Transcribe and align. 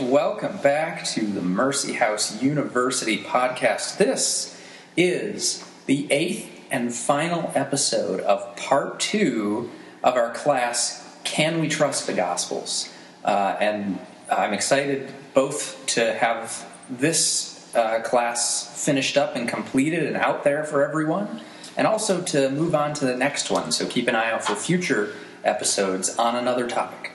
welcome 0.00 0.56
back 0.58 1.04
to 1.04 1.26
the 1.26 1.42
Mercy 1.42 1.94
House 1.94 2.40
University 2.42 3.18
podcast. 3.18 3.96
This 3.96 4.60
is 4.96 5.68
the 5.86 6.10
eighth 6.12 6.66
and 6.70 6.94
final 6.94 7.50
episode 7.54 8.20
of 8.20 8.54
part 8.56 9.00
two 9.00 9.70
of 10.02 10.14
our 10.14 10.32
class, 10.32 11.18
Can 11.24 11.60
We 11.60 11.68
Trust 11.68 12.06
the 12.06 12.12
Gospels? 12.12 12.92
Uh, 13.24 13.56
and 13.60 13.98
I'm 14.30 14.52
excited 14.52 15.12
both 15.34 15.84
to 15.86 16.14
have 16.14 16.70
this 16.88 17.74
uh, 17.74 18.00
class 18.00 18.84
finished 18.84 19.16
up 19.16 19.34
and 19.36 19.48
completed 19.48 20.04
and 20.04 20.16
out 20.16 20.44
there 20.44 20.64
for 20.64 20.86
everyone, 20.86 21.40
and 21.76 21.86
also 21.86 22.22
to 22.22 22.50
move 22.50 22.74
on 22.74 22.94
to 22.94 23.04
the 23.04 23.16
next 23.16 23.50
one. 23.50 23.72
So 23.72 23.86
keep 23.86 24.06
an 24.08 24.14
eye 24.14 24.30
out 24.30 24.44
for 24.44 24.54
future 24.54 25.14
episodes 25.44 26.16
on 26.16 26.36
another 26.36 26.68
topic. 26.68 27.12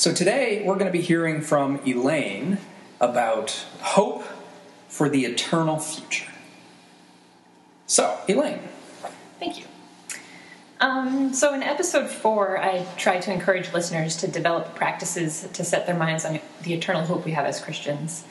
So 0.00 0.14
today 0.14 0.62
we're 0.64 0.76
going 0.76 0.86
to 0.86 0.98
be 0.98 1.02
hearing 1.02 1.42
from 1.42 1.78
Elaine 1.86 2.56
about 3.02 3.66
hope 3.80 4.24
for 4.88 5.10
the 5.10 5.26
eternal 5.26 5.78
future. 5.78 6.32
So, 7.86 8.18
Elaine. 8.26 8.62
Thank 9.38 9.58
you. 9.58 9.66
Um, 10.80 11.34
so, 11.34 11.52
in 11.52 11.62
episode 11.62 12.08
four, 12.08 12.56
I 12.56 12.86
tried 12.96 13.20
to 13.24 13.30
encourage 13.30 13.74
listeners 13.74 14.16
to 14.16 14.26
develop 14.26 14.74
practices 14.74 15.46
to 15.52 15.62
set 15.62 15.86
their 15.86 15.98
minds 15.98 16.24
on 16.24 16.40
the 16.62 16.72
eternal 16.72 17.04
hope 17.04 17.26
we 17.26 17.32
have 17.32 17.44
as 17.44 17.60
Christians. 17.60 18.24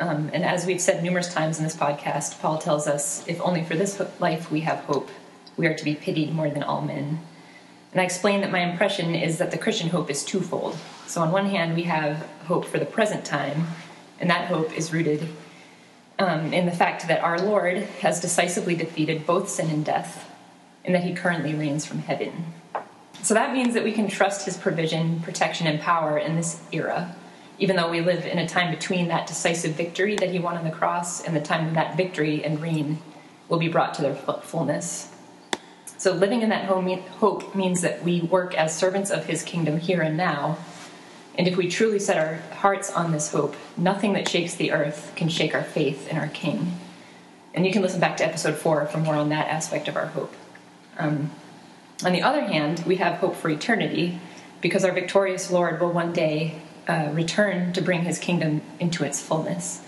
Um, 0.00 0.28
and 0.32 0.42
as 0.44 0.66
we've 0.66 0.80
said 0.80 1.04
numerous 1.04 1.32
times 1.32 1.56
in 1.58 1.62
this 1.62 1.76
podcast, 1.76 2.40
Paul 2.40 2.58
tells 2.58 2.88
us 2.88 3.24
if 3.28 3.40
only 3.42 3.62
for 3.62 3.76
this 3.76 4.02
life 4.18 4.50
we 4.50 4.62
have 4.62 4.80
hope, 4.86 5.08
we 5.56 5.68
are 5.68 5.74
to 5.74 5.84
be 5.84 5.94
pitied 5.94 6.34
more 6.34 6.50
than 6.50 6.64
all 6.64 6.82
men. 6.82 7.20
And 7.92 8.00
I 8.00 8.04
explained 8.04 8.42
that 8.42 8.50
my 8.50 8.60
impression 8.60 9.14
is 9.14 9.38
that 9.38 9.50
the 9.50 9.58
Christian 9.58 9.90
hope 9.90 10.10
is 10.10 10.24
twofold. 10.24 10.78
So, 11.06 11.20
on 11.20 11.30
one 11.30 11.46
hand, 11.46 11.74
we 11.74 11.82
have 11.82 12.26
hope 12.46 12.64
for 12.64 12.78
the 12.78 12.86
present 12.86 13.24
time, 13.24 13.66
and 14.18 14.30
that 14.30 14.46
hope 14.46 14.76
is 14.76 14.92
rooted 14.92 15.28
um, 16.18 16.54
in 16.54 16.64
the 16.64 16.72
fact 16.72 17.06
that 17.08 17.22
our 17.22 17.38
Lord 17.38 17.78
has 18.00 18.20
decisively 18.20 18.74
defeated 18.74 19.26
both 19.26 19.50
sin 19.50 19.68
and 19.68 19.84
death, 19.84 20.30
and 20.84 20.94
that 20.94 21.04
he 21.04 21.12
currently 21.12 21.54
reigns 21.54 21.84
from 21.84 21.98
heaven. 21.98 22.54
So, 23.22 23.34
that 23.34 23.52
means 23.52 23.74
that 23.74 23.84
we 23.84 23.92
can 23.92 24.08
trust 24.08 24.46
his 24.46 24.56
provision, 24.56 25.20
protection, 25.20 25.66
and 25.66 25.78
power 25.78 26.16
in 26.16 26.34
this 26.34 26.62
era, 26.72 27.14
even 27.58 27.76
though 27.76 27.90
we 27.90 28.00
live 28.00 28.24
in 28.24 28.38
a 28.38 28.48
time 28.48 28.74
between 28.74 29.08
that 29.08 29.26
decisive 29.26 29.74
victory 29.74 30.16
that 30.16 30.30
he 30.30 30.38
won 30.38 30.56
on 30.56 30.64
the 30.64 30.70
cross 30.70 31.22
and 31.22 31.36
the 31.36 31.40
time 31.40 31.66
when 31.66 31.74
that 31.74 31.98
victory 31.98 32.42
and 32.42 32.62
reign 32.62 32.98
will 33.50 33.58
be 33.58 33.68
brought 33.68 33.92
to 33.94 34.02
their 34.02 34.14
fullness. 34.14 35.11
So, 36.02 36.12
living 36.12 36.42
in 36.42 36.48
that 36.48 36.64
hope 36.64 37.54
means 37.54 37.80
that 37.82 38.02
we 38.02 38.22
work 38.22 38.56
as 38.56 38.76
servants 38.76 39.10
of 39.10 39.26
his 39.26 39.44
kingdom 39.44 39.78
here 39.78 40.02
and 40.02 40.16
now 40.16 40.58
and 41.34 41.48
if 41.48 41.56
we 41.56 41.68
truly 41.68 41.98
set 41.98 42.18
our 42.18 42.36
hearts 42.56 42.90
on 42.90 43.12
this 43.12 43.32
hope, 43.32 43.56
nothing 43.76 44.12
that 44.12 44.28
shakes 44.28 44.54
the 44.54 44.72
earth 44.72 45.12
can 45.16 45.28
shake 45.28 45.54
our 45.54 45.62
faith 45.62 46.08
in 46.08 46.18
our 46.18 46.28
King. 46.28 46.78
And 47.54 47.66
you 47.66 47.72
can 47.72 47.82
listen 47.82 48.00
back 48.00 48.16
to 48.18 48.24
episode 48.24 48.56
four 48.56 48.84
for 48.86 48.98
more 48.98 49.14
on 49.14 49.30
that 49.30 49.48
aspect 49.48 49.88
of 49.88 49.96
our 49.96 50.06
hope. 50.06 50.34
Um, 50.98 51.30
on 52.04 52.12
the 52.12 52.22
other 52.22 52.42
hand, 52.42 52.84
we 52.86 52.96
have 52.96 53.18
hope 53.18 53.36
for 53.36 53.48
eternity 53.48 54.20
because 54.60 54.84
our 54.84 54.92
victorious 54.92 55.50
Lord 55.50 55.80
will 55.80 55.92
one 55.92 56.12
day 56.12 56.60
uh, 56.86 57.10
return 57.12 57.72
to 57.72 57.80
bring 57.80 58.02
his 58.02 58.18
kingdom 58.18 58.60
into 58.78 59.04
its 59.04 59.20
fullness. 59.20 59.82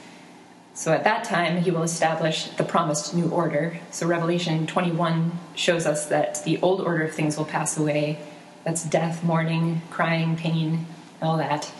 So 0.74 0.92
at 0.92 1.04
that 1.04 1.22
time, 1.22 1.62
he 1.62 1.70
will 1.70 1.84
establish 1.84 2.48
the 2.48 2.64
promised 2.64 3.14
new 3.14 3.28
order. 3.28 3.78
So 3.92 4.08
Revelation 4.08 4.66
21 4.66 5.38
shows 5.54 5.86
us 5.86 6.06
that 6.06 6.42
the 6.44 6.60
old 6.60 6.80
order 6.80 7.04
of 7.04 7.12
things 7.12 7.36
will 7.36 7.44
pass 7.44 7.78
away. 7.78 8.18
That's 8.64 8.82
death, 8.82 9.22
mourning, 9.22 9.82
crying, 9.90 10.36
pain, 10.36 10.86
all 11.22 11.36
that, 11.36 11.70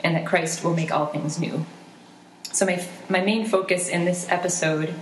and 0.00 0.16
that 0.16 0.24
Christ 0.24 0.64
will 0.64 0.74
make 0.74 0.90
all 0.90 1.06
things 1.06 1.38
new. 1.38 1.66
So, 2.50 2.64
my, 2.64 2.82
my 3.08 3.20
main 3.20 3.46
focus 3.46 3.88
in 3.88 4.06
this 4.06 4.26
episode 4.30 4.94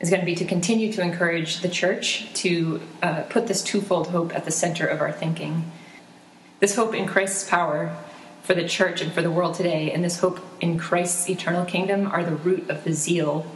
is 0.00 0.10
going 0.10 0.20
to 0.20 0.26
be 0.26 0.34
to 0.34 0.44
continue 0.44 0.92
to 0.92 1.02
encourage 1.02 1.60
the 1.60 1.68
church 1.68 2.32
to 2.34 2.80
uh, 3.02 3.22
put 3.28 3.46
this 3.46 3.62
twofold 3.62 4.08
hope 4.08 4.34
at 4.34 4.44
the 4.44 4.50
center 4.50 4.86
of 4.86 5.00
our 5.00 5.12
thinking. 5.12 5.70
This 6.58 6.74
hope 6.74 6.94
in 6.94 7.06
Christ's 7.06 7.48
power 7.48 7.96
for 8.50 8.56
the 8.56 8.66
church 8.66 9.00
and 9.00 9.12
for 9.12 9.22
the 9.22 9.30
world 9.30 9.54
today, 9.54 9.92
and 9.92 10.02
this 10.02 10.18
hope 10.18 10.40
in 10.60 10.76
Christ's 10.76 11.30
eternal 11.30 11.64
kingdom 11.64 12.08
are 12.08 12.24
the 12.24 12.34
root 12.34 12.68
of 12.68 12.82
the 12.82 12.92
zeal 12.92 13.46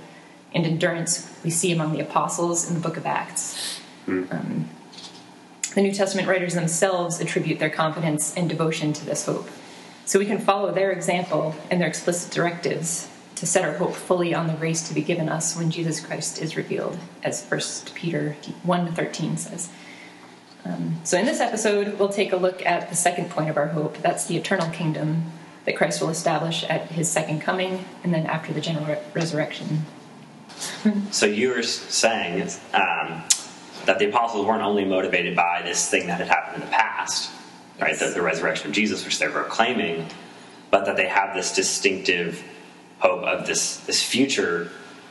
and 0.55 0.65
endurance 0.65 1.37
we 1.43 1.50
see 1.50 1.72
among 1.72 1.94
the 1.94 1.99
apostles 1.99 2.69
in 2.69 2.75
the 2.75 2.81
book 2.81 2.97
of 2.97 3.05
Acts. 3.05 3.81
Mm. 4.06 4.32
Um, 4.32 4.69
the 5.75 5.82
New 5.82 5.91
Testament 5.91 6.28
writers 6.28 6.55
themselves 6.55 7.19
attribute 7.19 7.59
their 7.59 7.71
confidence 7.71 8.37
and 8.37 8.49
devotion 8.49 8.93
to 8.93 9.05
this 9.05 9.27
hope. 9.27 9.49
So 10.05 10.21
we 10.21 10.27
can 10.27 10.38
follow 10.38 10.71
their 10.71 10.93
example 10.93 11.56
and 11.72 11.81
their 11.81 11.88
explicit 11.88 12.32
directives 12.32 13.11
to 13.34 13.47
set 13.47 13.65
our 13.65 13.76
hope 13.76 13.97
fully 13.97 14.32
on 14.32 14.47
the 14.47 14.53
grace 14.53 14.87
to 14.87 14.94
be 14.94 15.03
given 15.03 15.28
us 15.28 15.56
when 15.56 15.72
Jesus 15.72 15.99
Christ 15.99 16.41
is 16.41 16.56
revealed, 16.56 17.00
as 17.25 17.44
1 17.44 17.97
Peter 17.97 18.37
1 18.62 18.94
13 18.94 19.38
says. 19.38 19.71
Um, 20.64 21.00
so, 21.04 21.19
in 21.19 21.26
this 21.26 21.41
episode, 21.41 21.98
we'll 21.98 22.08
take 22.08 22.32
a 22.32 22.36
look 22.36 22.64
at 22.64 22.88
the 22.88 22.97
second 22.97 23.30
point 23.30 23.50
of 23.50 23.56
our 23.56 23.69
hope 23.69 23.98
that's 23.98 24.26
the 24.26 24.36
eternal 24.36 24.70
kingdom 24.70 25.32
that 25.66 25.76
Christ 25.76 26.00
will 26.00 26.10
establish 26.10 26.64
at 26.64 26.91
his 26.91 27.10
second 27.10 27.41
coming 27.41 27.84
and 28.02 28.14
then 28.14 28.26
after 28.26 28.52
the 28.52 28.60
general 28.60 28.86
re- 28.86 28.98
resurrection. 29.14 29.84
so, 31.10 31.26
you 31.26 31.50
were 31.50 31.62
saying 31.62 32.42
um, 32.72 33.22
that 33.84 33.98
the 33.98 34.08
apostles 34.08 34.47
weren't 34.47 34.62
only 34.62 34.84
motivated 34.84 35.36
by 35.36 35.62
this 35.62 35.88
thing 35.91 36.06
that 36.06 36.19
had 36.19 36.28
happened 36.28 36.62
in 36.62 36.69
the 36.69 36.75
past, 36.75 37.31
right? 37.81 37.98
The, 37.98 38.06
the, 38.06 38.22
resurrection 38.22 38.69
of 38.69 38.75
Jesus, 38.75 39.04
which 39.04 39.19
they're 39.19 39.31
proclaiming, 39.31 40.06
but 40.70 40.86
that 40.86 40.96
they 40.96 41.08
have 41.08 41.34
this 41.34 41.54
distinctive 41.54 42.42
hope 43.00 43.22
of 43.25 43.46
this 43.46 43.78
this 43.78 44.02
future 44.02 44.70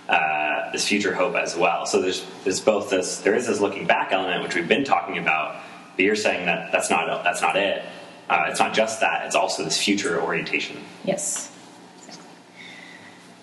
uh, 0.09 0.71
this 0.71 0.87
future 0.87 1.13
hope 1.13 1.35
as 1.35 1.55
well. 1.55 1.85
So 1.85 2.01
there's 2.01 2.25
there's 2.43 2.59
both 2.59 2.89
this 2.89 3.19
there 3.19 3.35
is 3.35 3.47
this 3.47 3.59
looking 3.59 3.87
back 3.87 4.11
element 4.11 4.43
which 4.43 4.55
we've 4.55 4.67
been 4.67 4.83
talking 4.83 5.17
about, 5.17 5.55
but 5.95 6.03
you're 6.03 6.15
saying 6.15 6.45
that 6.45 6.71
that's 6.71 6.89
not 6.89 7.23
that's 7.23 7.41
not 7.41 7.55
it. 7.55 7.83
Uh, 8.29 8.45
it's 8.47 8.59
not 8.59 8.73
just 8.73 8.99
that; 9.01 9.25
it's 9.25 9.35
also 9.35 9.63
this 9.63 9.81
future 9.81 10.21
orientation. 10.21 10.77
Yes. 11.03 11.51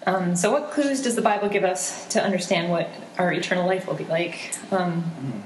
Um, 0.06 0.34
so, 0.34 0.50
what 0.50 0.70
clues 0.70 1.02
does 1.02 1.14
the 1.14 1.22
Bible 1.22 1.48
give 1.48 1.64
us 1.64 2.06
to 2.08 2.22
understand 2.22 2.70
what 2.70 2.90
our 3.18 3.32
eternal 3.32 3.66
life 3.66 3.86
will 3.86 3.94
be 3.94 4.06
like? 4.06 4.54
Um, 4.72 5.02
mm. 5.02 5.42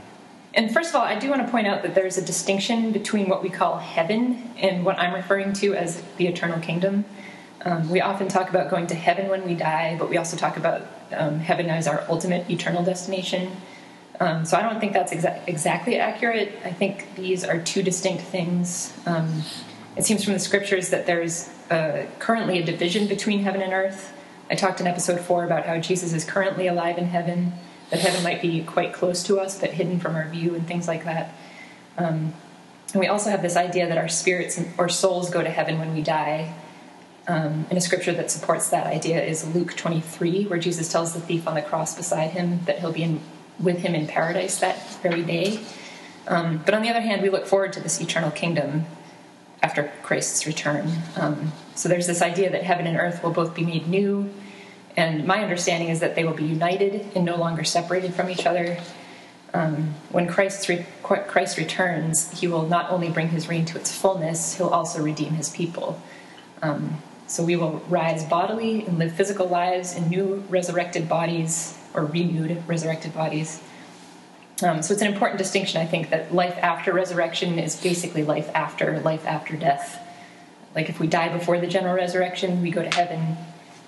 And 0.54 0.72
first 0.72 0.90
of 0.90 0.96
all, 0.96 1.02
I 1.02 1.18
do 1.18 1.28
want 1.30 1.44
to 1.44 1.50
point 1.50 1.66
out 1.66 1.82
that 1.82 1.96
there's 1.96 2.16
a 2.16 2.24
distinction 2.24 2.92
between 2.92 3.28
what 3.28 3.42
we 3.42 3.50
call 3.50 3.78
heaven 3.78 4.50
and 4.56 4.84
what 4.84 4.98
I'm 4.98 5.12
referring 5.12 5.52
to 5.54 5.74
as 5.74 6.00
the 6.16 6.28
eternal 6.28 6.60
kingdom. 6.60 7.04
Um, 7.62 7.88
we 7.90 8.00
often 8.00 8.28
talk 8.28 8.50
about 8.50 8.70
going 8.70 8.86
to 8.88 8.94
heaven 8.94 9.28
when 9.28 9.44
we 9.44 9.54
die, 9.54 9.96
but 9.98 10.08
we 10.08 10.16
also 10.16 10.36
talk 10.36 10.56
about 10.56 10.82
um, 11.18 11.38
heaven 11.38 11.70
as 11.70 11.86
our 11.86 12.04
ultimate 12.08 12.48
eternal 12.50 12.84
destination. 12.84 13.56
Um, 14.20 14.44
so 14.44 14.56
I 14.56 14.62
don't 14.62 14.80
think 14.80 14.92
that's 14.92 15.12
exa- 15.12 15.40
exactly 15.46 15.98
accurate. 15.98 16.58
I 16.64 16.70
think 16.70 17.14
these 17.16 17.44
are 17.44 17.60
two 17.60 17.82
distinct 17.82 18.22
things. 18.22 18.92
Um, 19.06 19.42
it 19.96 20.04
seems 20.04 20.24
from 20.24 20.34
the 20.34 20.38
scriptures 20.38 20.90
that 20.90 21.06
there's 21.06 21.48
uh, 21.70 22.06
currently 22.18 22.58
a 22.58 22.64
division 22.64 23.06
between 23.06 23.40
heaven 23.40 23.60
and 23.60 23.72
earth. 23.72 24.12
I 24.50 24.54
talked 24.54 24.80
in 24.80 24.86
episode 24.86 25.20
four 25.20 25.44
about 25.44 25.66
how 25.66 25.78
Jesus 25.78 26.12
is 26.12 26.24
currently 26.24 26.66
alive 26.66 26.98
in 26.98 27.06
heaven 27.06 27.52
that 27.90 28.00
heaven 28.00 28.22
might 28.22 28.42
be 28.42 28.62
quite 28.62 28.92
close 28.92 29.22
to 29.24 29.38
us 29.38 29.58
but 29.60 29.70
hidden 29.70 30.00
from 30.00 30.14
our 30.16 30.28
view 30.28 30.54
and 30.54 30.66
things 30.66 30.88
like 30.88 31.04
that. 31.04 31.34
Um, 31.96 32.34
and 32.92 33.00
we 33.00 33.06
also 33.06 33.30
have 33.30 33.42
this 33.42 33.56
idea 33.56 33.88
that 33.88 33.98
our 33.98 34.08
spirits 34.08 34.60
or 34.78 34.88
souls 34.88 35.30
go 35.30 35.42
to 35.42 35.50
heaven 35.50 35.78
when 35.78 35.94
we 35.94 36.02
die. 36.02 36.54
Um, 37.26 37.66
and 37.70 37.78
a 37.78 37.80
scripture 37.80 38.12
that 38.12 38.30
supports 38.30 38.68
that 38.70 38.86
idea 38.86 39.22
is 39.22 39.54
Luke 39.54 39.74
23, 39.76 40.44
where 40.44 40.58
Jesus 40.58 40.90
tells 40.90 41.14
the 41.14 41.20
thief 41.20 41.48
on 41.48 41.54
the 41.54 41.62
cross 41.62 41.96
beside 41.96 42.30
him 42.30 42.60
that 42.66 42.80
he'll 42.80 42.92
be 42.92 43.02
in, 43.02 43.20
with 43.58 43.78
him 43.78 43.94
in 43.94 44.06
paradise 44.06 44.58
that 44.58 44.94
very 45.02 45.22
day. 45.22 45.60
Um, 46.28 46.62
but 46.64 46.74
on 46.74 46.82
the 46.82 46.90
other 46.90 47.00
hand, 47.00 47.22
we 47.22 47.30
look 47.30 47.46
forward 47.46 47.72
to 47.74 47.80
this 47.80 48.00
eternal 48.00 48.30
kingdom 48.30 48.84
after 49.62 49.90
Christ's 50.02 50.46
return. 50.46 50.90
Um, 51.16 51.52
so 51.74 51.88
there's 51.88 52.06
this 52.06 52.20
idea 52.20 52.50
that 52.50 52.62
heaven 52.62 52.86
and 52.86 52.96
earth 52.98 53.22
will 53.22 53.30
both 53.30 53.54
be 53.54 53.64
made 53.64 53.88
new 53.88 54.30
and 54.96 55.26
my 55.26 55.42
understanding 55.42 55.88
is 55.88 56.00
that 56.00 56.14
they 56.14 56.24
will 56.24 56.34
be 56.34 56.44
united 56.44 57.06
and 57.14 57.24
no 57.24 57.36
longer 57.36 57.64
separated 57.64 58.14
from 58.14 58.30
each 58.30 58.46
other. 58.46 58.78
Um, 59.52 59.94
when 60.10 60.26
Christ, 60.26 60.68
re- 60.68 60.86
Christ 61.02 61.58
returns, 61.58 62.38
he 62.40 62.46
will 62.46 62.66
not 62.66 62.90
only 62.90 63.08
bring 63.08 63.28
his 63.28 63.48
reign 63.48 63.64
to 63.66 63.78
its 63.78 63.96
fullness, 63.96 64.56
he'll 64.56 64.68
also 64.68 65.02
redeem 65.02 65.34
his 65.34 65.50
people. 65.50 66.00
Um, 66.62 67.02
so 67.26 67.42
we 67.42 67.56
will 67.56 67.82
rise 67.88 68.24
bodily 68.24 68.84
and 68.84 68.98
live 68.98 69.12
physical 69.12 69.46
lives 69.46 69.94
in 69.96 70.08
new 70.08 70.44
resurrected 70.48 71.08
bodies 71.08 71.78
or 71.94 72.04
renewed 72.04 72.62
resurrected 72.66 73.14
bodies. 73.14 73.62
Um, 74.62 74.82
so 74.82 74.92
it's 74.92 75.02
an 75.02 75.12
important 75.12 75.38
distinction, 75.38 75.80
I 75.80 75.86
think, 75.86 76.10
that 76.10 76.34
life 76.34 76.56
after 76.58 76.92
resurrection 76.92 77.58
is 77.58 77.80
basically 77.80 78.22
life 78.22 78.50
after 78.54 79.00
life 79.00 79.26
after 79.26 79.56
death. 79.56 80.00
Like 80.74 80.88
if 80.88 81.00
we 81.00 81.06
die 81.06 81.28
before 81.36 81.58
the 81.58 81.66
general 81.66 81.94
resurrection, 81.94 82.62
we 82.62 82.70
go 82.70 82.82
to 82.82 82.94
heaven. 82.94 83.36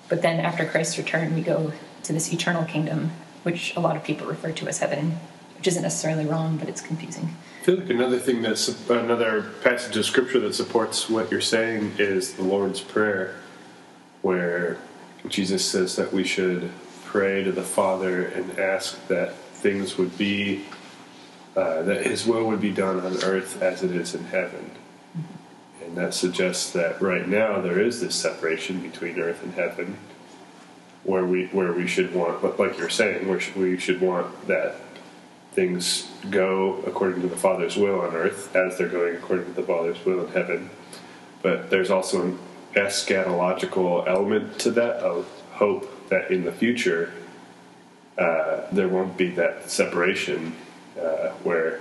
But 0.09 0.23
then 0.23 0.41
after 0.41 0.65
Christ's 0.65 0.99
return, 0.99 1.35
we 1.35 1.43
go 1.43 1.73
to 2.05 2.13
this 2.13 2.33
eternal 2.33 2.65
kingdom, 2.65 3.13
which 3.43 3.75
a 3.77 3.81
lot 3.81 3.97
of 3.97 4.05
people 4.05 4.27
refer 4.27 4.53
to 4.53 4.69
as 4.69 4.79
heaven, 4.79 5.19
which 5.57 5.67
isn't 5.69 5.83
necessarily 5.83 6.27
wrong, 6.27 6.57
but 6.57 6.69
it's 6.69 6.81
confusing. 6.81 7.37
I 7.67 7.69
feel 7.69 7.79
like 7.81 7.91
another 7.91 8.21
thing 8.21 8.43
that's 8.43 8.69
another 8.89 9.43
passage 9.65 9.97
of 9.97 10.07
scripture 10.07 10.39
that 10.39 10.55
supports 10.55 11.11
what 11.11 11.33
you're 11.33 11.41
saying 11.41 11.95
is 11.99 12.35
the 12.35 12.45
Lord's 12.45 12.81
Prayer. 12.81 13.35
where 14.23 14.79
Jesus 15.29 15.65
says 15.69 15.97
that 15.97 16.13
we 16.13 16.23
should 16.23 16.71
pray 17.07 17.43
to 17.43 17.51
the 17.51 17.65
Father 17.65 18.25
and 18.25 18.57
ask 18.57 19.05
that 19.09 19.35
things 19.35 19.99
would 19.99 20.17
be, 20.17 20.65
uh, 21.57 21.83
that 21.83 22.07
His 22.07 22.25
will 22.25 22.47
would 22.47 22.61
be 22.61 22.71
done 22.71 23.01
on 23.01 23.25
earth 23.25 23.61
as 23.61 23.83
it 23.83 23.91
is 23.91 24.15
in 24.15 24.27
heaven. 24.27 24.71
And 25.83 25.97
that 25.97 26.15
suggests 26.15 26.71
that 26.71 27.03
right 27.03 27.27
now 27.27 27.61
there 27.61 27.81
is 27.81 28.01
this 28.01 28.15
separation 28.15 28.81
between 28.81 29.19
earth 29.19 29.43
and 29.43 29.55
heaven, 29.55 29.99
where 31.03 31.27
we 31.27 31.47
where 31.47 31.73
we 31.73 31.89
should 31.89 32.15
want, 32.15 32.45
like 32.61 32.79
you're 32.79 32.89
saying, 32.89 33.27
where 33.27 33.41
we 33.57 33.77
should 33.77 34.01
want 34.01 34.47
that 34.47 34.77
things 35.57 36.07
go 36.31 36.83
according 36.87 37.23
to 37.23 37.29
the 37.29 37.37
Father's 37.37 37.77
will 37.77 38.03
on 38.03 38.15
earth 38.15 38.55
as 38.55 38.77
they're 38.77 38.91
going 38.91 39.17
according 39.17 39.47
to 39.47 39.53
the 39.53 39.63
Father's 39.63 40.05
will 40.05 40.27
in 40.27 40.33
heaven. 40.33 40.71
But 41.43 41.71
there's 41.71 41.91
also 41.91 42.23
an 42.23 42.39
eschatological 42.75 44.07
element 44.07 44.59
to 44.61 44.71
that 44.73 44.97
of 44.97 45.27
hope 45.53 46.09
that 46.11 46.31
in 46.31 46.45
the 46.45 46.53
future 46.53 47.11
uh, 48.19 48.67
there 48.71 48.87
won't 48.87 49.17
be 49.17 49.31
that 49.31 49.71
separation 49.71 50.55
uh, 51.01 51.31
where 51.43 51.81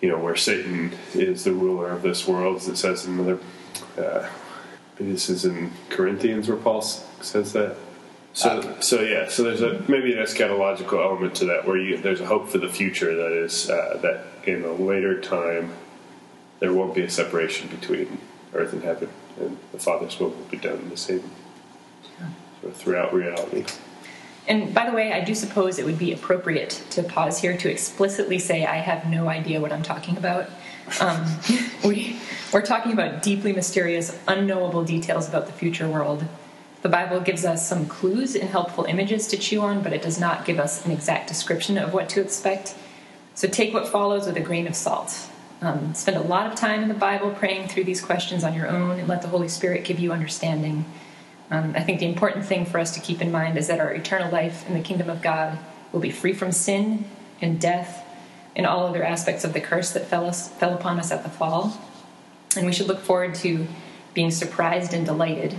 you 0.00 0.08
know 0.08 0.18
where 0.18 0.36
Satan 0.36 0.92
is 1.14 1.42
the 1.42 1.52
ruler 1.52 1.90
of 1.90 2.02
this 2.02 2.28
world, 2.28 2.58
as 2.58 2.68
it 2.68 2.76
says 2.76 3.04
in 3.04 3.14
another. 3.14 3.40
Uh, 3.96 4.28
this 4.96 5.28
is 5.28 5.44
in 5.44 5.72
Corinthians 5.88 6.48
where 6.48 6.56
Paul 6.56 6.82
says 6.82 7.52
that. 7.52 7.76
So, 8.38 8.76
so 8.78 9.00
yeah, 9.00 9.28
so 9.28 9.42
there's 9.42 9.62
a 9.62 9.82
maybe 9.88 10.12
an 10.12 10.20
eschatological 10.20 11.02
element 11.02 11.34
to 11.36 11.46
that, 11.46 11.66
where 11.66 11.76
you, 11.76 11.96
there's 11.96 12.20
a 12.20 12.26
hope 12.26 12.48
for 12.48 12.58
the 12.58 12.68
future 12.68 13.12
that 13.16 13.32
is 13.32 13.68
uh, 13.68 13.98
that 14.00 14.26
in 14.48 14.62
a 14.62 14.72
later 14.74 15.20
time 15.20 15.72
there 16.60 16.72
won't 16.72 16.94
be 16.94 17.02
a 17.02 17.10
separation 17.10 17.68
between 17.68 18.18
earth 18.54 18.72
and 18.72 18.84
heaven, 18.84 19.08
and 19.40 19.58
the 19.72 19.80
Father's 19.80 20.20
will 20.20 20.28
will 20.28 20.44
be 20.44 20.56
done 20.56 20.78
in 20.78 20.88
the 20.88 20.96
same 20.96 21.28
sort 22.60 22.72
of 22.72 22.76
throughout 22.76 23.12
reality. 23.12 23.64
And 24.46 24.72
by 24.72 24.88
the 24.88 24.94
way, 24.94 25.12
I 25.12 25.24
do 25.24 25.34
suppose 25.34 25.80
it 25.80 25.84
would 25.84 25.98
be 25.98 26.12
appropriate 26.12 26.80
to 26.90 27.02
pause 27.02 27.40
here 27.40 27.56
to 27.56 27.68
explicitly 27.68 28.38
say 28.38 28.64
I 28.64 28.76
have 28.76 29.10
no 29.10 29.28
idea 29.28 29.60
what 29.60 29.72
I'm 29.72 29.82
talking 29.82 30.16
about. 30.16 30.48
Um, 31.00 31.26
we, 31.84 32.20
we're 32.52 32.64
talking 32.64 32.92
about 32.92 33.24
deeply 33.24 33.52
mysterious, 33.52 34.16
unknowable 34.28 34.84
details 34.84 35.28
about 35.28 35.46
the 35.46 35.52
future 35.52 35.88
world. 35.88 36.24
The 36.80 36.88
Bible 36.88 37.20
gives 37.20 37.44
us 37.44 37.68
some 37.68 37.86
clues 37.86 38.36
and 38.36 38.48
helpful 38.48 38.84
images 38.84 39.26
to 39.28 39.36
chew 39.36 39.62
on, 39.62 39.82
but 39.82 39.92
it 39.92 40.02
does 40.02 40.20
not 40.20 40.44
give 40.44 40.60
us 40.60 40.84
an 40.86 40.92
exact 40.92 41.26
description 41.26 41.76
of 41.76 41.92
what 41.92 42.08
to 42.10 42.20
expect. 42.20 42.74
So 43.34 43.48
take 43.48 43.74
what 43.74 43.88
follows 43.88 44.26
with 44.26 44.36
a 44.36 44.40
grain 44.40 44.66
of 44.68 44.76
salt. 44.76 45.28
Um, 45.60 45.92
spend 45.94 46.16
a 46.16 46.22
lot 46.22 46.46
of 46.46 46.54
time 46.54 46.82
in 46.82 46.88
the 46.88 46.94
Bible 46.94 47.32
praying 47.32 47.68
through 47.68 47.84
these 47.84 48.00
questions 48.00 48.44
on 48.44 48.54
your 48.54 48.68
own 48.68 49.00
and 49.00 49.08
let 49.08 49.22
the 49.22 49.28
Holy 49.28 49.48
Spirit 49.48 49.84
give 49.84 49.98
you 49.98 50.12
understanding. 50.12 50.84
Um, 51.50 51.72
I 51.74 51.82
think 51.82 51.98
the 51.98 52.06
important 52.06 52.44
thing 52.44 52.64
for 52.64 52.78
us 52.78 52.94
to 52.94 53.00
keep 53.00 53.20
in 53.20 53.32
mind 53.32 53.58
is 53.58 53.66
that 53.66 53.80
our 53.80 53.92
eternal 53.92 54.30
life 54.30 54.68
in 54.68 54.74
the 54.74 54.80
kingdom 54.80 55.10
of 55.10 55.20
God 55.20 55.58
will 55.90 56.00
be 56.00 56.10
free 56.10 56.32
from 56.32 56.52
sin 56.52 57.06
and 57.40 57.60
death 57.60 58.04
and 58.54 58.66
all 58.66 58.86
other 58.86 59.02
aspects 59.02 59.44
of 59.44 59.52
the 59.52 59.60
curse 59.60 59.90
that 59.92 60.06
fell, 60.06 60.26
us, 60.26 60.48
fell 60.48 60.74
upon 60.74 61.00
us 61.00 61.10
at 61.10 61.24
the 61.24 61.28
fall. 61.28 61.76
And 62.56 62.66
we 62.66 62.72
should 62.72 62.86
look 62.86 63.00
forward 63.00 63.34
to 63.36 63.66
being 64.14 64.30
surprised 64.30 64.94
and 64.94 65.04
delighted 65.04 65.58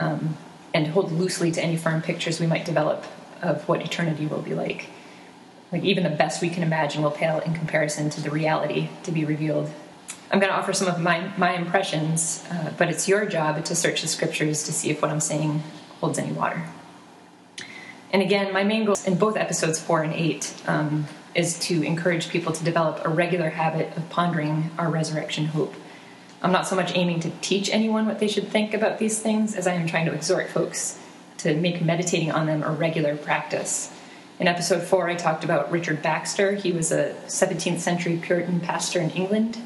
um, 0.00 0.36
and 0.72 0.88
hold 0.88 1.12
loosely 1.12 1.50
to 1.52 1.62
any 1.62 1.76
firm 1.76 2.02
pictures 2.02 2.40
we 2.40 2.46
might 2.46 2.64
develop 2.64 3.04
of 3.42 3.68
what 3.68 3.80
eternity 3.80 4.26
will 4.26 4.42
be 4.42 4.54
like. 4.54 4.86
Like, 5.72 5.82
even 5.82 6.04
the 6.04 6.10
best 6.10 6.40
we 6.40 6.50
can 6.50 6.62
imagine 6.62 7.02
will 7.02 7.10
pale 7.10 7.40
in 7.40 7.54
comparison 7.54 8.10
to 8.10 8.20
the 8.20 8.30
reality 8.30 8.90
to 9.02 9.10
be 9.10 9.24
revealed 9.24 9.70
I'm 10.34 10.40
going 10.40 10.50
to 10.50 10.58
offer 10.58 10.72
some 10.72 10.88
of 10.88 11.00
my, 11.00 11.30
my 11.36 11.54
impressions, 11.54 12.44
uh, 12.50 12.72
but 12.76 12.88
it's 12.88 13.06
your 13.06 13.24
job 13.24 13.64
to 13.66 13.76
search 13.76 14.02
the 14.02 14.08
scriptures 14.08 14.64
to 14.64 14.72
see 14.72 14.90
if 14.90 15.00
what 15.00 15.12
I'm 15.12 15.20
saying 15.20 15.62
holds 16.00 16.18
any 16.18 16.32
water. 16.32 16.64
And 18.12 18.20
again, 18.20 18.52
my 18.52 18.64
main 18.64 18.84
goal 18.84 18.96
in 19.06 19.16
both 19.16 19.36
episodes 19.36 19.80
four 19.80 20.02
and 20.02 20.12
eight 20.12 20.52
um, 20.66 21.06
is 21.36 21.58
to 21.60 21.82
encourage 21.82 22.30
people 22.30 22.52
to 22.52 22.64
develop 22.64 23.04
a 23.04 23.08
regular 23.08 23.50
habit 23.50 23.96
of 23.96 24.08
pondering 24.10 24.70
our 24.78 24.90
resurrection 24.90 25.46
hope. 25.46 25.74
I'm 26.44 26.52
not 26.52 26.66
so 26.66 26.76
much 26.76 26.94
aiming 26.94 27.20
to 27.20 27.30
teach 27.40 27.70
anyone 27.70 28.04
what 28.04 28.18
they 28.18 28.28
should 28.28 28.48
think 28.48 28.74
about 28.74 28.98
these 28.98 29.18
things 29.18 29.54
as 29.54 29.66
I 29.66 29.72
am 29.72 29.86
trying 29.86 30.04
to 30.04 30.12
exhort 30.12 30.50
folks 30.50 30.98
to 31.38 31.54
make 31.54 31.80
meditating 31.80 32.32
on 32.32 32.44
them 32.44 32.62
a 32.62 32.70
regular 32.70 33.16
practice. 33.16 33.90
In 34.38 34.46
episode 34.46 34.82
four, 34.82 35.08
I 35.08 35.14
talked 35.14 35.42
about 35.42 35.72
Richard 35.72 36.02
Baxter. 36.02 36.52
He 36.52 36.70
was 36.70 36.92
a 36.92 37.14
17th 37.28 37.78
century 37.78 38.18
Puritan 38.22 38.60
pastor 38.60 39.00
in 39.00 39.08
England 39.12 39.56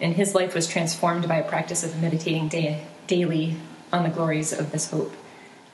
and 0.00 0.14
his 0.14 0.32
life 0.32 0.54
was 0.54 0.68
transformed 0.68 1.26
by 1.26 1.38
a 1.38 1.48
practice 1.48 1.82
of 1.82 2.00
meditating 2.00 2.46
day, 2.46 2.86
daily 3.08 3.56
on 3.92 4.04
the 4.04 4.08
glories 4.08 4.52
of 4.52 4.70
this 4.70 4.92
hope. 4.92 5.12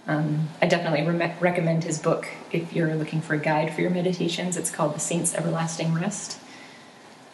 Um, 0.06 0.49
I 0.62 0.67
definitely 0.67 1.06
re- 1.06 1.35
recommend 1.41 1.85
his 1.85 1.99
book 1.99 2.27
if 2.53 2.73
you're 2.73 2.94
looking 2.94 3.21
for 3.21 3.35
a 3.35 3.39
guide 3.39 3.75
for 3.75 3.83
your 3.83 3.91
meditations. 3.91 4.56
It's 4.56 4.71
called 4.71 4.94
The 4.94 5.01
Saint's 5.01 5.35
Everlasting 5.35 5.93
Rest. 5.93 6.39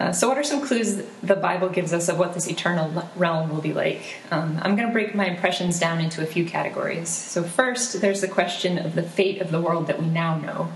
Uh, 0.01 0.11
so, 0.13 0.29
what 0.29 0.37
are 0.37 0.43
some 0.43 0.61
clues 0.61 1.03
the 1.23 1.37
Bible 1.37 1.69
gives 1.69 1.93
us 1.93 2.09
of 2.09 2.19
what 2.19 2.35
this 2.35 2.49
eternal 2.49 3.09
realm 3.15 3.49
will 3.51 3.61
be 3.61 3.73
like? 3.73 4.17
Um, 4.31 4.59
I'm 4.63 4.75
going 4.75 4.89
to 4.89 4.93
break 4.93 5.15
my 5.15 5.27
impressions 5.27 5.79
down 5.79 6.01
into 6.01 6.21
a 6.21 6.27
few 6.27 6.45
categories. 6.45 7.09
So, 7.09 7.45
first, 7.45 8.01
there's 8.01 8.21
the 8.21 8.29
question 8.29 8.79
of 8.79 8.97
the 8.97 9.05
fate 9.05 9.41
of 9.41 9.53
the 9.53 9.61
world 9.61 9.87
that 9.87 10.01
we 10.01 10.07
now 10.07 10.37
know. 10.37 10.73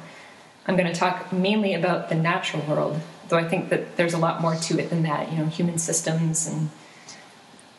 I'm 0.67 0.77
going 0.77 0.93
to 0.93 0.99
talk 0.99 1.33
mainly 1.33 1.75
about 1.75 2.11
the 2.11 2.15
natural 2.15 2.63
world, 2.63 3.01
though 3.29 3.39
I 3.39 3.49
think 3.49 3.71
that 3.71 3.97
there's 3.97 4.15
a 4.15 4.19
lot 4.19 4.41
more 4.41 4.55
to 4.55 4.79
it 4.79 4.91
than 4.91 5.03
that. 5.03 5.33
You 5.33 5.39
know, 5.39 5.47
human 5.47 5.79
systems 5.79 6.47
and 6.47 6.71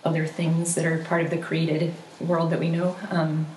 other 0.03 0.25
things 0.25 0.75
that 0.75 0.85
are 0.85 0.97
part 1.05 1.23
of 1.23 1.29
the 1.29 1.37
created 1.37 1.93
world 2.19 2.49
that 2.49 2.59
we 2.59 2.69
know. 2.69 2.97
Um, 3.11 3.47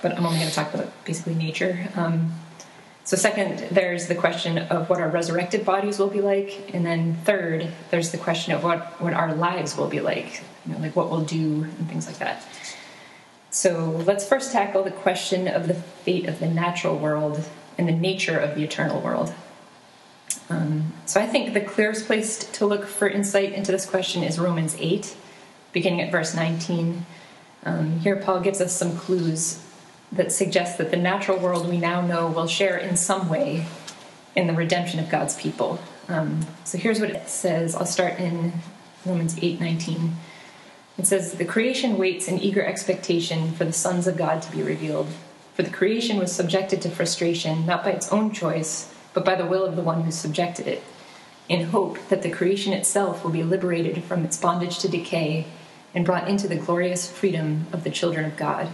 but 0.00 0.16
I'm 0.16 0.24
only 0.24 0.38
going 0.38 0.48
to 0.48 0.54
talk 0.54 0.72
about 0.72 0.92
basically 1.04 1.34
nature. 1.34 1.88
Um, 1.96 2.32
so, 3.08 3.16
second, 3.16 3.60
there's 3.70 4.06
the 4.06 4.14
question 4.14 4.58
of 4.58 4.90
what 4.90 5.00
our 5.00 5.08
resurrected 5.08 5.64
bodies 5.64 5.98
will 5.98 6.10
be 6.10 6.20
like, 6.20 6.74
and 6.74 6.84
then 6.84 7.14
third, 7.24 7.72
there's 7.88 8.10
the 8.10 8.18
question 8.18 8.52
of 8.52 8.62
what 8.62 9.00
what 9.00 9.14
our 9.14 9.34
lives 9.34 9.78
will 9.78 9.88
be 9.88 10.00
like, 10.00 10.42
you 10.66 10.74
know, 10.74 10.78
like 10.78 10.94
what 10.94 11.08
we'll 11.08 11.24
do 11.24 11.64
and 11.64 11.88
things 11.88 12.06
like 12.06 12.18
that. 12.18 12.46
So, 13.48 14.02
let's 14.04 14.28
first 14.28 14.52
tackle 14.52 14.82
the 14.82 14.90
question 14.90 15.48
of 15.48 15.68
the 15.68 15.72
fate 15.72 16.28
of 16.28 16.38
the 16.38 16.48
natural 16.48 16.98
world 16.98 17.42
and 17.78 17.88
the 17.88 17.94
nature 17.94 18.38
of 18.38 18.56
the 18.56 18.62
eternal 18.62 19.00
world. 19.00 19.32
Um, 20.50 20.92
so 21.06 21.18
I 21.18 21.26
think 21.26 21.54
the 21.54 21.62
clearest 21.62 22.04
place 22.04 22.36
to 22.36 22.66
look 22.66 22.84
for 22.84 23.08
insight 23.08 23.54
into 23.54 23.72
this 23.72 23.86
question 23.86 24.22
is 24.22 24.38
Romans 24.38 24.76
8, 24.78 25.16
beginning 25.72 26.02
at 26.02 26.12
verse 26.12 26.34
19. 26.34 27.06
Um, 27.64 28.00
here, 28.00 28.16
Paul 28.16 28.40
gives 28.40 28.60
us 28.60 28.76
some 28.76 28.98
clues 28.98 29.64
that 30.12 30.32
suggests 30.32 30.78
that 30.78 30.90
the 30.90 30.96
natural 30.96 31.38
world 31.38 31.68
we 31.68 31.78
now 31.78 32.00
know 32.00 32.28
will 32.28 32.46
share 32.46 32.76
in 32.76 32.96
some 32.96 33.28
way 33.28 33.66
in 34.34 34.46
the 34.46 34.52
redemption 34.52 35.00
of 35.00 35.10
God's 35.10 35.36
people. 35.36 35.78
Um, 36.08 36.46
so 36.64 36.78
here's 36.78 37.00
what 37.00 37.10
it 37.10 37.28
says. 37.28 37.74
I'll 37.74 37.86
start 37.86 38.18
in 38.18 38.52
Romans 39.04 39.36
8 39.40 39.60
19. 39.60 40.16
It 40.98 41.06
says, 41.06 41.32
The 41.32 41.44
creation 41.44 41.98
waits 41.98 42.28
in 42.28 42.38
eager 42.38 42.64
expectation 42.64 43.52
for 43.52 43.64
the 43.64 43.72
sons 43.72 44.06
of 44.06 44.16
God 44.16 44.42
to 44.42 44.52
be 44.52 44.62
revealed. 44.62 45.08
For 45.54 45.62
the 45.62 45.70
creation 45.70 46.18
was 46.18 46.32
subjected 46.32 46.80
to 46.82 46.90
frustration, 46.90 47.66
not 47.66 47.84
by 47.84 47.90
its 47.90 48.12
own 48.12 48.32
choice 48.32 48.94
but 49.18 49.24
by 49.24 49.34
the 49.34 49.46
will 49.46 49.64
of 49.64 49.74
the 49.74 49.82
one 49.82 50.02
who 50.02 50.12
subjected 50.12 50.68
it, 50.68 50.82
in 51.48 51.66
hope 51.66 51.98
that 52.08 52.22
the 52.22 52.30
creation 52.30 52.72
itself 52.72 53.24
will 53.24 53.32
be 53.32 53.42
liberated 53.42 54.04
from 54.04 54.24
its 54.24 54.36
bondage 54.36 54.78
to 54.78 54.88
decay 54.88 55.44
and 55.92 56.04
brought 56.04 56.28
into 56.28 56.46
the 56.46 56.54
glorious 56.54 57.10
freedom 57.10 57.66
of 57.72 57.82
the 57.82 57.90
children 57.90 58.24
of 58.24 58.36
God. 58.36 58.68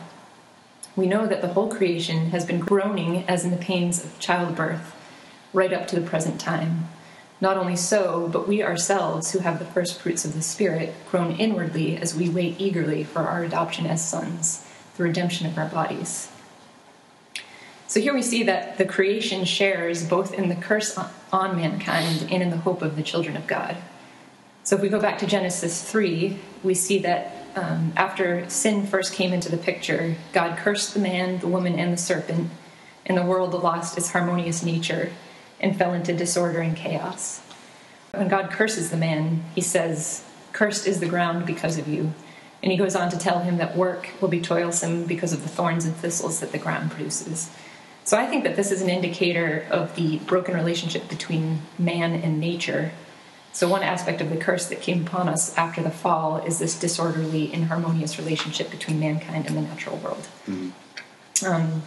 We 0.97 1.07
know 1.07 1.27
that 1.27 1.43
the 1.43 1.49
whole 1.49 1.69
creation 1.69 2.31
has 2.31 2.47
been 2.47 2.61
groaning 2.61 3.25
as 3.29 3.45
in 3.45 3.51
the 3.51 3.57
pains 3.57 4.05
of 4.05 4.19
childbirth 4.21 4.95
right 5.53 5.73
up 5.73 5.87
to 5.89 5.99
the 5.99 6.07
present 6.07 6.41
time. 6.41 6.89
Not 7.41 7.57
only 7.57 7.77
so, 7.77 8.29
but 8.29 8.47
we 8.47 8.63
ourselves, 8.63 9.33
who 9.33 9.41
have 9.41 9.59
the 9.59 9.65
first 9.65 10.01
fruits 10.01 10.25
of 10.25 10.35
the 10.35 10.43
Spirit, 10.43 10.95
groan 11.11 11.33
inwardly 11.33 11.97
as 11.97 12.15
we 12.15 12.29
wait 12.29 12.61
eagerly 12.61 13.03
for 13.03 13.23
our 13.23 13.43
adoption 13.43 13.87
as 13.87 14.09
sons, 14.09 14.65
the 14.97 15.03
redemption 15.03 15.47
of 15.47 15.59
our 15.59 15.67
bodies. 15.67 16.31
So 17.89 18.01
here 18.01 18.15
we 18.15 18.23
see 18.23 18.45
that 18.45 18.79
the 18.79 18.85
creation 18.85 19.45
shares 19.45 20.09
both 20.09 20.33
in 20.33 20.49
the 20.49 20.55
curse 20.55 20.97
on 21.33 21.57
mankind 21.57 22.29
and 22.31 22.43
in 22.43 22.51
the 22.51 22.57
hope 22.57 22.83
of 22.83 22.97
the 22.97 23.03
children 23.03 23.37
of 23.37 23.47
God. 23.47 23.77
So 24.63 24.77
if 24.77 24.83
we 24.83 24.89
go 24.89 25.01
back 25.01 25.19
to 25.19 25.27
Genesis 25.27 25.83
3, 25.83 26.39
we 26.63 26.75
see 26.75 26.99
that 27.01 27.44
um, 27.55 27.93
after 27.97 28.49
sin 28.49 28.87
first 28.87 29.13
came 29.13 29.33
into 29.33 29.51
the 29.51 29.57
picture, 29.57 30.17
God 30.33 30.59
cursed 30.59 30.95
the 30.95 31.01
man, 31.01 31.39
the 31.39 31.49
woman, 31.49 31.79
and 31.79 31.93
the 31.93 31.97
serpent, 31.97 32.51
and 33.07 33.17
the 33.17 33.25
world 33.25 33.55
lost 33.55 33.97
its 33.97 34.11
harmonious 34.11 34.65
nature 34.65 35.13
and 35.61 35.77
fell 35.77 35.93
into 35.93 36.13
disorder 36.13 36.61
and 36.61 36.77
chaos. 36.77 37.41
When 38.13 38.29
God 38.29 38.51
curses 38.51 38.91
the 38.91 38.97
man, 38.97 39.45
he 39.55 39.61
says, 39.61 40.25
Cursed 40.53 40.87
is 40.87 41.01
the 41.01 41.09
ground 41.09 41.47
because 41.47 41.79
of 41.79 41.89
you. 41.89 42.13
And 42.63 42.73
he 42.73 42.79
goes 42.79 42.97
on 42.97 43.11
to 43.11 43.19
tell 43.19 43.41
him 43.41 43.59
that 43.59 43.77
work 43.77 44.11
will 44.21 44.29
be 44.29 44.41
toilsome 44.41 45.05
because 45.05 45.33
of 45.33 45.43
the 45.43 45.49
thorns 45.49 45.85
and 45.85 45.95
thistles 45.95 46.41
that 46.41 46.53
the 46.53 46.59
ground 46.59 46.91
produces. 46.93 47.51
So 48.05 48.17
I 48.17 48.27
think 48.27 48.45
that 48.45 48.57
this 48.57 48.71
is 48.71 48.83
an 48.83 48.89
indicator 48.89 49.67
of 49.71 49.95
the 49.97 50.19
broken 50.19 50.55
relationship 50.55 51.09
between 51.09 51.63
man 51.79 52.13
and 52.13 52.39
nature. 52.39 52.93
So, 53.55 53.69
one 53.69 53.85
aspect 53.85 54.21
of 54.21 54.31
the 54.31 54.37
curse 54.37 54.67
that 54.67 54.81
came 54.81 55.07
upon 55.07 55.29
us 55.29 55.57
after 55.57 55.81
the 55.81 55.91
fall 55.91 56.39
is 56.39 56.59
this 56.59 56.77
disorderly, 56.77 57.55
inharmonious 57.55 58.19
relationship 58.19 58.69
between 58.69 58.99
mankind 58.99 59.47
and 59.47 59.57
the 59.57 59.63
natural 59.63 59.97
world. 59.99 60.27
Um, 61.47 61.83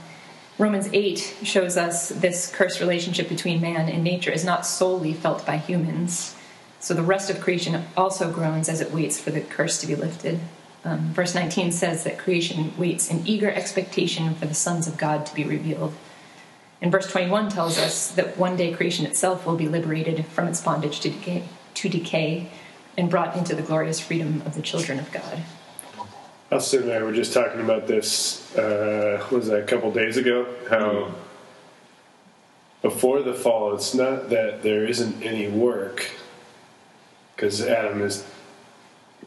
Romans 0.58 0.90
8 0.94 1.40
shows 1.44 1.76
us 1.76 2.08
this 2.08 2.50
cursed 2.50 2.80
relationship 2.80 3.28
between 3.28 3.62
man 3.62 3.90
and 3.90 4.02
nature 4.02 4.32
is 4.32 4.46
not 4.46 4.66
solely 4.66 5.14
felt 5.14 5.46
by 5.46 5.58
humans. 5.58 6.36
So 6.80 6.94
the 6.94 7.04
rest 7.04 7.30
of 7.30 7.42
creation 7.42 7.84
also 7.98 8.32
groans 8.32 8.70
as 8.70 8.80
it 8.80 8.94
waits 8.94 9.20
for 9.20 9.32
the 9.32 9.42
curse 9.42 9.80
to 9.82 9.88
be 9.88 9.96
lifted. 9.96 10.40
Um, 10.86 11.14
verse 11.14 11.36
19 11.36 11.74
says 11.74 12.06
that 12.06 12.18
creation 12.18 12.72
waits 12.78 13.12
in 13.12 13.28
eager 13.28 13.52
expectation 13.52 14.36
for 14.36 14.46
the 14.46 14.54
sons 14.54 14.88
of 14.88 14.98
God 14.98 15.26
to 15.26 15.36
be 15.36 15.44
revealed. 15.44 15.94
And 16.82 16.92
verse 16.92 17.12
21 17.12 17.50
tells 17.50 17.78
us 17.78 18.10
that 18.12 18.38
one 18.38 18.56
day 18.56 18.72
creation 18.72 19.06
itself 19.06 19.46
will 19.46 19.56
be 19.58 19.68
liberated 19.68 20.26
from 20.28 20.48
its 20.48 20.62
bondage 20.62 21.00
to 21.02 21.10
decay, 21.10 21.44
to 21.78 21.90
decay 21.90 22.50
and 22.98 23.10
brought 23.10 23.36
into 23.36 23.56
the 23.56 23.62
glorious 23.62 24.00
freedom 24.00 24.42
of 24.46 24.56
the 24.56 24.62
children 24.62 25.00
of 25.00 25.12
God. 25.12 25.44
Austin 26.52 26.84
and 26.84 26.92
I 26.94 27.04
were 27.04 27.12
just 27.12 27.34
talking 27.34 27.60
about 27.60 27.88
this, 27.88 28.56
uh, 28.56 29.26
was 29.32 29.48
that, 29.48 29.64
a 29.64 29.66
couple 29.66 29.92
days 29.92 30.18
ago? 30.18 30.48
How 30.70 31.12
before 32.82 33.22
the 33.22 33.34
fall, 33.34 33.76
it's 33.76 33.94
not 33.94 34.30
that 34.30 34.64
there 34.64 34.86
isn't 34.86 35.22
any 35.22 35.48
work, 35.48 36.10
because 37.36 37.62
Adam 37.62 38.02
is 38.02 38.26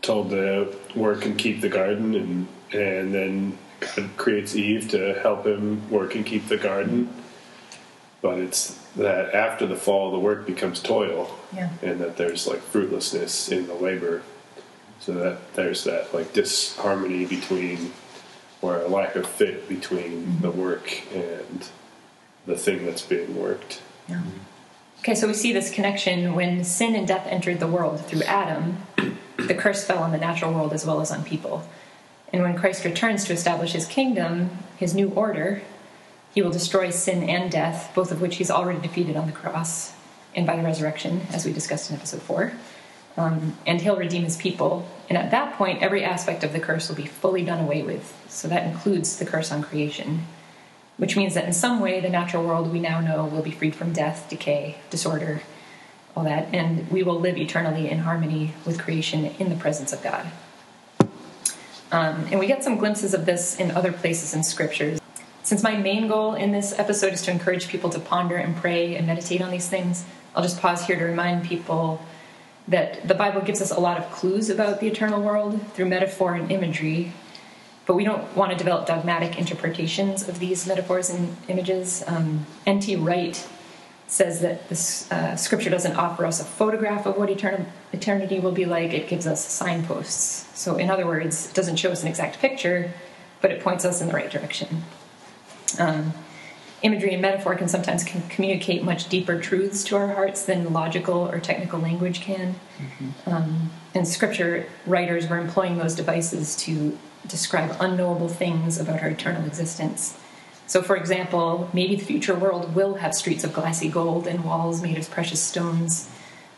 told 0.00 0.30
to 0.30 0.74
work 0.94 1.26
and 1.26 1.36
keep 1.36 1.60
the 1.60 1.68
garden, 1.68 2.14
and, 2.14 2.48
and 2.72 3.12
then 3.12 3.58
God 3.80 4.08
creates 4.16 4.56
Eve 4.56 4.88
to 4.90 5.14
help 5.20 5.46
him 5.46 5.90
work 5.90 6.14
and 6.14 6.24
keep 6.24 6.48
the 6.48 6.56
garden. 6.56 7.12
But 8.22 8.38
it's 8.38 8.79
that 8.96 9.34
after 9.34 9.66
the 9.66 9.76
fall, 9.76 10.10
the 10.10 10.18
work 10.18 10.46
becomes 10.46 10.80
toil, 10.80 11.36
Yeah. 11.54 11.70
and 11.82 12.00
that 12.00 12.16
there's 12.16 12.46
like 12.46 12.60
fruitlessness 12.60 13.50
in 13.50 13.66
the 13.66 13.74
labor. 13.74 14.22
So 15.00 15.12
that 15.12 15.54
there's 15.54 15.84
that 15.84 16.12
like 16.12 16.32
disharmony 16.32 17.24
between, 17.24 17.92
or 18.60 18.80
a 18.80 18.88
lack 18.88 19.16
of 19.16 19.26
fit 19.26 19.68
between 19.68 20.24
mm-hmm. 20.24 20.42
the 20.42 20.50
work 20.50 21.02
and 21.14 21.68
the 22.46 22.56
thing 22.56 22.84
that's 22.84 23.02
being 23.02 23.40
worked. 23.40 23.80
Yeah. 24.08 24.22
Okay, 25.00 25.14
so 25.14 25.26
we 25.26 25.32
see 25.32 25.52
this 25.52 25.70
connection 25.70 26.34
when 26.34 26.62
sin 26.62 26.94
and 26.94 27.08
death 27.08 27.26
entered 27.26 27.58
the 27.58 27.66
world 27.66 28.04
through 28.04 28.22
Adam, 28.24 28.82
the 29.38 29.54
curse 29.54 29.84
fell 29.84 30.02
on 30.02 30.12
the 30.12 30.18
natural 30.18 30.52
world 30.52 30.74
as 30.74 30.84
well 30.84 31.00
as 31.00 31.10
on 31.10 31.24
people. 31.24 31.66
And 32.32 32.42
when 32.42 32.56
Christ 32.56 32.84
returns 32.84 33.24
to 33.24 33.32
establish 33.32 33.72
his 33.72 33.86
kingdom, 33.86 34.50
his 34.76 34.94
new 34.94 35.08
order, 35.10 35.62
he 36.34 36.42
will 36.42 36.50
destroy 36.50 36.90
sin 36.90 37.28
and 37.28 37.50
death, 37.50 37.92
both 37.94 38.12
of 38.12 38.20
which 38.20 38.36
he's 38.36 38.50
already 38.50 38.80
defeated 38.80 39.16
on 39.16 39.26
the 39.26 39.32
cross 39.32 39.92
and 40.34 40.46
by 40.46 40.56
the 40.56 40.62
resurrection, 40.62 41.22
as 41.32 41.44
we 41.44 41.52
discussed 41.52 41.90
in 41.90 41.96
episode 41.96 42.22
4. 42.22 42.52
Um, 43.16 43.56
and 43.66 43.80
he'll 43.80 43.96
redeem 43.96 44.22
his 44.22 44.36
people. 44.36 44.88
And 45.08 45.18
at 45.18 45.32
that 45.32 45.54
point, 45.54 45.82
every 45.82 46.04
aspect 46.04 46.44
of 46.44 46.52
the 46.52 46.60
curse 46.60 46.88
will 46.88 46.96
be 46.96 47.06
fully 47.06 47.44
done 47.44 47.60
away 47.60 47.82
with. 47.82 48.16
So 48.28 48.46
that 48.48 48.66
includes 48.66 49.18
the 49.18 49.26
curse 49.26 49.50
on 49.50 49.62
creation 49.62 50.26
which 51.00 51.16
means 51.16 51.32
that 51.32 51.46
in 51.46 51.52
some 51.54 51.80
way 51.80 51.98
the 51.98 52.10
natural 52.10 52.44
world 52.44 52.70
we 52.70 52.78
now 52.78 53.00
know 53.00 53.24
will 53.24 53.40
be 53.40 53.50
freed 53.50 53.74
from 53.74 53.90
death, 53.90 54.28
decay, 54.28 54.76
disorder, 54.90 55.40
all 56.14 56.24
that, 56.24 56.54
and 56.54 56.90
we 56.90 57.02
will 57.02 57.18
live 57.18 57.38
eternally 57.38 57.88
in 57.88 58.00
harmony 58.00 58.52
with 58.66 58.78
creation 58.78 59.24
in 59.38 59.48
the 59.48 59.56
presence 59.56 59.94
of 59.94 60.02
God. 60.02 60.26
Um, 61.90 62.26
and 62.30 62.38
we 62.38 62.46
get 62.46 62.62
some 62.62 62.76
glimpses 62.76 63.14
of 63.14 63.24
this 63.24 63.58
in 63.58 63.70
other 63.70 63.92
places 63.92 64.34
in 64.34 64.44
scriptures. 64.44 64.99
Since 65.50 65.64
my 65.64 65.76
main 65.76 66.06
goal 66.06 66.34
in 66.34 66.52
this 66.52 66.78
episode 66.78 67.12
is 67.12 67.22
to 67.22 67.32
encourage 67.32 67.66
people 67.66 67.90
to 67.90 67.98
ponder 67.98 68.36
and 68.36 68.54
pray 68.54 68.94
and 68.94 69.04
meditate 69.04 69.42
on 69.42 69.50
these 69.50 69.68
things, 69.68 70.04
I'll 70.32 70.44
just 70.44 70.60
pause 70.60 70.86
here 70.86 70.96
to 70.96 71.04
remind 71.04 71.44
people 71.44 72.00
that 72.68 73.08
the 73.08 73.16
Bible 73.16 73.40
gives 73.40 73.60
us 73.60 73.72
a 73.72 73.80
lot 73.80 73.98
of 73.98 74.08
clues 74.12 74.48
about 74.48 74.78
the 74.78 74.86
eternal 74.86 75.20
world 75.20 75.60
through 75.72 75.86
metaphor 75.86 76.34
and 76.34 76.52
imagery, 76.52 77.10
but 77.84 77.94
we 77.94 78.04
don't 78.04 78.36
want 78.36 78.52
to 78.52 78.56
develop 78.56 78.86
dogmatic 78.86 79.40
interpretations 79.40 80.28
of 80.28 80.38
these 80.38 80.68
metaphors 80.68 81.10
and 81.10 81.36
images. 81.48 82.04
Um, 82.06 82.46
N.T. 82.64 82.94
Wright 82.94 83.44
says 84.06 84.42
that 84.42 84.68
this 84.68 85.10
uh, 85.10 85.34
scripture 85.34 85.68
doesn't 85.68 85.96
offer 85.96 86.26
us 86.26 86.40
a 86.40 86.44
photograph 86.44 87.06
of 87.06 87.16
what 87.16 87.28
etern- 87.28 87.66
eternity 87.92 88.38
will 88.38 88.52
be 88.52 88.66
like, 88.66 88.92
it 88.92 89.08
gives 89.08 89.26
us 89.26 89.44
signposts. 89.44 90.46
So, 90.56 90.76
in 90.76 90.90
other 90.90 91.08
words, 91.08 91.48
it 91.48 91.54
doesn't 91.54 91.74
show 91.74 91.90
us 91.90 92.02
an 92.02 92.08
exact 92.08 92.38
picture, 92.38 92.92
but 93.40 93.50
it 93.50 93.60
points 93.60 93.84
us 93.84 94.00
in 94.00 94.06
the 94.06 94.14
right 94.14 94.30
direction. 94.30 94.84
Um, 95.78 96.12
imagery 96.82 97.12
and 97.12 97.20
metaphor 97.20 97.54
can 97.54 97.68
sometimes 97.68 98.02
can 98.04 98.22
communicate 98.28 98.82
much 98.82 99.08
deeper 99.08 99.38
truths 99.38 99.84
to 99.84 99.96
our 99.96 100.08
hearts 100.08 100.44
than 100.44 100.72
logical 100.72 101.28
or 101.28 101.38
technical 101.38 101.78
language 101.78 102.22
can. 102.22 102.54
Um, 103.26 103.70
and 103.94 104.08
scripture 104.08 104.66
writers 104.86 105.28
were 105.28 105.38
employing 105.38 105.76
those 105.78 105.94
devices 105.94 106.56
to 106.56 106.96
describe 107.26 107.76
unknowable 107.80 108.28
things 108.28 108.80
about 108.80 109.02
our 109.02 109.08
eternal 109.08 109.44
existence. 109.44 110.18
So, 110.66 110.82
for 110.82 110.96
example, 110.96 111.68
maybe 111.72 111.96
the 111.96 112.04
future 112.04 112.34
world 112.34 112.74
will 112.74 112.94
have 112.94 113.14
streets 113.14 113.44
of 113.44 113.52
glassy 113.52 113.88
gold 113.88 114.26
and 114.26 114.44
walls 114.44 114.80
made 114.80 114.96
of 114.96 115.10
precious 115.10 115.42
stones, 115.42 116.08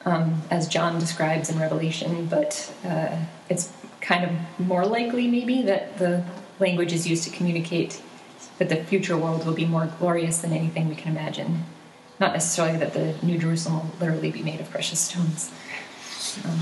um, 0.04 0.42
as 0.50 0.68
John 0.68 0.98
describes 0.98 1.48
in 1.48 1.58
Revelation, 1.58 2.26
but 2.26 2.72
uh, 2.84 3.16
it's 3.48 3.72
kind 4.00 4.24
of 4.24 4.66
more 4.66 4.84
likely, 4.84 5.26
maybe, 5.28 5.62
that 5.62 5.98
the 5.98 6.24
language 6.60 6.92
is 6.92 7.08
used 7.08 7.24
to 7.24 7.30
communicate 7.30 8.02
that 8.58 8.68
the 8.68 8.76
future 8.76 9.16
world 9.16 9.46
will 9.46 9.54
be 9.54 9.64
more 9.64 9.86
glorious 9.98 10.38
than 10.38 10.52
anything 10.52 10.88
we 10.88 10.94
can 10.94 11.10
imagine. 11.12 11.64
Not 12.20 12.32
necessarily 12.32 12.78
that 12.78 12.92
the 12.92 13.14
New 13.22 13.38
Jerusalem 13.38 13.76
will 13.76 13.96
literally 14.00 14.30
be 14.30 14.42
made 14.42 14.60
of 14.60 14.70
precious 14.70 15.00
stones. 15.00 15.50
Um, 16.44 16.60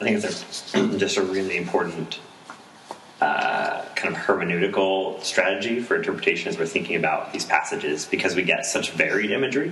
I 0.00 0.04
think 0.04 0.24
it's 0.24 0.74
a, 0.74 0.88
just 0.98 1.16
a 1.16 1.22
really 1.22 1.56
important 1.56 2.20
uh, 3.20 3.84
kind 3.94 4.14
of 4.14 4.20
hermeneutical 4.20 5.22
strategy 5.22 5.80
for 5.80 5.96
interpretation 5.96 6.48
as 6.48 6.58
we're 6.58 6.66
thinking 6.66 6.96
about 6.96 7.32
these 7.32 7.44
passages 7.44 8.04
because 8.04 8.34
we 8.34 8.42
get 8.42 8.66
such 8.66 8.90
varied 8.90 9.30
imagery, 9.30 9.70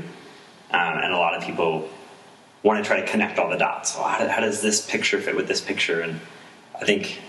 um, 0.70 0.98
and 0.98 1.12
a 1.12 1.16
lot 1.16 1.34
of 1.34 1.42
people 1.42 1.88
want 2.62 2.82
to 2.82 2.86
try 2.86 3.00
to 3.00 3.06
connect 3.06 3.38
all 3.38 3.50
the 3.50 3.56
dots. 3.56 3.96
How, 3.96 4.26
how, 4.28 4.40
does 4.40 4.62
this 4.62 4.88
picture 4.88 5.20
fit 5.20 5.36
with 5.36 5.48
this 5.48 5.60
picture? 5.60 6.00
And 6.00 6.20
I 6.80 6.84
think, 6.84 7.20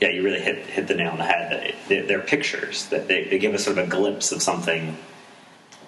yeah, 0.00 0.10
you 0.10 0.22
really 0.22 0.40
hit 0.40 0.58
hit 0.66 0.86
the 0.86 0.94
nail 0.94 1.10
on 1.10 1.18
the 1.18 1.24
head. 1.24 1.74
It, 1.88 2.08
they're 2.08 2.20
pictures 2.20 2.86
that 2.86 3.08
they, 3.08 3.24
they 3.24 3.38
give 3.38 3.54
us 3.54 3.64
sort 3.64 3.78
of 3.78 3.86
a 3.86 3.90
glimpse 3.90 4.30
of 4.32 4.42
something 4.42 4.96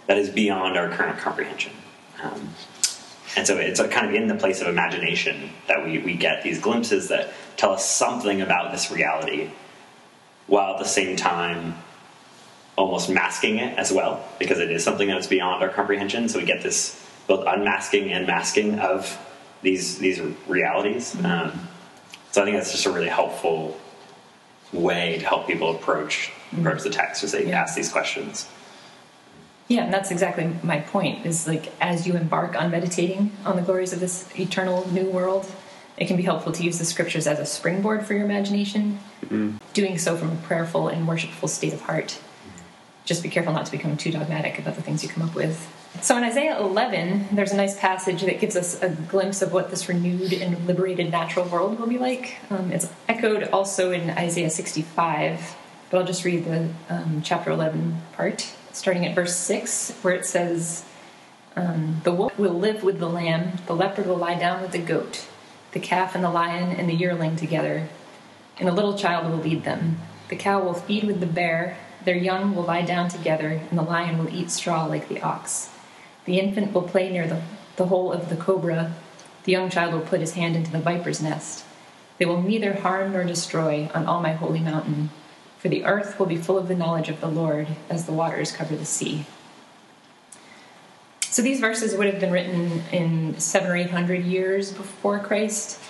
that 0.06 0.18
is 0.18 0.28
beyond 0.30 0.76
our 0.76 0.88
current 0.88 1.18
comprehension. 1.18 1.72
Um, 2.22 2.50
and 3.36 3.46
so 3.46 3.56
it's 3.58 3.80
kind 3.80 4.08
of 4.08 4.14
in 4.14 4.26
the 4.26 4.34
place 4.34 4.60
of 4.60 4.66
imagination 4.66 5.50
that 5.68 5.84
we, 5.84 5.98
we 5.98 6.14
get 6.14 6.42
these 6.42 6.60
glimpses 6.60 7.08
that 7.08 7.32
tell 7.56 7.72
us 7.72 7.88
something 7.88 8.40
about 8.40 8.72
this 8.72 8.90
reality 8.90 9.50
while 10.46 10.74
at 10.74 10.80
the 10.80 10.88
same 10.88 11.16
time 11.16 11.76
almost 12.76 13.08
masking 13.08 13.58
it 13.58 13.78
as 13.78 13.92
well 13.92 14.26
because 14.38 14.58
it 14.58 14.70
is 14.70 14.82
something 14.82 15.06
that's 15.06 15.26
beyond 15.26 15.62
our 15.62 15.68
comprehension 15.68 16.28
so 16.28 16.38
we 16.38 16.44
get 16.44 16.62
this 16.62 17.06
both 17.26 17.44
unmasking 17.46 18.10
and 18.10 18.26
masking 18.26 18.78
of 18.80 19.18
these 19.62 19.98
these 19.98 20.20
realities 20.48 21.14
um, 21.24 21.68
so 22.32 22.40
i 22.40 22.44
think 22.44 22.56
that's 22.56 22.72
just 22.72 22.86
a 22.86 22.90
really 22.90 23.08
helpful 23.08 23.78
way 24.72 25.18
to 25.18 25.26
help 25.26 25.46
people 25.46 25.74
approach 25.74 26.30
approach 26.58 26.82
the 26.82 26.90
text 26.90 27.22
as 27.24 27.32
they 27.32 27.46
Yeah. 27.46 27.60
ask 27.62 27.74
these 27.76 27.90
questions 27.90 28.46
Yeah, 29.68 29.84
and 29.84 29.94
that's 29.94 30.10
exactly 30.10 30.50
my 30.64 30.80
point. 30.80 31.24
Is 31.24 31.46
like 31.46 31.70
as 31.80 32.04
you 32.04 32.16
embark 32.16 32.60
on 32.60 32.72
meditating 32.72 33.30
on 33.44 33.54
the 33.54 33.62
glories 33.62 33.92
of 33.92 34.00
this 34.00 34.26
eternal 34.36 34.88
new 34.90 35.04
world, 35.04 35.46
it 35.96 36.06
can 36.08 36.16
be 36.16 36.24
helpful 36.24 36.50
to 36.50 36.62
use 36.64 36.78
the 36.80 36.84
scriptures 36.84 37.28
as 37.28 37.38
a 37.38 37.46
springboard 37.46 38.04
for 38.04 38.14
your 38.14 38.24
imagination. 38.24 38.98
Mm-hmm. 39.26 39.58
Doing 39.72 39.96
so 39.96 40.16
from 40.16 40.32
a 40.32 40.36
prayerful 40.36 40.88
and 40.88 41.06
worshipful 41.06 41.46
state 41.48 41.72
of 41.72 41.82
heart. 41.82 42.18
Just 43.04 43.22
be 43.22 43.28
careful 43.28 43.52
not 43.52 43.64
to 43.66 43.70
become 43.70 43.96
too 43.96 44.10
dogmatic 44.10 44.58
about 44.58 44.74
the 44.74 44.82
things 44.82 45.04
you 45.04 45.08
come 45.08 45.22
up 45.28 45.36
with. 45.36 45.68
So 46.02 46.16
in 46.16 46.24
Isaiah 46.24 46.58
11, 46.58 47.28
there's 47.32 47.52
a 47.52 47.56
nice 47.56 47.78
passage 47.78 48.22
that 48.22 48.40
gives 48.40 48.56
us 48.56 48.80
a 48.82 48.88
glimpse 48.88 49.42
of 49.42 49.52
what 49.52 49.70
this 49.70 49.86
renewed 49.86 50.32
and 50.32 50.66
liberated 50.66 51.10
natural 51.10 51.44
world 51.44 51.78
will 51.78 51.88
be 51.88 51.98
like. 51.98 52.36
Um, 52.48 52.72
it's 52.72 52.88
echoed 53.06 53.44
also 53.50 53.92
in 53.92 54.08
Isaiah 54.08 54.48
65, 54.48 55.56
but 55.90 55.98
I'll 55.98 56.06
just 56.06 56.24
read 56.24 56.46
the 56.46 56.70
um, 56.88 57.20
chapter 57.22 57.50
11 57.50 58.00
part, 58.14 58.50
starting 58.72 59.04
at 59.04 59.14
verse 59.14 59.36
6, 59.36 59.92
where 60.00 60.14
it 60.14 60.24
says, 60.24 60.86
um, 61.54 62.00
The 62.04 62.12
wolf 62.12 62.38
will 62.38 62.58
live 62.58 62.82
with 62.82 62.98
the 62.98 63.08
lamb, 63.08 63.58
the 63.66 63.74
leopard 63.74 64.06
will 64.06 64.16
lie 64.16 64.38
down 64.38 64.62
with 64.62 64.72
the 64.72 64.78
goat, 64.78 65.26
the 65.72 65.80
calf 65.80 66.14
and 66.14 66.24
the 66.24 66.30
lion 66.30 66.74
and 66.74 66.88
the 66.88 66.94
yearling 66.94 67.36
together, 67.36 67.88
and 68.58 68.70
a 68.70 68.72
little 68.72 68.96
child 68.96 69.30
will 69.30 69.38
lead 69.38 69.64
them. 69.64 69.98
The 70.30 70.36
cow 70.36 70.62
will 70.62 70.74
feed 70.74 71.04
with 71.04 71.20
the 71.20 71.26
bear, 71.26 71.76
their 72.06 72.16
young 72.16 72.54
will 72.54 72.62
lie 72.62 72.82
down 72.82 73.10
together, 73.10 73.60
and 73.68 73.78
the 73.78 73.82
lion 73.82 74.16
will 74.16 74.34
eat 74.34 74.50
straw 74.50 74.86
like 74.86 75.08
the 75.08 75.20
ox. 75.20 75.68
The 76.24 76.38
infant 76.38 76.72
will 76.72 76.82
play 76.82 77.10
near 77.10 77.26
the, 77.26 77.42
the 77.76 77.86
hole 77.86 78.12
of 78.12 78.28
the 78.28 78.36
cobra, 78.36 78.94
the 79.44 79.52
young 79.52 79.70
child 79.70 79.94
will 79.94 80.00
put 80.00 80.20
his 80.20 80.34
hand 80.34 80.54
into 80.54 80.70
the 80.70 80.78
viper's 80.78 81.22
nest. 81.22 81.64
They 82.18 82.26
will 82.26 82.42
neither 82.42 82.74
harm 82.74 83.12
nor 83.12 83.24
destroy 83.24 83.88
on 83.94 84.06
all 84.06 84.20
my 84.20 84.32
holy 84.32 84.60
mountain, 84.60 85.10
for 85.58 85.68
the 85.68 85.84
earth 85.84 86.18
will 86.18 86.26
be 86.26 86.36
full 86.36 86.58
of 86.58 86.68
the 86.68 86.74
knowledge 86.74 87.08
of 87.08 87.20
the 87.20 87.28
Lord 87.28 87.68
as 87.88 88.04
the 88.04 88.12
waters 88.12 88.52
cover 88.52 88.76
the 88.76 88.84
sea. 88.84 89.24
So 91.22 91.42
these 91.42 91.60
verses 91.60 91.96
would 91.96 92.06
have 92.06 92.20
been 92.20 92.32
written 92.32 92.82
in 92.92 93.38
seven 93.38 93.70
or 93.70 93.76
eight 93.76 93.90
hundred 93.90 94.24
years 94.24 94.72
before 94.72 95.20
Christ. 95.20 95.80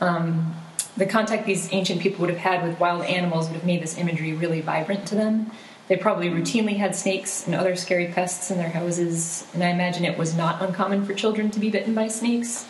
Um, 0.00 0.54
the 0.96 1.04
contact 1.04 1.46
these 1.46 1.72
ancient 1.72 2.00
people 2.00 2.20
would 2.20 2.30
have 2.30 2.38
had 2.38 2.62
with 2.66 2.78
wild 2.78 3.04
animals 3.04 3.48
would 3.48 3.56
have 3.56 3.66
made 3.66 3.82
this 3.82 3.98
imagery 3.98 4.32
really 4.32 4.60
vibrant 4.60 5.06
to 5.08 5.16
them. 5.16 5.50
They 5.86 5.96
probably 5.96 6.30
routinely 6.30 6.76
had 6.76 6.96
snakes 6.96 7.46
and 7.46 7.54
other 7.54 7.76
scary 7.76 8.06
pests 8.06 8.50
in 8.50 8.56
their 8.56 8.70
houses, 8.70 9.46
and 9.52 9.62
I 9.62 9.68
imagine 9.68 10.04
it 10.04 10.16
was 10.16 10.34
not 10.34 10.62
uncommon 10.62 11.04
for 11.04 11.12
children 11.12 11.50
to 11.50 11.60
be 11.60 11.68
bitten 11.68 11.94
by 11.94 12.08
snakes. 12.08 12.66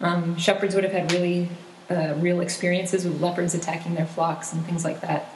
Um, 0.00 0.36
shepherds 0.36 0.74
would 0.74 0.82
have 0.82 0.92
had 0.92 1.12
really 1.12 1.48
uh, 1.88 2.14
real 2.18 2.40
experiences 2.40 3.04
with 3.04 3.20
leopards 3.20 3.54
attacking 3.54 3.94
their 3.94 4.06
flocks 4.06 4.52
and 4.52 4.64
things 4.66 4.84
like 4.84 5.00
that. 5.02 5.30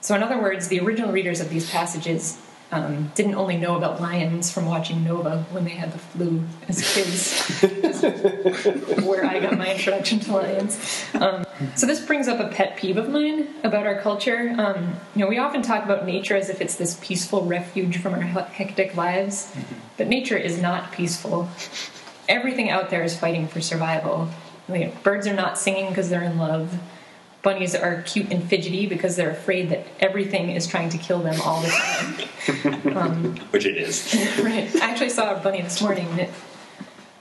So, 0.00 0.14
in 0.14 0.22
other 0.22 0.40
words, 0.40 0.68
the 0.68 0.80
original 0.80 1.12
readers 1.12 1.40
of 1.40 1.48
these 1.48 1.70
passages 1.70 2.38
um, 2.72 3.12
didn't 3.14 3.34
only 3.34 3.56
know 3.56 3.76
about 3.76 4.00
lions 4.00 4.50
from 4.50 4.66
watching 4.66 5.04
Nova 5.04 5.44
when 5.50 5.64
they 5.64 5.70
had 5.70 5.92
the 5.92 5.98
flu 5.98 6.42
as 6.68 6.94
kids, 6.94 7.60
where 9.04 9.24
I 9.24 9.38
got 9.38 9.56
my 9.56 9.72
introduction 9.72 10.20
to 10.20 10.32
lions. 10.32 11.04
Um, 11.14 11.44
so 11.76 11.86
this 11.86 12.04
brings 12.04 12.26
up 12.26 12.40
a 12.40 12.48
pet 12.48 12.76
peeve 12.76 12.96
of 12.96 13.08
mine 13.08 13.48
about 13.62 13.86
our 13.86 14.00
culture. 14.00 14.54
Um, 14.58 14.96
you 15.14 15.20
know, 15.22 15.28
we 15.28 15.38
often 15.38 15.62
talk 15.62 15.84
about 15.84 16.04
nature 16.04 16.36
as 16.36 16.50
if 16.50 16.60
it's 16.60 16.76
this 16.76 16.98
peaceful 17.00 17.44
refuge 17.44 17.98
from 17.98 18.14
our 18.14 18.20
hectic 18.20 18.96
lives, 18.96 19.54
but 19.96 20.08
nature 20.08 20.36
is 20.36 20.60
not 20.60 20.90
peaceful. 20.90 21.48
Everything 22.28 22.70
out 22.70 22.90
there 22.90 23.04
is 23.04 23.16
fighting 23.16 23.46
for 23.46 23.60
survival. 23.60 24.30
birds 25.02 25.26
are 25.26 25.34
not 25.34 25.58
singing 25.58 25.90
because 25.90 26.10
they're 26.10 26.22
in 26.22 26.38
love 26.38 26.80
bunnies 27.44 27.74
are 27.74 28.02
cute 28.02 28.32
and 28.32 28.42
fidgety 28.42 28.86
because 28.86 29.14
they're 29.14 29.30
afraid 29.30 29.68
that 29.68 29.86
everything 30.00 30.50
is 30.50 30.66
trying 30.66 30.88
to 30.88 30.98
kill 30.98 31.20
them 31.20 31.40
all 31.42 31.60
the 31.60 31.68
time. 31.68 32.28
Um, 32.94 33.36
Which 33.50 33.64
it 33.64 33.78
is. 33.78 34.14
right. 34.42 34.74
I 34.76 34.90
actually 34.90 35.08
saw 35.08 35.34
a 35.34 35.40
bunny 35.40 35.62
this 35.62 35.80
morning 35.80 36.06
and 36.08 36.20
it, 36.20 36.30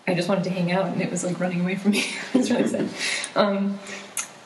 I 0.06 0.14
just 0.14 0.28
wanted 0.28 0.44
to 0.46 0.50
hang 0.50 0.72
out 0.72 0.88
and 0.88 1.02
it 1.02 1.10
was 1.10 1.24
like 1.24 1.40
running 1.40 1.62
away 1.62 1.76
from 1.76 1.92
me. 1.92 2.04
it's 2.34 2.50
really 2.52 2.68
sad. 2.68 2.90
Um, 3.36 3.80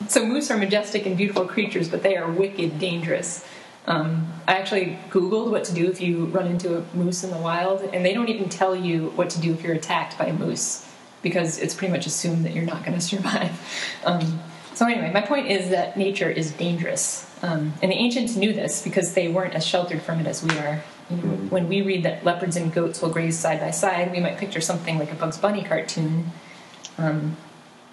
so 0.06 0.24
moose 0.24 0.50
are 0.52 0.56
majestic 0.56 1.04
and 1.04 1.16
beautiful 1.16 1.46
creatures, 1.46 1.88
but 1.88 2.02
they 2.02 2.16
are 2.16 2.30
wicked 2.30 2.78
dangerous. 2.78 3.44
Um, 3.86 4.32
I 4.46 4.52
actually 4.52 4.98
Googled 5.10 5.50
what 5.50 5.64
to 5.64 5.74
do 5.74 5.90
if 5.90 6.00
you 6.00 6.26
run 6.26 6.46
into 6.46 6.78
a 6.78 6.84
moose 6.94 7.24
in 7.24 7.30
the 7.30 7.38
wild, 7.38 7.80
and 7.80 8.04
they 8.04 8.14
don't 8.14 8.28
even 8.28 8.48
tell 8.48 8.76
you 8.76 9.08
what 9.16 9.30
to 9.30 9.40
do 9.40 9.52
if 9.52 9.62
you're 9.62 9.74
attacked 9.74 10.16
by 10.18 10.26
a 10.26 10.32
moose 10.32 10.86
because 11.22 11.58
it's 11.58 11.74
pretty 11.74 11.92
much 11.92 12.06
assumed 12.06 12.44
that 12.44 12.52
you're 12.52 12.64
not 12.64 12.84
going 12.84 12.94
to 12.98 13.00
survive. 13.00 14.00
Um, 14.04 14.40
so 14.78 14.86
anyway, 14.86 15.10
my 15.12 15.22
point 15.22 15.48
is 15.48 15.70
that 15.70 15.96
nature 15.96 16.30
is 16.30 16.52
dangerous, 16.52 17.28
um, 17.42 17.74
and 17.82 17.90
the 17.90 17.96
ancients 17.96 18.36
knew 18.36 18.52
this 18.52 18.80
because 18.80 19.12
they 19.14 19.26
weren't 19.26 19.54
as 19.54 19.66
sheltered 19.66 20.00
from 20.00 20.20
it 20.20 20.28
as 20.28 20.40
we 20.40 20.56
are. 20.56 20.84
You 21.10 21.16
know, 21.16 21.22
mm-hmm. 21.24 21.48
when 21.48 21.68
we 21.68 21.82
read 21.82 22.04
that 22.04 22.24
leopards 22.24 22.54
and 22.54 22.72
goats 22.72 23.02
will 23.02 23.08
graze 23.08 23.36
side 23.36 23.58
by 23.58 23.72
side, 23.72 24.12
we 24.12 24.20
might 24.20 24.38
picture 24.38 24.60
something 24.60 24.96
like 24.96 25.10
a 25.10 25.16
Bugs 25.16 25.36
Bunny 25.36 25.64
cartoon. 25.64 26.30
Um, 26.96 27.36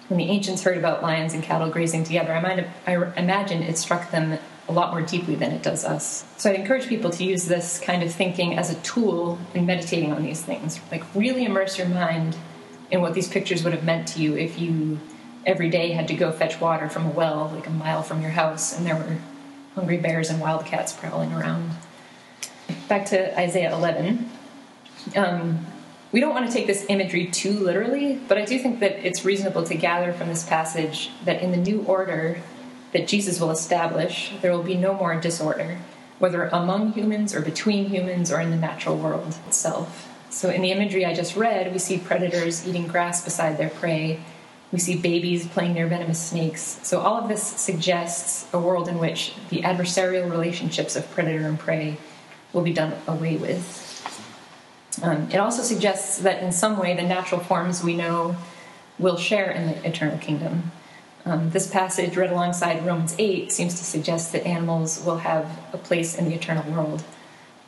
when 0.06 0.18
the 0.18 0.26
ancients 0.26 0.62
heard 0.62 0.78
about 0.78 1.02
lions 1.02 1.34
and 1.34 1.42
cattle 1.42 1.70
grazing 1.70 2.04
together, 2.04 2.32
I, 2.32 2.40
might 2.40 2.58
have, 2.60 2.68
I 2.86 3.18
imagine 3.18 3.64
it 3.64 3.76
struck 3.78 4.12
them 4.12 4.38
a 4.68 4.72
lot 4.72 4.92
more 4.92 5.02
deeply 5.02 5.34
than 5.34 5.50
it 5.50 5.64
does 5.64 5.84
us. 5.84 6.24
So 6.36 6.50
I'd 6.50 6.60
encourage 6.60 6.86
people 6.86 7.10
to 7.10 7.24
use 7.24 7.46
this 7.46 7.80
kind 7.80 8.04
of 8.04 8.12
thinking 8.14 8.56
as 8.56 8.70
a 8.70 8.76
tool 8.82 9.40
in 9.54 9.66
meditating 9.66 10.12
on 10.12 10.22
these 10.22 10.40
things. 10.40 10.78
Like, 10.92 11.02
really 11.16 11.44
immerse 11.44 11.78
your 11.78 11.88
mind 11.88 12.36
in 12.92 13.00
what 13.00 13.14
these 13.14 13.26
pictures 13.26 13.64
would 13.64 13.72
have 13.72 13.82
meant 13.82 14.06
to 14.06 14.22
you 14.22 14.36
if 14.36 14.60
you 14.60 15.00
every 15.46 15.70
day 15.70 15.92
had 15.92 16.08
to 16.08 16.14
go 16.14 16.32
fetch 16.32 16.60
water 16.60 16.88
from 16.88 17.06
a 17.06 17.10
well 17.10 17.50
like 17.54 17.66
a 17.66 17.70
mile 17.70 18.02
from 18.02 18.20
your 18.20 18.32
house, 18.32 18.76
and 18.76 18.84
there 18.84 18.96
were 18.96 19.16
hungry 19.74 19.96
bears 19.96 20.28
and 20.28 20.40
wildcats 20.40 20.92
prowling 20.92 21.32
around. 21.32 21.70
Back 22.88 23.06
to 23.06 23.38
Isaiah 23.38 23.72
11. 23.74 24.28
Um, 25.14 25.64
we 26.12 26.20
don't 26.20 26.34
want 26.34 26.46
to 26.46 26.52
take 26.52 26.66
this 26.66 26.86
imagery 26.88 27.26
too 27.26 27.52
literally, 27.52 28.20
but 28.28 28.38
I 28.38 28.44
do 28.44 28.58
think 28.58 28.80
that 28.80 29.06
it's 29.06 29.24
reasonable 29.24 29.64
to 29.64 29.74
gather 29.74 30.12
from 30.12 30.28
this 30.28 30.44
passage 30.44 31.10
that 31.24 31.42
in 31.42 31.52
the 31.52 31.56
new 31.56 31.82
order 31.82 32.40
that 32.92 33.06
Jesus 33.06 33.40
will 33.40 33.50
establish, 33.50 34.32
there 34.40 34.52
will 34.52 34.62
be 34.62 34.76
no 34.76 34.94
more 34.94 35.14
disorder, 35.20 35.78
whether 36.18 36.44
among 36.46 36.92
humans 36.92 37.34
or 37.34 37.40
between 37.40 37.90
humans 37.90 38.32
or 38.32 38.40
in 38.40 38.50
the 38.50 38.56
natural 38.56 38.96
world 38.96 39.36
itself. 39.46 40.12
So, 40.30 40.50
in 40.50 40.62
the 40.62 40.70
imagery 40.70 41.04
I 41.04 41.14
just 41.14 41.36
read, 41.36 41.72
we 41.72 41.78
see 41.78 41.98
predators 41.98 42.66
eating 42.66 42.86
grass 42.86 43.24
beside 43.24 43.58
their 43.58 43.70
prey, 43.70 44.20
we 44.76 44.80
see 44.80 44.94
babies 44.94 45.46
playing 45.46 45.72
near 45.72 45.86
venomous 45.86 46.22
snakes. 46.22 46.78
So, 46.82 47.00
all 47.00 47.16
of 47.16 47.28
this 47.28 47.42
suggests 47.42 48.46
a 48.52 48.58
world 48.58 48.88
in 48.88 48.98
which 48.98 49.32
the 49.48 49.62
adversarial 49.62 50.30
relationships 50.30 50.96
of 50.96 51.10
predator 51.12 51.46
and 51.46 51.58
prey 51.58 51.96
will 52.52 52.60
be 52.60 52.74
done 52.74 52.92
away 53.08 53.38
with. 53.38 53.64
Um, 55.02 55.30
it 55.32 55.38
also 55.38 55.62
suggests 55.62 56.18
that 56.18 56.42
in 56.42 56.52
some 56.52 56.78
way 56.78 56.94
the 56.94 57.04
natural 57.04 57.40
forms 57.40 57.82
we 57.82 57.96
know 57.96 58.36
will 58.98 59.16
share 59.16 59.50
in 59.50 59.66
the 59.68 59.88
eternal 59.88 60.18
kingdom. 60.18 60.72
Um, 61.24 61.48
this 61.52 61.66
passage, 61.66 62.14
read 62.14 62.30
alongside 62.30 62.84
Romans 62.84 63.14
8, 63.18 63.50
seems 63.50 63.76
to 63.76 63.84
suggest 63.84 64.32
that 64.32 64.46
animals 64.46 65.02
will 65.02 65.18
have 65.18 65.58
a 65.72 65.78
place 65.78 66.18
in 66.18 66.26
the 66.28 66.34
eternal 66.34 66.70
world. 66.70 67.02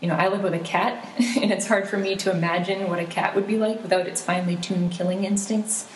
You 0.03 0.09
know, 0.09 0.15
I 0.15 0.29
live 0.29 0.43
with 0.43 0.53
a 0.53 0.59
cat, 0.59 1.09
and 1.41 1.51
it's 1.51 1.69
hard 1.69 1.89
for 1.89 1.97
me 1.97 2.17
to 2.17 2.31
imagine 2.31 2.91
what 2.91 2.99
a 2.99 3.07
cat 3.07 3.35
would 3.35 3.47
be 3.47 3.57
like 3.57 3.83
without 3.83 4.07
its 4.07 4.21
finely 4.21 4.57
tuned 4.57 4.93
killing 4.93 5.25
instincts. 5.25 5.89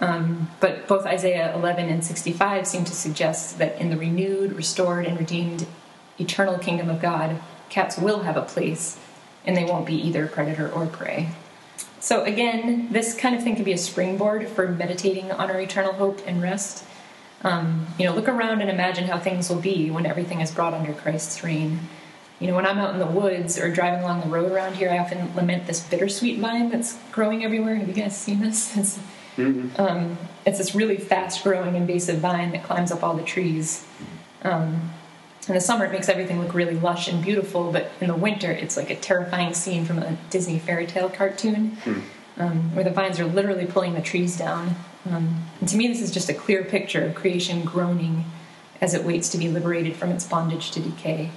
Um, 0.00 0.50
but 0.60 0.88
both 0.88 1.04
Isaiah 1.04 1.54
11 1.54 1.88
and 1.88 2.02
65 2.02 2.66
seem 2.66 2.84
to 2.84 2.92
suggest 2.92 3.58
that 3.58 3.78
in 3.78 3.90
the 3.90 3.96
renewed, 3.96 4.54
restored, 4.54 5.04
and 5.06 5.18
redeemed 5.18 5.66
eternal 6.18 6.58
kingdom 6.58 6.88
of 6.88 7.02
God, 7.02 7.40
cats 7.68 7.98
will 7.98 8.20
have 8.20 8.36
a 8.36 8.42
place, 8.42 8.98
and 9.44 9.56
they 9.56 9.64
won't 9.64 9.86
be 9.86 9.94
either 9.94 10.26
predator 10.26 10.70
or 10.70 10.86
prey. 10.86 11.28
So, 12.00 12.24
again, 12.24 12.88
this 12.90 13.14
kind 13.14 13.34
of 13.34 13.42
thing 13.42 13.56
can 13.56 13.64
be 13.64 13.72
a 13.72 13.78
springboard 13.78 14.48
for 14.48 14.68
meditating 14.68 15.30
on 15.32 15.50
our 15.50 15.60
eternal 15.60 15.92
hope 15.92 16.20
and 16.26 16.40
rest. 16.40 16.84
Um, 17.42 17.86
you 17.98 18.06
know, 18.06 18.14
look 18.14 18.28
around 18.28 18.62
and 18.62 18.70
imagine 18.70 19.04
how 19.04 19.18
things 19.18 19.50
will 19.50 19.60
be 19.60 19.90
when 19.90 20.06
everything 20.06 20.40
is 20.40 20.50
brought 20.50 20.72
under 20.72 20.94
Christ's 20.94 21.44
reign. 21.44 21.78
You 22.38 22.46
know, 22.46 22.56
when 22.56 22.64
I'm 22.64 22.78
out 22.78 22.94
in 22.94 23.00
the 23.00 23.06
woods 23.06 23.58
or 23.58 23.70
driving 23.70 24.00
along 24.00 24.22
the 24.22 24.28
road 24.28 24.50
around 24.50 24.76
here, 24.76 24.88
I 24.88 24.98
often 24.98 25.34
lament 25.36 25.66
this 25.66 25.80
bittersweet 25.80 26.38
vine 26.38 26.70
that's 26.70 26.98
growing 27.12 27.44
everywhere. 27.44 27.74
Have 27.74 27.88
you 27.88 27.94
guys 27.94 28.16
seen 28.16 28.40
this? 28.40 28.98
Mm-hmm. 29.36 29.80
Um, 29.80 30.18
it's 30.44 30.58
this 30.58 30.74
really 30.74 30.96
fast 30.96 31.42
growing 31.44 31.76
invasive 31.76 32.18
vine 32.18 32.52
that 32.52 32.64
climbs 32.64 32.90
up 32.92 33.02
all 33.02 33.14
the 33.14 33.22
trees. 33.22 33.86
Um, 34.42 34.90
in 35.48 35.54
the 35.54 35.60
summer, 35.60 35.84
it 35.84 35.92
makes 35.92 36.08
everything 36.08 36.40
look 36.40 36.54
really 36.54 36.76
lush 36.76 37.08
and 37.08 37.22
beautiful, 37.22 37.72
but 37.72 37.90
in 38.00 38.08
the 38.08 38.14
winter, 38.14 38.50
it's 38.52 38.76
like 38.76 38.90
a 38.90 38.96
terrifying 38.96 39.54
scene 39.54 39.84
from 39.84 39.98
a 39.98 40.16
Disney 40.30 40.58
fairy 40.58 40.86
tale 40.86 41.08
cartoon 41.08 41.76
mm. 41.84 42.02
um, 42.36 42.74
where 42.74 42.84
the 42.84 42.90
vines 42.90 43.18
are 43.18 43.24
literally 43.24 43.66
pulling 43.66 43.94
the 43.94 44.02
trees 44.02 44.36
down. 44.36 44.76
Um, 45.10 45.46
and 45.58 45.68
to 45.68 45.76
me, 45.76 45.88
this 45.88 46.02
is 46.02 46.10
just 46.10 46.28
a 46.28 46.34
clear 46.34 46.62
picture 46.62 47.04
of 47.04 47.14
creation 47.14 47.64
groaning 47.64 48.26
as 48.80 48.94
it 48.94 49.04
waits 49.04 49.28
to 49.30 49.38
be 49.38 49.48
liberated 49.48 49.96
from 49.96 50.10
its 50.10 50.26
bondage 50.26 50.70
to 50.72 50.80
decay. 50.80 51.30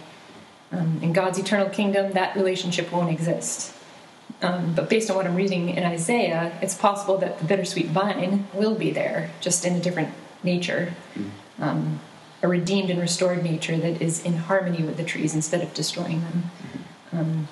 Um, 0.72 1.00
in 1.02 1.14
God's 1.14 1.40
eternal 1.40 1.70
kingdom, 1.70 2.14
that 2.14 2.36
relationship 2.36 2.92
won't 2.92 3.10
exist. 3.10 3.74
Um, 4.44 4.76
but 4.76 4.90
based 4.90 5.10
on 5.10 5.16
what 5.16 5.26
I'm 5.26 5.36
reading 5.36 5.70
in 5.70 5.84
Isaiah, 5.84 6.58
it's 6.62 6.76
possible 6.76 7.18
that 7.20 7.40
the 7.40 7.46
bittersweet 7.46 7.88
vine 7.88 8.46
will 8.54 8.76
be 8.76 8.92
there, 8.92 9.32
just 9.40 9.66
in 9.66 9.76
a 9.76 9.80
different 9.80 10.14
nature. 10.44 10.94
Mm-hmm. 11.16 11.64
Um, 11.64 12.00
a 12.42 12.48
redeemed 12.48 12.90
and 12.90 13.00
restored 13.00 13.42
nature 13.42 13.78
that 13.78 14.02
is 14.02 14.22
in 14.24 14.36
harmony 14.36 14.84
with 14.84 14.98
the 14.98 15.04
trees 15.04 15.34
instead 15.34 15.62
of 15.62 15.74
destroying 15.74 16.20
them. 16.22 16.44
Mm-hmm. 16.44 17.18
Um, 17.18 17.48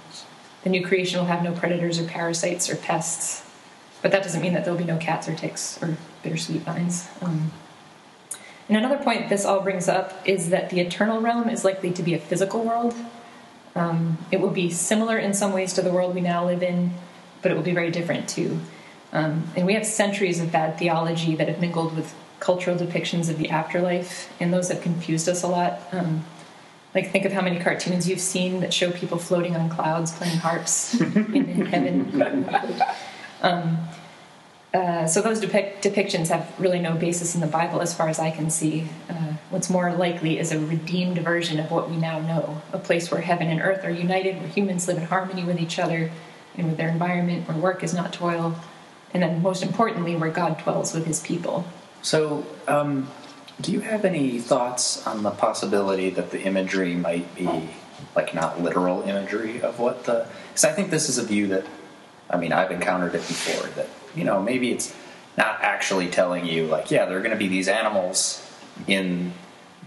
the 0.64 0.70
new 0.70 0.86
creation 0.86 1.20
will 1.20 1.28
have 1.28 1.44
no 1.44 1.54
predators 1.54 1.98
or 1.98 2.04
parasites 2.04 2.70
or 2.70 2.76
pests, 2.76 3.50
but 4.02 4.12
that 4.12 4.22
doesn't 4.22 4.42
mean 4.42 4.54
that 4.54 4.66
there'll 4.66 4.78
be 4.78 4.86
no 4.86 4.98
cats 4.98 5.30
or 5.30 5.36
ticks 5.36 5.82
or 5.82 5.98
bittersweet 6.24 6.64
vines. 6.64 7.08
Um, 7.22 7.54
and 8.68 8.78
another 8.78 8.98
point 8.98 9.30
this 9.30 9.46
all 9.46 9.62
brings 9.62 9.88
up 9.88 10.22
is 10.28 10.50
that 10.50 10.70
the 10.70 10.82
eternal 10.82 11.22
realm 11.22 11.50
is 11.50 11.64
likely 11.64 11.92
to 11.92 12.04
be 12.04 12.14
a 12.14 12.20
physical 12.20 12.64
world 12.64 12.94
um, 13.76 14.18
it 14.32 14.40
will 14.42 14.50
be 14.50 14.70
similar 14.70 15.18
in 15.18 15.34
some 15.34 15.54
ways 15.54 15.74
to 15.74 15.82
the 15.82 15.92
world 15.92 16.14
we 16.16 16.22
now 16.22 16.46
live 16.46 16.64
in, 16.64 16.92
but 17.42 17.52
it 17.52 17.56
will 17.56 17.64
be 17.64 17.74
very 17.74 17.92
different 17.92 18.28
too. 18.28 18.60
Um, 19.14 19.50
and 19.56 19.66
we 19.66 19.74
have 19.74 19.86
centuries 19.86 20.40
of 20.40 20.52
bad 20.52 20.78
theology 20.78 21.36
that 21.36 21.48
have 21.48 21.60
mingled 21.60 21.96
with 21.96 22.14
cultural 22.40 22.78
depictions 22.78 23.30
of 23.30 23.38
the 23.38 23.50
afterlife, 23.50 24.32
and 24.40 24.54
those 24.54 24.70
have 24.70 24.82
confused 24.82 25.28
us 25.30 25.44
a 25.44 25.48
lot. 25.48 25.82
Um, 25.92 26.26
like, 26.94 27.12
think 27.12 27.26
of 27.26 27.32
how 27.32 27.42
many 27.42 27.60
cartoons 27.60 28.10
you've 28.10 28.20
seen 28.20 28.60
that 28.60 28.74
show 28.74 28.92
people 28.92 29.18
floating 29.18 29.56
on 29.56 29.70
clouds 29.70 30.12
playing 30.12 30.38
harps 30.38 31.00
in 31.02 31.66
heaven. 31.66 32.50
Uh, 34.74 35.06
so 35.06 35.22
those 35.22 35.42
depic- 35.42 35.82
depictions 35.82 36.30
have 36.30 36.48
really 36.58 36.80
no 36.80 36.96
basis 36.96 37.36
in 37.36 37.42
the 37.42 37.48
Bible, 37.48 37.82
as 37.82 37.94
far 37.94 38.08
as 38.08 38.20
I 38.20 38.32
can 38.32 38.50
see. 38.50 38.88
Uh, 39.10 39.34
what's 39.50 39.70
more 39.70 39.94
likely 39.94 40.40
is 40.40 40.52
a 40.52 40.60
redeemed 40.60 41.18
version 41.18 41.60
of 41.60 41.70
what 41.72 41.90
we 41.90 41.98
now 41.98 42.20
know 42.20 42.62
a 42.72 42.78
place 42.78 43.12
where 43.12 43.22
heaven 43.22 43.48
and 43.48 43.62
earth 43.62 43.84
are 43.84 43.92
united, 43.92 44.40
where 44.40 44.48
humans 44.48 44.88
live 44.88 44.98
in 44.98 45.04
harmony 45.04 45.44
with 45.44 45.60
each 45.60 45.78
other 45.78 46.10
and 46.56 46.68
with 46.68 46.78
their 46.78 46.90
environment, 46.90 47.48
where 47.48 47.58
work 47.58 47.84
is 47.84 47.94
not 47.94 48.14
toil, 48.14 48.56
and 49.14 49.22
then 49.22 49.42
most 49.42 49.62
importantly, 49.62 50.16
where 50.16 50.32
God 50.32 50.58
dwells 50.64 50.94
with 50.94 51.06
his 51.06 51.20
people. 51.20 51.66
So, 52.02 52.46
um, 52.68 53.10
do 53.60 53.74
you 53.74 53.82
have 53.82 54.06
any 54.06 54.40
thoughts 54.40 55.06
on 55.06 55.22
the 55.24 55.32
possibility 55.32 56.10
that 56.12 56.32
the 56.32 56.42
imagery 56.44 56.96
might 56.96 57.36
be 57.36 57.70
like 58.16 58.34
not 58.34 58.62
literal 58.62 59.04
imagery 59.04 59.62
of 59.62 59.80
what 59.80 60.06
the. 60.06 60.28
Because 60.50 60.66
I 60.66 60.72
think 60.72 60.90
this 60.90 61.10
is 61.10 61.18
a 61.18 61.24
view 61.24 61.48
that 61.48 61.66
I 62.32 62.38
mean, 62.38 62.54
I've 62.54 62.72
encountered 62.72 63.14
it 63.14 63.28
before 63.28 63.68
that, 63.72 63.88
you 64.16 64.24
know, 64.24 64.42
maybe 64.42 64.72
it's 64.72 64.96
not 65.38 65.60
actually 65.62 66.08
telling 66.08 66.46
you, 66.46 66.66
like, 66.68 66.92
yeah, 66.92 67.06
there 67.06 67.18
are 67.18 67.22
going 67.22 67.32
to 67.32 67.38
be 67.38 67.48
these 67.48 67.68
animals 67.68 68.46
in 68.88 69.34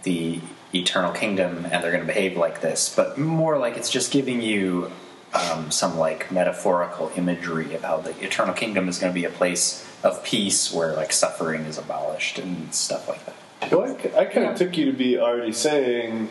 the 0.03 0.41
eternal 0.75 1.13
kingdom 1.13 1.67
and 1.71 1.83
they're 1.83 1.93
going 1.93 2.03
to 2.03 2.07
behave 2.07 2.37
like 2.37 2.61
this, 2.61 2.93
but 2.95 3.17
more 3.19 3.59
like 3.59 3.77
it's 3.77 3.91
just 3.91 4.13
giving 4.13 4.43
you 4.43 4.91
um, 5.33 5.71
some 5.71 5.97
like 5.99 6.31
metaphorical 6.31 7.11
imagery 7.17 7.75
of 7.75 7.83
how 7.83 7.99
the 7.99 8.11
eternal 8.25 8.55
kingdom 8.55 8.89
is 8.89 8.99
going 8.99 9.13
to 9.13 9.15
be 9.15 9.25
a 9.25 9.31
place 9.31 9.89
of 10.03 10.23
peace 10.25 10.73
where 10.73 10.95
like 10.95 11.13
suffering 11.13 11.63
is 11.63 11.79
abolished 11.79 12.39
and 12.39 12.75
stuff 12.75 13.09
like 13.09 13.25
that. 13.27 13.73
Well, 13.73 13.85
I, 14.15 14.21
I 14.21 14.25
kind 14.27 14.45
Yeah. 14.45 14.51
of 14.53 14.59
took 14.59 14.77
you 14.77 14.87
to 14.87 14.93
be 14.93 15.19
already 15.19 15.53
saying 15.53 16.29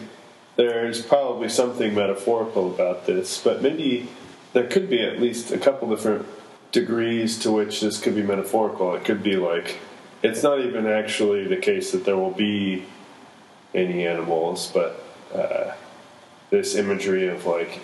there's 0.56 1.02
probably 1.02 1.50
something 1.50 1.96
metaphorical 1.96 2.74
about 2.74 3.06
this, 3.06 3.42
but 3.42 3.62
maybe 3.62 4.10
there 4.54 4.68
could 4.68 4.90
be 4.90 5.02
at 5.04 5.20
least 5.20 5.52
a 5.52 5.58
couple 5.58 5.90
different 5.90 6.26
degrees 6.74 7.40
to 7.40 7.52
which 7.52 7.80
this 7.80 8.02
could 8.02 8.16
be 8.16 8.24
metaphorical. 8.24 8.94
It 8.96 9.06
could 9.06 9.24
be 9.24 9.38
like 9.38 9.80
it's 10.22 10.44
not 10.44 10.60
even 10.60 10.86
actually 10.88 11.48
the 11.48 11.58
case 11.58 11.92
that 11.94 12.04
there 12.04 12.18
will 12.18 12.32
be 12.32 12.86
any 13.74 14.06
animals, 14.06 14.70
but 14.74 15.06
uh, 15.34 15.74
this 16.50 16.76
imagery 16.76 17.28
of 17.28 17.46
like 17.46 17.80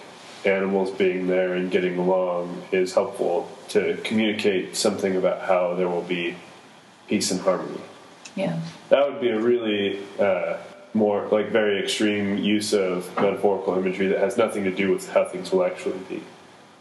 animals 0.45 0.91
being 0.91 1.28
there 1.28 1.54
and 1.54 1.69
getting 1.69 1.97
along 1.97 2.63
is 2.71 2.93
helpful 2.93 3.52
to 3.69 3.97
communicate 4.04 4.75
something 4.75 5.15
about 5.15 5.41
how 5.41 5.75
there 5.75 5.89
will 5.89 6.02
be 6.02 6.36
peace 7.08 7.32
and 7.32 7.41
harmony. 7.41 7.82
Yeah. 8.36 8.60
That 8.89 9.10
would 9.10 9.19
be 9.19 9.30
a 9.30 9.39
really 9.39 9.99
uh, 10.17 10.58
more 10.93 11.28
like 11.28 11.49
very 11.49 11.84
extreme 11.84 12.38
use 12.38 12.73
of 12.73 13.13
metaphorical 13.17 13.78
imagery 13.78 14.08
that 14.08 14.19
has 14.19 14.38
nothing 14.38 14.63
to 14.63 14.71
do 14.71 14.91
with 14.91 15.10
how 15.10 15.25
things 15.25 15.52
will 15.52 15.65
actually 15.65 15.99
be. 16.08 16.23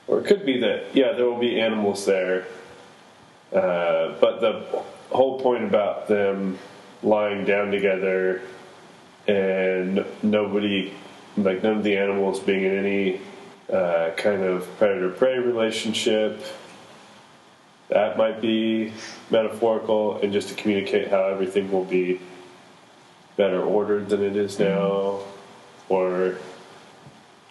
Or 0.09 0.21
it 0.21 0.27
could 0.27 0.44
be 0.47 0.59
that 0.61 0.94
yeah, 0.94 1.12
there 1.12 1.27
will 1.27 1.38
be 1.38 1.61
animals 1.61 2.07
there, 2.07 2.47
uh, 3.53 4.14
but 4.21 4.40
the 4.40 4.64
whole 5.11 5.38
point 5.38 5.64
about 5.64 6.09
them 6.09 6.59
lying 7.03 7.44
down 7.44 7.71
together 7.71 8.42
and 9.27 10.05
nobody, 10.23 10.94
like 11.37 11.62
none 11.62 11.77
of 11.77 11.85
the 11.85 11.97
animals 11.97 12.40
being 12.40 12.64
in 12.64 12.79
any 12.79 13.21
uh, 13.71 14.11
kind 14.16 14.42
of 14.42 14.66
predator 14.79 15.11
prey 15.11 15.38
relationship. 15.38 16.42
That 17.90 18.16
might 18.16 18.40
be 18.40 18.92
metaphorical, 19.31 20.21
and 20.21 20.33
just 20.33 20.49
to 20.49 20.55
communicate 20.55 21.09
how 21.09 21.25
everything 21.25 21.71
will 21.71 21.85
be 21.85 22.21
better 23.37 23.62
ordered 23.62 24.09
than 24.09 24.23
it 24.23 24.37
is 24.37 24.59
now, 24.59 25.21
or 25.88 26.38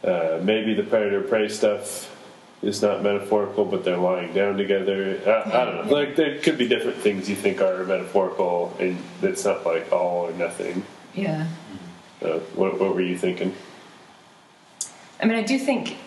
uh, 0.03 0.39
maybe 0.41 0.73
the 0.73 0.83
predator 0.83 1.21
prey 1.21 1.49
stuff 1.49 2.16
is 2.61 2.81
not 2.81 3.03
metaphorical, 3.03 3.65
but 3.65 3.83
they're 3.83 3.97
lying 3.97 4.33
down 4.33 4.57
together. 4.57 5.19
I, 5.25 5.61
I 5.61 5.65
don't 5.65 5.87
know. 5.87 5.93
Like 5.93 6.15
there 6.15 6.39
could 6.39 6.57
be 6.57 6.67
different 6.67 6.97
things 6.97 7.29
you 7.29 7.35
think 7.35 7.61
are 7.61 7.83
metaphorical, 7.85 8.75
and 8.79 8.97
it's 9.21 9.45
not 9.45 9.65
like 9.65 9.91
all 9.91 10.27
or 10.27 10.33
nothing. 10.33 10.83
Yeah. 11.13 11.47
Uh, 12.21 12.39
what, 12.55 12.79
what 12.79 12.95
were 12.95 13.01
you 13.01 13.17
thinking? 13.17 13.53
I 15.21 15.25
mean, 15.25 15.37
I 15.37 15.43
do 15.43 15.57
think 15.59 15.97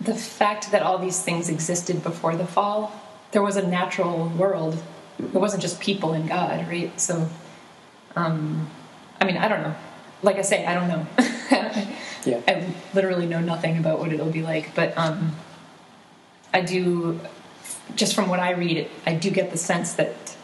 the 0.00 0.14
fact 0.14 0.70
that 0.72 0.82
all 0.82 0.98
these 0.98 1.22
things 1.22 1.48
existed 1.48 2.02
before 2.02 2.36
the 2.36 2.46
fall, 2.46 2.92
there 3.32 3.42
was 3.42 3.56
a 3.56 3.66
natural 3.66 4.28
world. 4.28 4.80
It 5.18 5.34
wasn't 5.34 5.62
just 5.62 5.80
people 5.80 6.12
and 6.12 6.28
God, 6.28 6.66
right? 6.68 6.98
So, 7.00 7.28
um, 8.16 8.70
I 9.20 9.24
mean, 9.24 9.36
I 9.36 9.48
don't 9.48 9.62
know. 9.62 9.74
Like 10.22 10.36
I 10.36 10.42
say, 10.42 10.64
I 10.64 10.74
don't 10.74 10.88
know. 10.88 11.06
Yeah. 12.24 12.40
I 12.46 12.66
literally 12.92 13.26
know 13.26 13.40
nothing 13.40 13.78
about 13.78 13.98
what 13.98 14.12
it'll 14.12 14.30
be 14.30 14.42
like, 14.42 14.74
but 14.74 14.96
um, 14.96 15.34
I 16.52 16.60
do, 16.62 17.20
just 17.94 18.14
from 18.14 18.28
what 18.28 18.40
I 18.40 18.50
read, 18.52 18.88
I 19.06 19.14
do 19.14 19.30
get 19.30 19.50
the 19.50 19.58
sense 19.58 19.92
that 19.94 20.36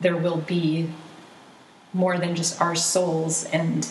there 0.00 0.16
will 0.16 0.38
be 0.38 0.90
more 1.92 2.18
than 2.18 2.34
just 2.34 2.60
our 2.60 2.74
souls 2.74 3.44
and 3.46 3.88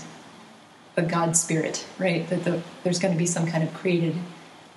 a 0.97 1.01
God 1.01 1.35
spirit, 1.37 1.85
right? 1.97 2.27
That 2.29 2.43
the, 2.43 2.61
there's 2.83 2.99
going 2.99 3.13
to 3.13 3.17
be 3.17 3.25
some 3.25 3.47
kind 3.47 3.63
of 3.63 3.73
created 3.73 4.15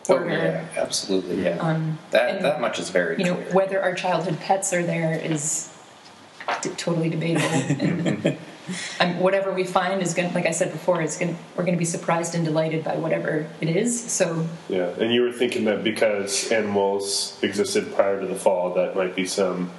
order. 0.09 0.23
Oh, 0.23 0.35
order. 0.35 0.37
yeah, 0.37 0.67
absolutely, 0.83 1.43
yeah. 1.45 1.59
Um, 1.59 1.99
that 2.13 2.37
and, 2.37 2.45
that 2.45 2.61
much 2.61 2.79
is 2.79 2.91
very 2.91 3.19
You 3.19 3.25
know, 3.25 3.35
clear. 3.35 3.53
whether 3.53 3.83
our 3.83 3.95
childhood 3.95 4.39
pets 4.41 4.73
are 4.73 4.83
there 4.85 5.13
is 5.19 5.69
d- 6.63 6.71
totally 6.77 7.11
debatable. 7.11 7.45
and 7.85 8.39
um, 9.01 9.19
whatever 9.21 9.53
we 9.53 9.65
find 9.65 10.03
is 10.03 10.15
going, 10.15 10.29
to 10.29 10.35
like 10.35 10.47
I 10.47 10.51
said 10.51 10.73
before, 10.73 11.01
it's 11.03 11.17
going. 11.19 11.35
to 11.35 11.41
We're 11.57 11.65
going 11.65 11.75
to 11.77 11.79
be 11.79 11.85
surprised 11.85 12.35
and 12.35 12.45
delighted 12.45 12.85
by 12.85 12.97
whatever 12.97 13.47
it 13.61 13.69
is. 13.69 13.99
So 14.11 14.47
Yeah, 14.69 14.89
and 15.01 15.13
you 15.13 15.23
were 15.23 15.33
thinking 15.33 15.65
that 15.65 15.85
because 15.85 16.51
animals 16.53 17.39
existed 17.43 17.95
prior 17.95 18.21
to 18.21 18.27
the 18.27 18.35
fall, 18.37 18.75
that 18.75 18.95
might 18.97 19.15
be 19.17 19.27
some 19.27 19.71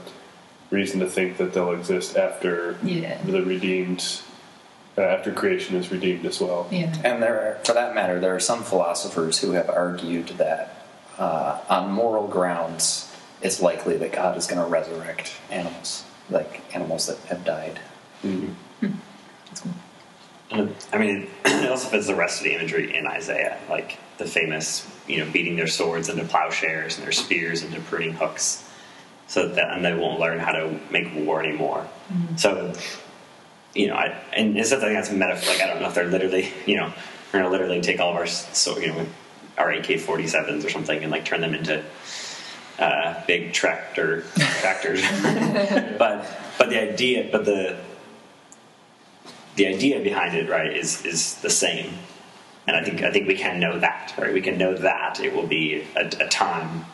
reason 0.72 1.00
to 1.00 1.08
think 1.10 1.38
that 1.38 1.54
they'll 1.54 1.72
exist 1.72 2.18
after 2.18 2.78
Yeah. 2.84 3.18
the 3.24 3.42
redeemed, 3.44 4.22
uh, 4.98 5.02
after 5.02 5.32
creation 5.32 5.76
is 5.78 5.92
redeemed 5.92 6.26
as 6.26 6.42
well. 6.42 6.68
yeah, 6.72 6.94
And 7.04 7.24
there, 7.24 7.40
are, 7.40 7.64
for 7.64 7.74
that 7.74 7.96
matter, 7.96 8.20
there 8.20 8.36
are 8.36 8.40
some 8.40 8.64
philosophers 8.64 9.40
who 9.40 9.52
have 9.52 9.70
argued 9.70 10.28
that 10.38 10.74
uh, 11.18 11.60
on 11.70 11.92
moral 11.92 12.28
grounds, 12.28 13.10
it's 13.42 13.62
likely 13.62 13.96
that 13.98 14.12
God 14.12 14.38
is 14.38 14.46
going 14.46 14.60
to 14.62 14.68
resurrect 14.70 15.34
animals, 15.50 16.04
like 16.30 16.62
animals 16.76 17.08
that 17.08 17.18
have 17.30 17.44
died. 17.46 17.80
And 18.24 18.44
it- 18.44 18.50
I 20.98 21.00
mean, 21.00 21.28
it 21.46 21.70
also 21.70 21.90
fits 21.90 22.08
the 22.08 22.16
rest 22.16 22.40
of 22.40 22.46
the 22.46 22.56
imagery 22.56 22.96
in 22.96 23.06
Isaiah, 23.06 23.60
like 23.70 24.00
the 24.18 24.26
famous, 24.26 24.90
you 25.08 25.24
know, 25.24 25.32
beating 25.32 25.56
their 25.56 25.68
swords 25.68 26.10
into 26.10 26.26
plowshares 26.26 26.98
and 26.98 27.06
their 27.06 27.12
spears 27.12 27.64
into 27.64 27.80
pruning 27.82 28.14
hooks, 28.14 28.68
so 29.28 29.48
that 29.48 29.72
and 29.72 29.86
they 29.86 29.94
won't 29.94 30.20
learn 30.20 30.40
how 30.40 30.54
to 30.54 30.80
make 30.90 31.14
war 31.14 31.44
anymore. 31.44 31.88
So, 32.38 32.74
you 33.76 33.88
know, 33.88 33.96
I, 33.96 34.18
and 34.34 34.58
it's 34.58 34.70
something 34.70 34.92
that's 34.92 35.12
metaphor. 35.12 35.54
Like 35.54 35.62
I 35.62 35.68
don't 35.68 35.82
know 35.82 35.90
if 35.90 35.94
they're 35.94 36.08
literally, 36.08 36.52
you 36.66 36.78
know, 36.78 36.92
we're 37.32 37.42
gonna 37.42 37.52
literally 37.52 37.82
take 37.82 38.00
all 38.00 38.12
of 38.12 38.16
our 38.16 38.26
so 38.26 38.80
you 38.80 38.88
know 38.88 39.06
our 39.58 39.70
AK 39.70 40.00
forty 40.00 40.28
sevens 40.28 40.66
or 40.66 40.70
something 40.70 41.04
and 41.04 41.12
like 41.12 41.26
turn 41.26 41.42
them 41.42 41.54
into 41.54 41.84
uh, 42.80 43.24
big 43.28 43.54
tractor 43.54 44.24
tractors. 44.62 45.02
but 46.00 46.28
but 46.58 46.70
the 46.70 46.82
idea, 46.82 47.30
but 47.32 47.46
the 47.46 47.78
the 49.58 49.68
idea 49.68 50.00
behind 50.00 50.36
it, 50.36 50.50
right, 50.50 50.72
is 50.76 51.04
is 51.06 51.36
the 51.36 51.50
same. 51.50 51.94
And 52.68 52.76
I 52.76 52.84
think 52.84 53.02
I 53.04 53.12
think 53.12 53.28
we 53.28 53.36
can 53.36 53.60
know 53.60 53.80
that, 53.80 54.14
right? 54.18 54.34
We 54.34 54.42
can 54.42 54.58
know 54.58 54.74
that 54.76 55.20
it 55.20 55.34
will 55.34 55.48
be 55.48 55.86
a, 55.96 56.06
a 56.06 56.28
time 56.30 56.86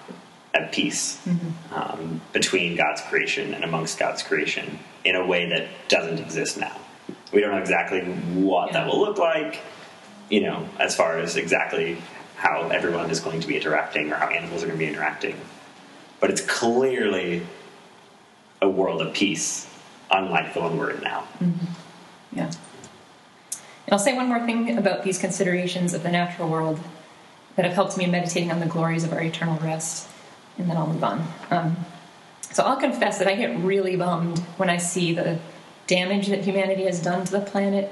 at 0.53 0.71
peace 0.71 1.19
um, 1.71 2.21
between 2.31 2.75
God's 2.75 3.01
creation 3.01 3.53
and 3.53 3.63
amongst 3.63 3.97
God's 3.97 4.21
creation 4.21 4.79
in 5.03 5.15
a 5.15 5.25
way 5.25 5.49
that 5.49 5.67
doesn't 5.87 6.19
exist 6.19 6.59
now. 6.59 6.79
We 7.31 7.41
don't 7.41 7.51
know 7.51 7.57
exactly 7.57 8.01
what 8.01 8.73
that 8.73 8.85
will 8.85 8.99
look 8.99 9.17
like, 9.17 9.61
you 10.29 10.41
know, 10.41 10.69
as 10.79 10.95
far 10.95 11.17
as 11.17 11.35
exactly 11.37 11.97
how 12.35 12.69
everyone 12.69 13.09
is 13.09 13.19
going 13.19 13.39
to 13.41 13.47
be 13.47 13.55
interacting 13.55 14.11
or 14.11 14.15
how 14.15 14.27
animals 14.27 14.63
are 14.63 14.67
going 14.67 14.77
to 14.77 14.85
be 14.85 14.89
interacting. 14.89 15.35
But 16.19 16.29
it's 16.29 16.41
clearly 16.41 17.45
a 18.61 18.69
world 18.69 19.01
of 19.01 19.13
peace, 19.13 19.67
unlike 20.11 20.53
the 20.53 20.59
one 20.61 20.77
we're 20.77 20.91
in 20.91 21.01
now. 21.01 21.27
Yeah. 22.35 22.51
And 23.85 23.91
I'll 23.91 23.99
say 23.99 24.15
one 24.15 24.27
more 24.27 24.45
thing 24.45 24.77
about 24.77 25.03
these 25.03 25.17
considerations 25.17 25.93
of 25.93 26.03
the 26.03 26.11
natural 26.11 26.47
world 26.49 26.79
that 27.55 27.65
have 27.65 27.73
helped 27.73 27.97
me 27.97 28.05
in 28.05 28.11
meditating 28.11 28.51
on 28.51 28.59
the 28.59 28.65
glories 28.65 29.03
of 29.03 29.13
our 29.13 29.21
eternal 29.21 29.59
rest, 29.59 30.07
and 30.57 30.69
then 30.69 30.77
I'll 30.77 30.87
move 30.87 31.03
on. 31.03 31.27
Um, 31.51 31.77
so 32.51 32.63
I'll 32.63 32.77
confess 32.77 33.19
that 33.19 33.27
I 33.27 33.35
get 33.35 33.57
really 33.59 33.95
bummed 33.95 34.39
when 34.57 34.69
I 34.69 34.77
see 34.77 35.13
the 35.13 35.39
damage 35.87 36.27
that 36.27 36.41
humanity 36.43 36.83
has 36.83 37.01
done 37.01 37.25
to 37.25 37.31
the 37.31 37.41
planet. 37.41 37.91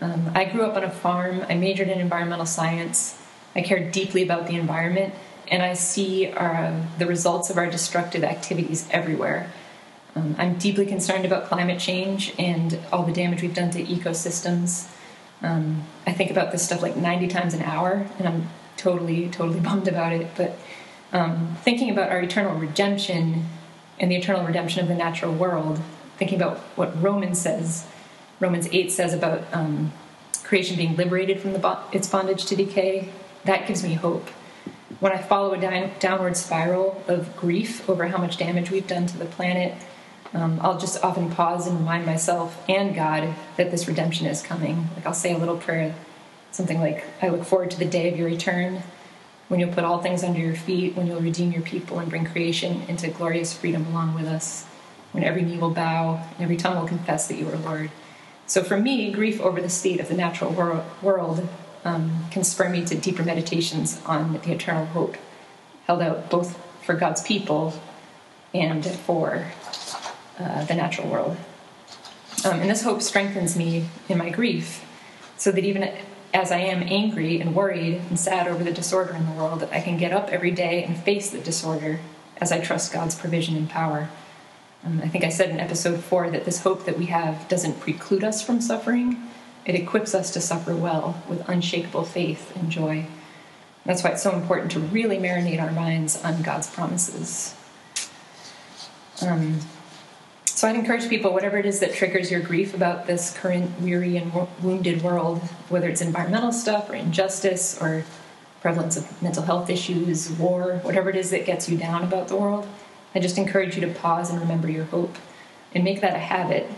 Um, 0.00 0.30
I 0.34 0.44
grew 0.44 0.62
up 0.62 0.76
on 0.76 0.84
a 0.84 0.90
farm. 0.90 1.44
I 1.48 1.54
majored 1.54 1.88
in 1.88 2.00
environmental 2.00 2.46
science. 2.46 3.20
I 3.54 3.62
care 3.62 3.90
deeply 3.90 4.22
about 4.22 4.46
the 4.46 4.56
environment, 4.56 5.14
and 5.48 5.62
I 5.62 5.74
see 5.74 6.30
our, 6.30 6.80
the 6.98 7.06
results 7.06 7.50
of 7.50 7.58
our 7.58 7.68
destructive 7.68 8.22
activities 8.22 8.88
everywhere. 8.90 9.50
Um, 10.18 10.34
I'm 10.36 10.58
deeply 10.58 10.84
concerned 10.84 11.24
about 11.24 11.46
climate 11.46 11.78
change 11.78 12.34
and 12.38 12.78
all 12.92 13.04
the 13.04 13.12
damage 13.12 13.40
we've 13.42 13.54
done 13.54 13.70
to 13.70 13.84
ecosystems. 13.84 14.90
Um, 15.42 15.84
I 16.06 16.12
think 16.12 16.32
about 16.32 16.50
this 16.50 16.64
stuff 16.64 16.82
like 16.82 16.96
90 16.96 17.28
times 17.28 17.54
an 17.54 17.62
hour, 17.62 18.06
and 18.18 18.26
I'm 18.26 18.48
totally, 18.76 19.28
totally 19.28 19.60
bummed 19.68 19.86
about 19.86 20.12
it. 20.12 20.26
But 20.36 20.58
um, 21.12 21.56
thinking 21.62 21.90
about 21.90 22.10
our 22.10 22.20
eternal 22.20 22.56
redemption 22.56 23.44
and 24.00 24.10
the 24.10 24.16
eternal 24.16 24.44
redemption 24.44 24.82
of 24.82 24.88
the 24.88 24.94
natural 24.94 25.32
world, 25.32 25.80
thinking 26.16 26.36
about 26.36 26.58
what 26.74 27.00
Romans 27.00 27.40
says, 27.40 27.86
Romans 28.40 28.68
8 28.72 28.90
says 28.90 29.14
about 29.14 29.44
um, 29.52 29.92
creation 30.42 30.76
being 30.76 30.96
liberated 30.96 31.40
from 31.40 31.52
bo- 31.60 31.78
its 31.92 32.08
bondage 32.08 32.44
to 32.46 32.56
decay, 32.56 33.10
that 33.44 33.68
gives 33.68 33.84
me 33.84 33.94
hope. 33.94 34.28
When 34.98 35.12
I 35.12 35.18
follow 35.18 35.52
a 35.52 35.60
down- 35.60 35.92
downward 36.00 36.36
spiral 36.36 37.04
of 37.06 37.36
grief 37.36 37.88
over 37.88 38.08
how 38.08 38.18
much 38.18 38.36
damage 38.36 38.72
we've 38.72 38.86
done 38.86 39.06
to 39.06 39.16
the 39.16 39.24
planet, 39.24 39.74
um, 40.34 40.58
I'll 40.62 40.78
just 40.78 41.02
often 41.02 41.30
pause 41.30 41.66
and 41.66 41.78
remind 41.78 42.04
myself 42.06 42.62
and 42.68 42.94
God 42.94 43.34
that 43.56 43.70
this 43.70 43.88
redemption 43.88 44.26
is 44.26 44.42
coming. 44.42 44.88
Like 44.96 45.06
I'll 45.06 45.14
say 45.14 45.32
a 45.34 45.38
little 45.38 45.56
prayer, 45.56 45.94
something 46.52 46.80
like, 46.80 47.04
I 47.22 47.28
look 47.28 47.44
forward 47.44 47.70
to 47.72 47.78
the 47.78 47.84
day 47.84 48.10
of 48.12 48.18
your 48.18 48.28
return. 48.28 48.82
when 49.48 49.58
you'll 49.58 49.72
put 49.72 49.84
all 49.84 50.02
things 50.02 50.22
under 50.22 50.38
your 50.38 50.54
feet, 50.54 50.94
when 50.94 51.06
you'll 51.06 51.22
redeem 51.22 51.52
your 51.52 51.62
people 51.62 51.98
and 51.98 52.10
bring 52.10 52.26
creation 52.26 52.82
into 52.86 53.08
glorious 53.08 53.54
freedom 53.54 53.86
along 53.86 54.14
with 54.14 54.26
us, 54.26 54.66
when 55.12 55.24
every 55.24 55.40
knee 55.40 55.56
will 55.56 55.70
bow 55.70 56.22
and 56.34 56.42
every 56.42 56.56
tongue 56.56 56.78
will 56.78 56.86
confess 56.86 57.28
that 57.28 57.38
you 57.38 57.48
are 57.48 57.56
Lord. 57.56 57.90
So 58.46 58.62
for 58.62 58.78
me, 58.78 59.10
grief 59.10 59.40
over 59.40 59.62
the 59.62 59.70
state 59.70 60.00
of 60.00 60.08
the 60.08 60.14
natural 60.14 60.52
wor- 60.52 60.84
world 61.00 61.48
um, 61.84 62.26
can 62.30 62.44
spur 62.44 62.68
me 62.68 62.84
to 62.84 62.94
deeper 62.94 63.22
meditations 63.22 64.02
on 64.04 64.34
the 64.34 64.52
eternal 64.52 64.84
hope 64.86 65.16
held 65.88 66.02
out 66.02 66.28
both 66.28 66.62
for 66.84 66.94
God's 66.94 67.22
people 67.22 67.72
and 68.52 68.84
for 68.84 69.46
uh, 70.38 70.64
the 70.64 70.74
natural 70.74 71.08
world. 71.08 71.36
Um, 72.44 72.60
and 72.60 72.70
this 72.70 72.82
hope 72.82 73.02
strengthens 73.02 73.56
me 73.56 73.86
in 74.08 74.18
my 74.18 74.30
grief 74.30 74.84
so 75.36 75.50
that 75.50 75.64
even 75.64 75.92
as 76.32 76.52
I 76.52 76.58
am 76.58 76.82
angry 76.82 77.40
and 77.40 77.54
worried 77.54 78.02
and 78.08 78.18
sad 78.18 78.46
over 78.48 78.62
the 78.62 78.72
disorder 78.72 79.14
in 79.14 79.26
the 79.26 79.32
world, 79.32 79.66
I 79.72 79.80
can 79.80 79.96
get 79.96 80.12
up 80.12 80.28
every 80.28 80.50
day 80.50 80.84
and 80.84 80.96
face 80.96 81.30
the 81.30 81.38
disorder 81.38 82.00
as 82.40 82.52
I 82.52 82.60
trust 82.60 82.92
God's 82.92 83.14
provision 83.14 83.56
and 83.56 83.68
power. 83.68 84.08
Um, 84.84 85.00
I 85.02 85.08
think 85.08 85.24
I 85.24 85.28
said 85.28 85.50
in 85.50 85.58
episode 85.58 86.00
four 86.04 86.30
that 86.30 86.44
this 86.44 86.62
hope 86.62 86.84
that 86.84 86.98
we 86.98 87.06
have 87.06 87.48
doesn't 87.48 87.80
preclude 87.80 88.22
us 88.22 88.42
from 88.42 88.60
suffering, 88.60 89.28
it 89.64 89.74
equips 89.74 90.14
us 90.14 90.30
to 90.32 90.40
suffer 90.40 90.74
well 90.74 91.22
with 91.28 91.48
unshakable 91.48 92.04
faith 92.04 92.54
and 92.56 92.70
joy. 92.70 93.06
That's 93.84 94.04
why 94.04 94.10
it's 94.10 94.22
so 94.22 94.34
important 94.34 94.70
to 94.72 94.80
really 94.80 95.18
marinate 95.18 95.60
our 95.60 95.72
minds 95.72 96.22
on 96.22 96.42
God's 96.42 96.68
promises. 96.68 97.54
Um, 99.22 99.60
so 100.58 100.66
I'd 100.66 100.74
encourage 100.74 101.08
people, 101.08 101.32
whatever 101.32 101.56
it 101.56 101.66
is 101.66 101.78
that 101.78 101.94
triggers 101.94 102.32
your 102.32 102.40
grief 102.40 102.74
about 102.74 103.06
this 103.06 103.32
current 103.32 103.80
weary 103.80 104.16
and 104.16 104.32
wounded 104.60 105.02
world, 105.02 105.38
whether 105.68 105.88
it's 105.88 106.00
environmental 106.00 106.50
stuff 106.50 106.90
or 106.90 106.96
injustice 106.96 107.80
or 107.80 108.02
prevalence 108.60 108.96
of 108.96 109.22
mental 109.22 109.44
health 109.44 109.70
issues, 109.70 110.28
war, 110.32 110.78
whatever 110.82 111.10
it 111.10 111.14
is 111.14 111.30
that 111.30 111.46
gets 111.46 111.68
you 111.68 111.78
down 111.78 112.02
about 112.02 112.26
the 112.26 112.34
world, 112.34 112.66
I 113.14 113.20
just 113.20 113.38
encourage 113.38 113.76
you 113.76 113.82
to 113.82 113.94
pause 113.94 114.30
and 114.30 114.40
remember 114.40 114.68
your 114.68 114.86
hope 114.86 115.14
and 115.76 115.84
make 115.84 116.00
that 116.00 116.16
a 116.16 116.18
habit. 116.18 116.68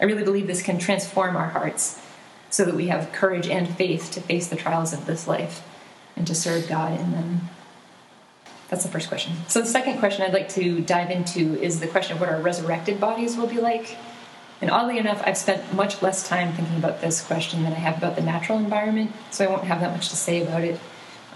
I 0.00 0.04
really 0.04 0.22
believe 0.22 0.46
this 0.46 0.62
can 0.62 0.78
transform 0.78 1.34
our 1.34 1.48
hearts 1.48 2.00
so 2.48 2.64
that 2.64 2.76
we 2.76 2.86
have 2.86 3.10
courage 3.10 3.48
and 3.48 3.68
faith 3.76 4.12
to 4.12 4.20
face 4.20 4.46
the 4.46 4.54
trials 4.54 4.92
of 4.92 5.06
this 5.06 5.26
life 5.26 5.66
and 6.14 6.28
to 6.28 6.34
serve 6.36 6.68
God 6.68 7.00
in 7.00 7.10
them. 7.10 7.40
That's 8.68 8.82
the 8.82 8.90
first 8.90 9.08
question. 9.08 9.34
So, 9.48 9.60
the 9.60 9.66
second 9.66 9.98
question 9.98 10.22
I'd 10.22 10.32
like 10.32 10.48
to 10.50 10.80
dive 10.80 11.10
into 11.10 11.60
is 11.62 11.78
the 11.80 11.86
question 11.86 12.14
of 12.14 12.20
what 12.20 12.28
our 12.28 12.40
resurrected 12.40 12.98
bodies 12.98 13.36
will 13.36 13.46
be 13.46 13.60
like. 13.60 13.96
And 14.60 14.70
oddly 14.70 14.98
enough, 14.98 15.22
I've 15.24 15.36
spent 15.36 15.74
much 15.74 16.02
less 16.02 16.26
time 16.26 16.52
thinking 16.54 16.78
about 16.78 17.00
this 17.00 17.22
question 17.22 17.62
than 17.62 17.72
I 17.72 17.76
have 17.76 17.98
about 17.98 18.16
the 18.16 18.22
natural 18.22 18.58
environment, 18.58 19.12
so 19.30 19.44
I 19.44 19.48
won't 19.48 19.64
have 19.64 19.80
that 19.80 19.92
much 19.92 20.08
to 20.08 20.16
say 20.16 20.42
about 20.42 20.64
it. 20.64 20.80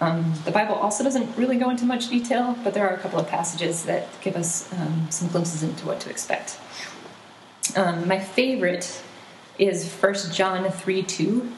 Um, 0.01 0.33
the 0.47 0.51
Bible 0.51 0.75
also 0.75 1.05
doesn't 1.05 1.37
really 1.37 1.59
go 1.59 1.69
into 1.69 1.85
much 1.85 2.09
detail, 2.09 2.57
but 2.64 2.73
there 2.73 2.88
are 2.88 2.95
a 2.95 2.99
couple 2.99 3.21
of 3.21 3.29
passages 3.29 3.85
that 3.85 4.09
give 4.23 4.35
us 4.35 4.73
um, 4.73 5.07
some 5.11 5.29
glimpses 5.29 5.62
into 5.62 5.87
what 5.87 6.01
to 6.01 6.11
expect. 6.11 6.59
Um, 7.77 8.09
my 8.09 8.19
favorite 8.19 9.03
is 9.59 9.93
1 9.93 10.14
John 10.33 10.71
3 10.71 11.03
2, 11.03 11.53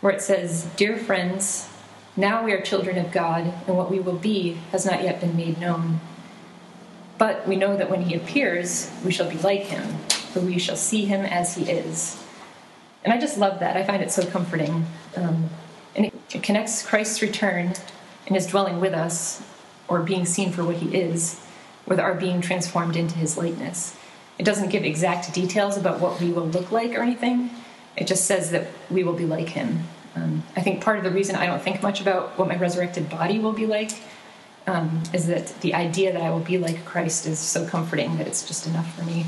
where 0.00 0.12
it 0.12 0.22
says, 0.22 0.68
Dear 0.76 0.96
friends, 0.96 1.68
now 2.16 2.44
we 2.44 2.52
are 2.52 2.60
children 2.60 2.98
of 2.98 3.10
God, 3.10 3.52
and 3.66 3.76
what 3.76 3.90
we 3.90 3.98
will 3.98 4.16
be 4.16 4.58
has 4.70 4.84
not 4.84 5.02
yet 5.02 5.20
been 5.20 5.36
made 5.36 5.58
known. 5.58 6.00
But 7.16 7.46
we 7.48 7.56
know 7.56 7.76
that 7.76 7.88
when 7.88 8.02
he 8.02 8.14
appears, 8.14 8.90
we 9.04 9.12
shall 9.12 9.30
be 9.30 9.38
like 9.38 9.62
him, 9.62 9.98
for 10.32 10.40
we 10.40 10.58
shall 10.58 10.76
see 10.76 11.06
him 11.06 11.24
as 11.24 11.54
he 11.54 11.70
is. 11.70 12.22
And 13.04 13.12
I 13.12 13.18
just 13.18 13.38
love 13.38 13.60
that. 13.60 13.76
I 13.76 13.84
find 13.84 14.02
it 14.02 14.12
so 14.12 14.26
comforting. 14.26 14.86
Um, 15.16 15.48
and 15.96 16.06
it, 16.06 16.14
it 16.34 16.42
connects 16.42 16.86
Christ's 16.86 17.22
return 17.22 17.74
and 18.26 18.36
his 18.36 18.46
dwelling 18.46 18.80
with 18.80 18.92
us, 18.92 19.42
or 19.88 20.00
being 20.02 20.26
seen 20.26 20.52
for 20.52 20.64
what 20.64 20.76
he 20.76 20.94
is, 20.94 21.40
with 21.86 21.98
our 21.98 22.14
being 22.14 22.40
transformed 22.40 22.96
into 22.96 23.16
his 23.16 23.36
likeness. 23.36 23.96
It 24.38 24.44
doesn't 24.44 24.70
give 24.70 24.84
exact 24.84 25.32
details 25.32 25.76
about 25.76 26.00
what 26.00 26.20
we 26.20 26.30
will 26.30 26.46
look 26.46 26.70
like 26.70 26.94
or 26.94 27.02
anything, 27.02 27.50
it 27.96 28.06
just 28.06 28.24
says 28.24 28.50
that 28.52 28.68
we 28.90 29.04
will 29.04 29.12
be 29.12 29.26
like 29.26 29.50
him. 29.50 29.84
Um, 30.14 30.42
I 30.56 30.60
think 30.60 30.82
part 30.82 30.98
of 30.98 31.04
the 31.04 31.10
reason 31.10 31.36
I 31.36 31.46
don't 31.46 31.62
think 31.62 31.82
much 31.82 32.00
about 32.00 32.38
what 32.38 32.48
my 32.48 32.56
resurrected 32.56 33.08
body 33.08 33.38
will 33.38 33.52
be 33.52 33.66
like 33.66 33.92
um, 34.66 35.02
is 35.12 35.26
that 35.26 35.48
the 35.60 35.74
idea 35.74 36.12
that 36.12 36.22
I 36.22 36.30
will 36.30 36.40
be 36.40 36.58
like 36.58 36.84
Christ 36.84 37.26
is 37.26 37.38
so 37.38 37.66
comforting 37.66 38.18
that 38.18 38.26
it's 38.26 38.46
just 38.46 38.66
enough 38.66 38.94
for 38.94 39.04
me. 39.04 39.26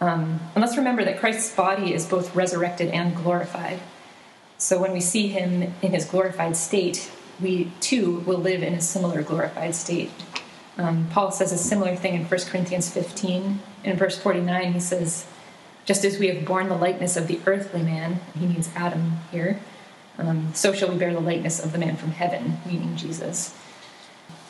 Um, 0.00 0.40
and 0.54 0.62
let's 0.62 0.76
remember 0.76 1.04
that 1.04 1.18
Christ's 1.18 1.54
body 1.54 1.92
is 1.92 2.06
both 2.06 2.34
resurrected 2.34 2.90
and 2.90 3.16
glorified. 3.16 3.80
So 4.56 4.80
when 4.80 4.92
we 4.92 5.00
see 5.00 5.28
him 5.28 5.74
in 5.82 5.92
his 5.92 6.04
glorified 6.04 6.56
state, 6.56 7.10
we 7.40 7.72
too 7.80 8.20
will 8.20 8.38
live 8.38 8.62
in 8.62 8.74
a 8.74 8.80
similar 8.80 9.22
glorified 9.22 9.74
state. 9.74 10.10
Um, 10.76 11.08
Paul 11.10 11.32
says 11.32 11.52
a 11.52 11.58
similar 11.58 11.96
thing 11.96 12.14
in 12.14 12.24
1 12.24 12.40
Corinthians 12.42 12.90
15. 12.90 13.60
In 13.84 13.96
verse 13.96 14.18
49, 14.18 14.72
he 14.72 14.80
says, 14.80 15.26
just 15.88 16.04
as 16.04 16.18
we 16.18 16.28
have 16.28 16.44
borne 16.44 16.68
the 16.68 16.76
likeness 16.76 17.16
of 17.16 17.28
the 17.28 17.40
earthly 17.46 17.82
man, 17.82 18.20
he 18.38 18.44
means 18.44 18.68
Adam 18.76 19.12
here, 19.32 19.58
um, 20.18 20.52
so 20.52 20.70
shall 20.74 20.90
we 20.90 20.98
bear 20.98 21.14
the 21.14 21.18
likeness 21.18 21.64
of 21.64 21.72
the 21.72 21.78
man 21.78 21.96
from 21.96 22.10
heaven, 22.10 22.58
meaning 22.66 22.94
Jesus. 22.94 23.56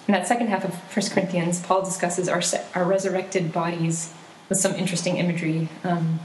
In 0.08 0.14
that 0.14 0.26
second 0.26 0.48
half 0.48 0.64
of 0.64 0.74
1 0.74 1.10
Corinthians, 1.10 1.60
Paul 1.62 1.84
discusses 1.84 2.28
our, 2.28 2.42
our 2.74 2.84
resurrected 2.84 3.52
bodies 3.52 4.12
with 4.48 4.58
some 4.58 4.74
interesting 4.74 5.18
imagery. 5.18 5.68
Um, 5.84 6.18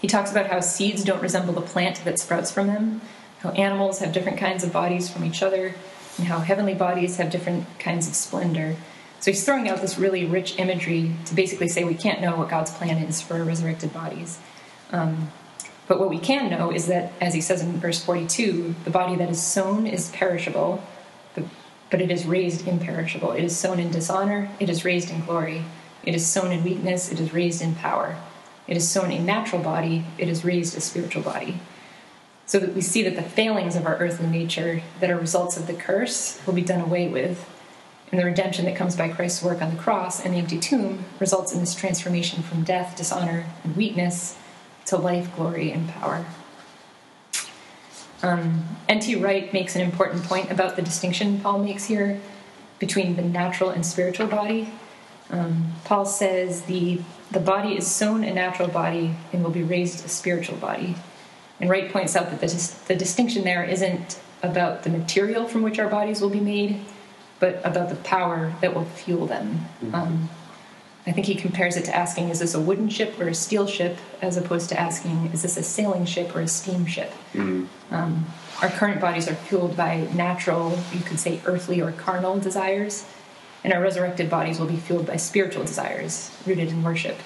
he 0.00 0.06
talks 0.06 0.30
about 0.30 0.46
how 0.46 0.60
seeds 0.60 1.02
don't 1.02 1.20
resemble 1.20 1.52
the 1.54 1.60
plant 1.60 2.04
that 2.04 2.20
sprouts 2.20 2.52
from 2.52 2.68
them, 2.68 3.00
how 3.40 3.50
animals 3.50 3.98
have 3.98 4.12
different 4.12 4.38
kinds 4.38 4.62
of 4.62 4.72
bodies 4.72 5.10
from 5.10 5.24
each 5.24 5.42
other, 5.42 5.74
and 6.18 6.28
how 6.28 6.38
heavenly 6.38 6.74
bodies 6.74 7.16
have 7.16 7.32
different 7.32 7.66
kinds 7.80 8.06
of 8.06 8.14
splendor. 8.14 8.76
So 9.24 9.30
he's 9.30 9.42
throwing 9.42 9.70
out 9.70 9.80
this 9.80 9.96
really 9.98 10.26
rich 10.26 10.58
imagery 10.58 11.10
to 11.24 11.34
basically 11.34 11.68
say 11.68 11.82
we 11.82 11.94
can't 11.94 12.20
know 12.20 12.36
what 12.36 12.50
God's 12.50 12.70
plan 12.70 12.98
is 12.98 13.22
for 13.22 13.42
resurrected 13.42 13.90
bodies. 13.90 14.38
Um, 14.92 15.32
but 15.88 15.98
what 15.98 16.10
we 16.10 16.18
can 16.18 16.50
know 16.50 16.70
is 16.70 16.88
that, 16.88 17.10
as 17.22 17.32
he 17.32 17.40
says 17.40 17.62
in 17.62 17.80
verse 17.80 18.04
42, 18.04 18.74
the 18.84 18.90
body 18.90 19.16
that 19.16 19.30
is 19.30 19.42
sown 19.42 19.86
is 19.86 20.10
perishable, 20.10 20.84
but, 21.34 21.44
but 21.88 22.02
it 22.02 22.10
is 22.10 22.26
raised 22.26 22.68
imperishable. 22.68 23.32
It 23.32 23.44
is 23.44 23.56
sown 23.56 23.80
in 23.80 23.90
dishonor, 23.90 24.50
it 24.60 24.68
is 24.68 24.84
raised 24.84 25.10
in 25.10 25.24
glory. 25.24 25.64
It 26.02 26.14
is 26.14 26.26
sown 26.26 26.52
in 26.52 26.62
weakness, 26.62 27.10
it 27.10 27.18
is 27.18 27.32
raised 27.32 27.62
in 27.62 27.76
power. 27.76 28.18
It 28.66 28.76
is 28.76 28.86
sown 28.86 29.10
a 29.10 29.18
natural 29.18 29.62
body, 29.62 30.04
it 30.18 30.28
is 30.28 30.44
raised 30.44 30.76
a 30.76 30.82
spiritual 30.82 31.22
body. 31.22 31.60
So 32.44 32.58
that 32.58 32.74
we 32.74 32.82
see 32.82 33.02
that 33.04 33.16
the 33.16 33.22
failings 33.22 33.74
of 33.74 33.86
our 33.86 33.96
earthly 33.96 34.26
nature 34.26 34.82
that 35.00 35.08
are 35.08 35.16
results 35.16 35.56
of 35.56 35.66
the 35.66 35.72
curse 35.72 36.38
will 36.44 36.52
be 36.52 36.60
done 36.60 36.82
away 36.82 37.08
with 37.08 37.48
and 38.10 38.20
the 38.20 38.24
redemption 38.24 38.64
that 38.66 38.76
comes 38.76 38.96
by 38.96 39.08
Christ's 39.08 39.42
work 39.42 39.60
on 39.60 39.74
the 39.74 39.80
cross 39.80 40.24
and 40.24 40.34
the 40.34 40.38
empty 40.38 40.58
tomb 40.58 41.04
results 41.18 41.52
in 41.52 41.60
this 41.60 41.74
transformation 41.74 42.42
from 42.42 42.62
death, 42.62 42.96
dishonor, 42.96 43.46
and 43.64 43.76
weakness 43.76 44.36
to 44.86 44.96
life, 44.96 45.34
glory, 45.34 45.72
and 45.72 45.88
power. 45.88 46.24
Um, 48.22 48.64
N.T. 48.88 49.16
Wright 49.16 49.52
makes 49.52 49.76
an 49.76 49.82
important 49.82 50.24
point 50.24 50.50
about 50.50 50.76
the 50.76 50.82
distinction 50.82 51.40
Paul 51.40 51.58
makes 51.58 51.84
here 51.84 52.20
between 52.78 53.16
the 53.16 53.22
natural 53.22 53.70
and 53.70 53.84
spiritual 53.84 54.26
body. 54.26 54.72
Um, 55.30 55.72
Paul 55.84 56.06
says 56.06 56.62
the, 56.62 57.00
the 57.30 57.40
body 57.40 57.76
is 57.76 57.86
sown 57.86 58.24
a 58.24 58.32
natural 58.32 58.68
body 58.68 59.14
and 59.32 59.42
will 59.42 59.50
be 59.50 59.62
raised 59.62 60.04
a 60.04 60.08
spiritual 60.08 60.56
body. 60.56 60.96
And 61.60 61.70
Wright 61.70 61.90
points 61.92 62.16
out 62.16 62.30
that 62.30 62.40
the, 62.40 62.74
the 62.88 62.96
distinction 62.96 63.44
there 63.44 63.64
isn't 63.64 64.18
about 64.42 64.82
the 64.82 64.90
material 64.90 65.46
from 65.46 65.62
which 65.62 65.78
our 65.78 65.88
bodies 65.88 66.20
will 66.20 66.30
be 66.30 66.40
made, 66.40 66.80
but 67.44 67.60
about 67.62 67.90
the 67.90 67.96
power 67.96 68.54
that 68.62 68.74
will 68.74 68.86
fuel 68.86 69.26
them. 69.26 69.66
Mm-hmm. 69.82 69.94
Um, 69.94 70.30
I 71.06 71.12
think 71.12 71.26
he 71.26 71.34
compares 71.34 71.76
it 71.76 71.84
to 71.84 71.94
asking, 71.94 72.30
is 72.30 72.38
this 72.38 72.54
a 72.54 72.60
wooden 72.60 72.88
ship 72.88 73.20
or 73.20 73.28
a 73.28 73.34
steel 73.34 73.66
ship, 73.66 73.98
as 74.22 74.38
opposed 74.38 74.70
to 74.70 74.80
asking, 74.80 75.26
is 75.34 75.42
this 75.42 75.58
a 75.58 75.62
sailing 75.62 76.06
ship 76.06 76.34
or 76.34 76.40
a 76.40 76.48
steamship? 76.48 77.10
Mm-hmm. 77.34 77.94
Um, 77.94 78.24
our 78.62 78.70
current 78.70 78.98
bodies 78.98 79.28
are 79.28 79.34
fueled 79.34 79.76
by 79.76 80.08
natural, 80.14 80.78
you 80.94 81.00
could 81.00 81.20
say 81.20 81.42
earthly 81.44 81.82
or 81.82 81.92
carnal 81.92 82.40
desires, 82.40 83.04
and 83.62 83.74
our 83.74 83.82
resurrected 83.82 84.30
bodies 84.30 84.58
will 84.58 84.66
be 84.66 84.78
fueled 84.78 85.06
by 85.06 85.16
spiritual 85.16 85.64
desires 85.64 86.34
rooted 86.46 86.70
in 86.70 86.82
worship. 86.82 87.18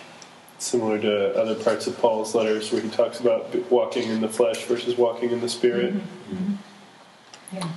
Similar 0.59 0.99
to 0.99 1.41
other 1.41 1.55
parts 1.55 1.87
of 1.87 1.97
Paul's 1.97 2.35
letters 2.35 2.73
where 2.73 2.83
he 2.83 2.89
talks 2.89 3.21
about 3.21 3.55
walking 3.71 4.09
in 4.09 4.21
the 4.21 4.29
flesh 4.29 4.65
versus 4.65 4.99
walking 4.99 5.31
in 5.31 5.41
the 5.41 5.49
spirit. 5.49 5.95
Mm-hmm. 5.95 6.35
mm-hmm. 6.35 7.57
Yeah. 7.57 7.69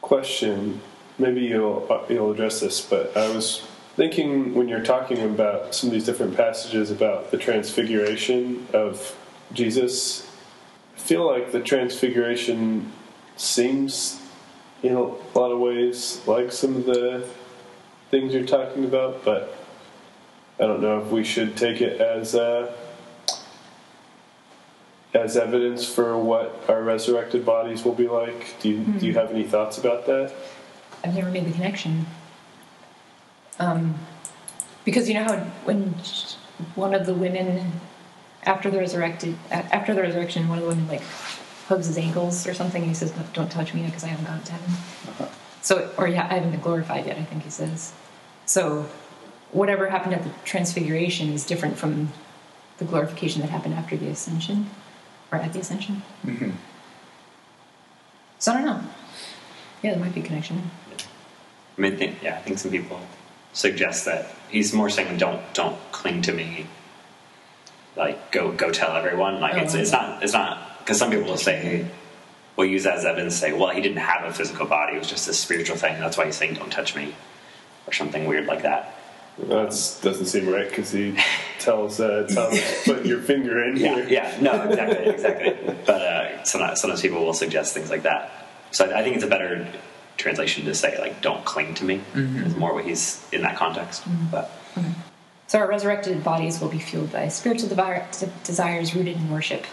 Question 0.00 0.80
maybe 1.18 1.42
you'll 1.42 1.86
uh, 1.90 2.02
you'll 2.08 2.32
address 2.32 2.60
this, 2.60 2.80
but 2.80 3.16
I 3.16 3.28
was 3.34 3.66
thinking 3.96 4.54
when 4.54 4.68
you're 4.68 4.84
talking 4.84 5.22
about 5.22 5.74
some 5.74 5.88
of 5.88 5.92
these 5.92 6.06
different 6.06 6.36
passages 6.36 6.90
about 6.90 7.30
the 7.30 7.36
transfiguration 7.36 8.66
of 8.72 9.16
Jesus, 9.52 10.30
I 10.96 11.00
feel 11.00 11.26
like 11.26 11.52
the 11.52 11.60
transfiguration 11.60 12.92
seems 13.36 14.20
in 14.82 14.94
a 14.94 15.02
lot 15.02 15.50
of 15.50 15.58
ways 15.58 16.22
like 16.26 16.52
some 16.52 16.76
of 16.76 16.86
the 16.86 17.28
things 18.10 18.32
you're 18.32 18.46
talking 18.46 18.84
about, 18.84 19.24
but 19.24 19.56
I 20.60 20.66
don't 20.66 20.80
know 20.80 21.00
if 21.00 21.10
we 21.10 21.24
should 21.24 21.56
take 21.56 21.80
it 21.80 22.00
as 22.00 22.34
a 22.34 22.74
as 25.14 25.36
evidence 25.36 25.86
for 25.86 26.18
what 26.18 26.64
our 26.68 26.82
resurrected 26.82 27.44
bodies 27.44 27.84
will 27.84 27.94
be 27.94 28.08
like? 28.08 28.60
Do 28.60 28.68
you, 28.68 28.78
do 28.78 29.06
you 29.06 29.14
have 29.14 29.30
any 29.30 29.44
thoughts 29.44 29.78
about 29.78 30.06
that? 30.06 30.32
I've 31.04 31.14
never 31.14 31.30
made 31.30 31.46
the 31.46 31.52
connection. 31.52 32.06
Um, 33.58 33.94
because 34.84 35.08
you 35.08 35.14
know 35.14 35.24
how 35.24 35.36
when 35.64 35.94
one 36.74 36.94
of 36.94 37.06
the 37.06 37.14
women 37.14 37.72
after 38.44 38.70
the 38.70 38.78
resurrected 38.78 39.36
after 39.50 39.94
the 39.94 40.02
resurrection, 40.02 40.48
one 40.48 40.58
of 40.58 40.64
the 40.64 40.70
women 40.70 40.88
like 40.88 41.02
hugs 41.66 41.86
his 41.86 41.98
ankles 41.98 42.46
or 42.46 42.54
something, 42.54 42.82
and 42.82 42.90
he 42.90 42.94
says, 42.94 43.12
"Don't 43.32 43.50
touch 43.50 43.74
me 43.74 43.82
because 43.82 44.04
I 44.04 44.08
haven't 44.08 44.26
gone 44.26 44.42
to 44.42 44.52
heaven." 44.52 44.70
Uh-huh. 44.70 45.28
So, 45.60 45.90
or 45.98 46.08
yeah, 46.08 46.26
I 46.30 46.34
haven't 46.34 46.52
been 46.52 46.60
glorified 46.60 47.06
yet. 47.06 47.18
I 47.18 47.24
think 47.24 47.42
he 47.42 47.50
says. 47.50 47.92
So, 48.46 48.86
whatever 49.52 49.90
happened 49.90 50.14
at 50.14 50.22
the 50.22 50.30
transfiguration 50.44 51.32
is 51.32 51.44
different 51.44 51.76
from 51.76 52.10
the 52.78 52.84
glorification 52.84 53.42
that 53.42 53.50
happened 53.50 53.74
after 53.74 53.96
the 53.96 54.08
ascension 54.08 54.70
or 55.30 55.38
at 55.38 55.52
the 55.52 55.60
ascension. 55.60 56.02
Mm-hmm. 56.24 56.50
So 58.38 58.52
I 58.52 58.54
don't 58.56 58.64
know. 58.64 58.80
Yeah, 59.82 59.92
there 59.92 60.00
might 60.00 60.14
be 60.14 60.20
a 60.20 60.24
connection. 60.24 60.70
I 61.78 61.80
mean, 61.80 61.92
I 61.94 61.96
think, 61.96 62.22
yeah, 62.22 62.36
I 62.36 62.40
think 62.40 62.58
some 62.58 62.72
people 62.72 63.00
suggest 63.52 64.04
that 64.06 64.34
he's 64.50 64.74
more 64.74 64.90
saying, 64.90 65.16
"Don't, 65.18 65.40
don't 65.54 65.78
cling 65.92 66.22
to 66.22 66.32
me." 66.32 66.66
Like, 67.96 68.32
go, 68.32 68.52
go 68.52 68.70
tell 68.70 68.96
everyone. 68.96 69.40
Like, 69.40 69.54
oh, 69.54 69.58
it's, 69.58 69.74
it's 69.74 69.92
not, 69.92 70.22
it's 70.22 70.32
not 70.32 70.78
because 70.80 70.98
some 70.98 71.10
people 71.10 71.26
will 71.26 71.36
say, 71.36 71.86
will 72.56 72.66
use 72.66 72.84
that 72.84 72.98
as 72.98 73.04
evidence, 73.04 73.34
to 73.34 73.40
say, 73.40 73.52
"Well, 73.52 73.70
he 73.70 73.80
didn't 73.80 73.98
have 73.98 74.28
a 74.28 74.32
physical 74.32 74.66
body; 74.66 74.96
it 74.96 74.98
was 74.98 75.08
just 75.08 75.28
a 75.28 75.34
spiritual 75.34 75.76
thing. 75.76 76.00
That's 76.00 76.18
why 76.18 76.26
he's 76.26 76.36
saying, 76.36 76.54
"Don't 76.54 76.70
touch 76.70 76.96
me," 76.96 77.14
or 77.86 77.92
something 77.92 78.26
weird 78.26 78.46
like 78.46 78.62
that. 78.62 78.94
That 79.38 79.68
doesn't 80.02 80.26
seem 80.26 80.48
right 80.48 80.68
because 80.68 80.90
he 80.90 81.16
tells 81.60 82.00
uh, 82.00 82.26
Thomas, 82.28 82.82
"Put 82.84 83.06
your 83.06 83.20
finger 83.20 83.64
in 83.64 83.76
yeah, 83.76 83.94
here." 83.94 84.08
Yeah, 84.08 84.38
no, 84.40 84.62
exactly, 84.64 85.06
exactly. 85.06 85.74
But 85.86 86.02
uh, 86.02 86.44
sometimes, 86.44 86.80
sometimes 86.80 87.02
people 87.02 87.24
will 87.24 87.34
suggest 87.34 87.72
things 87.72 87.88
like 87.88 88.02
that. 88.02 88.48
So 88.72 88.90
I, 88.90 88.98
I, 88.98 89.02
think 89.04 89.14
it's 89.14 89.24
a 89.24 89.28
better 89.28 89.66
translation 90.18 90.66
to 90.66 90.74
say 90.74 90.98
like, 91.00 91.22
"Don't 91.22 91.44
cling 91.44 91.74
to 91.74 91.84
me." 91.84 92.02
Mm-hmm. 92.12 92.44
Is 92.44 92.56
more 92.56 92.74
what 92.74 92.84
he's 92.84 93.26
in 93.32 93.42
that 93.42 93.56
context. 93.56 94.02
Mm-hmm. 94.02 94.26
But 94.30 94.50
mm-hmm. 94.74 94.92
so 95.46 95.60
our 95.60 95.68
resurrected 95.68 96.22
bodies 96.22 96.60
will 96.60 96.68
be 96.68 96.78
fueled 96.78 97.12
by 97.12 97.28
spiritual 97.28 97.68
desires 98.44 98.94
rooted 98.94 99.16
in 99.16 99.30
worship. 99.30 99.64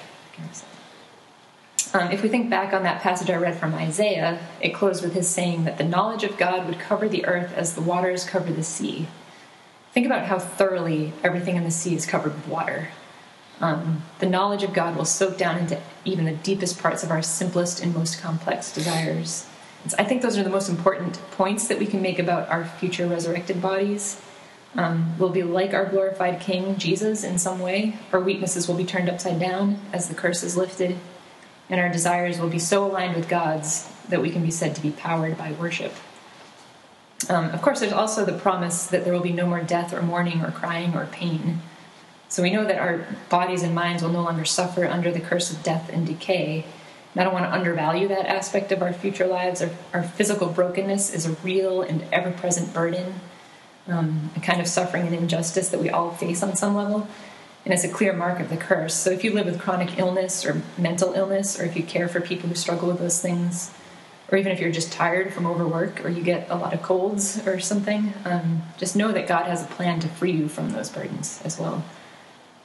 Um, 1.93 2.12
if 2.12 2.21
we 2.23 2.29
think 2.29 2.49
back 2.49 2.73
on 2.73 2.84
that 2.84 3.01
passage 3.01 3.29
I 3.29 3.36
read 3.36 3.58
from 3.58 3.73
Isaiah, 3.73 4.39
it 4.60 4.73
closed 4.73 5.01
with 5.01 5.13
his 5.13 5.29
saying 5.29 5.63
that 5.63 5.77
the 5.77 5.86
knowledge 5.86 6.23
of 6.23 6.38
God 6.38 6.67
would 6.67 6.79
cover 6.79 7.08
the 7.08 7.25
earth 7.25 7.53
as 7.55 7.73
the 7.73 7.81
waters 7.81 8.25
cover 8.25 8.51
the 8.51 8.63
sea. 8.63 9.08
Think 9.93 10.05
about 10.05 10.25
how 10.25 10.38
thoroughly 10.38 11.13
everything 11.23 11.55
in 11.55 11.63
the 11.63 11.71
sea 11.71 11.95
is 11.95 12.05
covered 12.05 12.36
with 12.36 12.47
water. 12.47 12.89
Um, 13.62 14.03
the 14.19 14.25
knowledge 14.25 14.63
of 14.63 14.73
God 14.73 14.97
will 14.97 15.05
soak 15.05 15.38
down 15.38 15.58
into 15.58 15.79
even 16.03 16.25
the 16.25 16.34
deepest 16.34 16.79
parts 16.79 17.03
of 17.03 17.12
our 17.12 17.21
simplest 17.21 17.81
and 17.81 17.95
most 17.95 18.21
complex 18.21 18.73
desires. 18.73 19.47
I 19.98 20.04
think 20.04 20.21
those 20.21 20.38
are 20.38 20.43
the 20.43 20.50
most 20.50 20.69
important 20.69 21.19
points 21.32 21.67
that 21.67 21.78
we 21.78 21.86
can 21.86 22.02
make 22.02 22.17
about 22.17 22.50
our 22.50 22.65
future 22.65 23.06
resurrected 23.08 23.62
bodies. 23.62 24.19
Um, 24.76 25.17
we'll 25.17 25.30
be 25.30 25.43
like 25.43 25.74
our 25.74 25.86
glorified 25.86 26.41
King, 26.41 26.78
Jesus, 26.78 27.24
in 27.24 27.38
some 27.38 27.60
way. 27.60 27.98
Our 28.12 28.19
weaknesses 28.19 28.67
will 28.67 28.76
be 28.76 28.86
turned 28.86 29.10
upside 29.10 29.39
down 29.39 29.80
as 29.93 30.10
the 30.10 30.15
curse 30.15 30.43
is 30.43 30.58
lifted, 30.58 30.98
and 31.69 31.80
our 31.80 31.89
desires 31.89 32.39
will 32.39 32.50
be 32.50 32.60
so 32.60 32.86
aligned 32.86 33.15
with 33.15 33.30
God's 33.30 33.89
that 34.10 34.21
we 34.21 34.30
can 34.30 34.43
be 34.43 34.52
said 34.52 34.76
to 34.76 34.82
be 34.82 34.91
powered 34.91 35.38
by 35.38 35.52
worship. 35.54 35.93
Um, 37.30 37.50
of 37.52 37.62
course, 37.62 37.80
there's 37.80 37.93
also 37.93 38.26
the 38.26 38.38
promise 38.38 38.86
that 38.88 39.04
there 39.04 39.13
will 39.13 39.21
be 39.21 39.34
no 39.34 39.48
more 39.48 39.62
death 39.62 39.93
or 39.93 40.02
mourning 40.02 40.43
or 40.43 40.52
crying 40.52 40.95
or 40.95 41.06
pain. 41.08 41.62
So 42.28 42.43
we 42.43 42.52
know 42.52 42.65
that 42.65 42.78
our 42.78 43.06
bodies 43.30 43.63
and 43.63 43.74
minds 43.74 44.04
will 44.04 44.12
no 44.12 44.21
longer 44.21 44.45
suffer 44.45 44.86
under 44.86 45.12
the 45.12 45.21
curse 45.21 45.52
of 45.52 45.63
death 45.63 45.89
and 45.89 46.06
decay. 46.06 46.65
I 47.17 47.23
don't 47.23 47.34
want 47.34 47.45
to 47.45 47.51
undervalue 47.51 48.08
that 48.10 48.25
aspect 48.25 48.71
of 48.71 48.82
our 48.82 48.91
future 48.91 49.25
lives. 49.25 49.62
Our, 49.62 49.69
our 49.93 50.04
physical 50.04 50.47
brokenness 50.47 51.13
is 51.13 51.25
a 51.25 51.32
real 51.43 51.82
and 51.82 52.04
ever 52.12 52.32
present 52.32 52.73
burden, 52.73 53.21
um, 53.88 54.32
a 54.36 54.39
kind 54.41 54.60
of 54.60 54.67
suffering 54.67 55.08
and 55.08 55.15
injustice 55.15 55.69
that 55.69 55.80
we 55.80 55.89
all 55.89 56.12
face 56.12 56.43
on 56.43 56.56
some 56.56 56.75
level. 56.75 57.08
And 57.63 57.73
it's 57.73 57.84
a 57.84 57.89
clear 57.89 58.13
mark 58.13 58.39
of 58.39 58.49
the 58.49 58.58
curse. 58.58 58.93
So 58.93 59.10
if 59.12 59.23
you 59.23 59.34
live 59.34 59.45
with 59.45 59.60
chronic 59.60 59.97
illness 59.97 60.45
or 60.45 60.62
mental 60.78 61.13
illness, 61.13 61.60
or 61.60 61.63
if 61.63 61.75
you 61.75 61.84
care 61.84 62.08
for 62.08 62.21
people 62.21 62.49
who 62.49 62.56
struggle 62.56 62.89
with 62.89 62.99
those 62.99 63.21
things, 63.21 63.71
or 64.30 64.38
even 64.38 64.51
if 64.51 64.60
you're 64.60 64.71
just 64.71 64.91
tired 64.91 65.34
from 65.34 65.45
overwork 65.45 66.04
or 66.04 66.10
you 66.10 66.23
get 66.23 66.47
a 66.49 66.56
lot 66.56 66.73
of 66.73 66.82
colds 66.82 67.45
or 67.47 67.60
something, 67.60 68.13
um, 68.25 68.63
just 68.78 68.95
know 68.95 69.12
that 69.12 69.28
God 69.28 69.45
has 69.45 69.63
a 69.63 69.67
plan 69.67 69.99
to 70.01 70.08
free 70.08 70.32
you 70.32 70.47
from 70.49 70.71
those 70.71 70.89
burdens 70.89 71.41
as 71.43 71.60
well. 71.60 71.84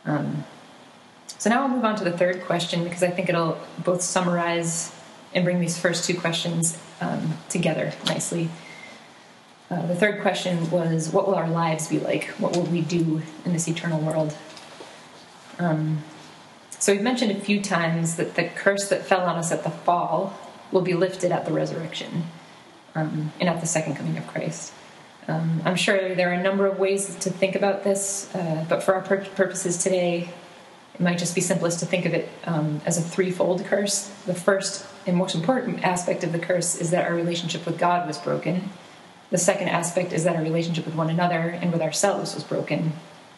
Um, 0.05 0.45
so 1.41 1.49
now 1.49 1.63
I'll 1.63 1.69
move 1.69 1.87
on 1.87 1.97
to 1.97 2.05
the 2.05 2.13
third 2.13 2.43
question 2.43 2.85
because 2.85 3.03
I 3.03 3.09
think 3.09 3.31
it'll 3.31 3.59
both 3.83 4.03
summarize 4.03 4.95
and 5.35 5.43
bring 5.43 5.59
these 5.59 5.79
first 5.79 6.05
two 6.05 6.15
questions 6.15 6.79
um, 7.01 7.39
together 7.49 7.95
nicely. 8.05 8.51
Uh, 9.71 9.87
the 9.87 9.95
third 9.95 10.21
question 10.21 10.71
was 10.71 11.09
What 11.09 11.27
will 11.27 11.37
our 11.37 11.49
lives 11.49 11.89
be 11.89 11.99
like? 11.99 12.27
What 12.37 12.55
will 12.55 12.65
we 12.65 12.83
do 12.83 13.23
in 13.47 13.55
this 13.55 13.69
eternal 13.69 13.99
world? 14.01 14.37
Um, 15.59 16.03
so 16.79 16.93
we've 16.93 17.01
mentioned 17.01 17.31
a 17.31 17.41
few 17.41 17.63
times 17.63 18.17
that 18.17 18.35
the 18.35 18.45
curse 18.45 18.91
that 18.91 19.07
fell 19.07 19.23
on 19.23 19.37
us 19.37 19.51
at 19.51 19.65
the 19.65 19.71
fall 19.71 20.39
will 20.71 20.83
be 20.83 20.93
lifted 20.93 21.33
at 21.33 21.47
the 21.47 21.53
resurrection 21.53 22.25
um, 22.95 23.33
and 23.41 23.49
at 23.49 23.63
the 23.63 23.67
second 23.67 23.95
coming 23.97 24.19
of 24.19 24.27
Christ. 24.27 24.75
Um, 25.27 25.63
I'm 25.65 25.77
sure 25.77 26.15
there 26.15 26.29
are 26.29 26.35
a 26.35 26.43
number 26.43 26.67
of 26.67 26.79
ways 26.79 27.17
to 27.17 27.31
think 27.31 27.55
about 27.55 27.83
this, 27.83 28.29
uh, 28.35 28.67
but 28.69 28.83
for 28.83 28.95
our 28.95 29.01
pur- 29.01 29.25
purposes 29.35 29.79
today, 29.83 30.29
it 30.95 31.01
might 31.01 31.19
just 31.19 31.35
be 31.35 31.41
simplest 31.41 31.81
to 31.81 31.87
think 31.87 32.05
of 32.05 32.15
it 32.15 32.29
um, 32.45 32.81
as 32.85 32.99
a 32.99 33.03
threefold 33.03 33.65
curse. 33.65 34.09
The 34.27 34.35
first 34.35 34.87
and 35.07 35.17
most 35.17 35.35
important 35.35 35.83
aspect 35.85 36.25
of 36.25 36.33
the 36.33 36.39
curse 36.39 36.77
is 36.77 36.91
that 36.91 37.07
our 37.07 37.15
relationship 37.15 37.65
with 37.65 37.79
God 37.79 38.07
was 38.07 38.19
broken. 38.19 38.71
The 39.31 39.39
second 39.39 39.69
aspect 39.69 40.13
is 40.13 40.25
that 40.25 40.37
our 40.37 40.43
relationship 40.43 40.85
with 40.85 40.95
one 40.95 41.09
another 41.09 41.57
and 41.61 41.73
with 41.73 41.81
ourselves 41.81 42.35
was 42.35 42.45
broken. 42.45 42.93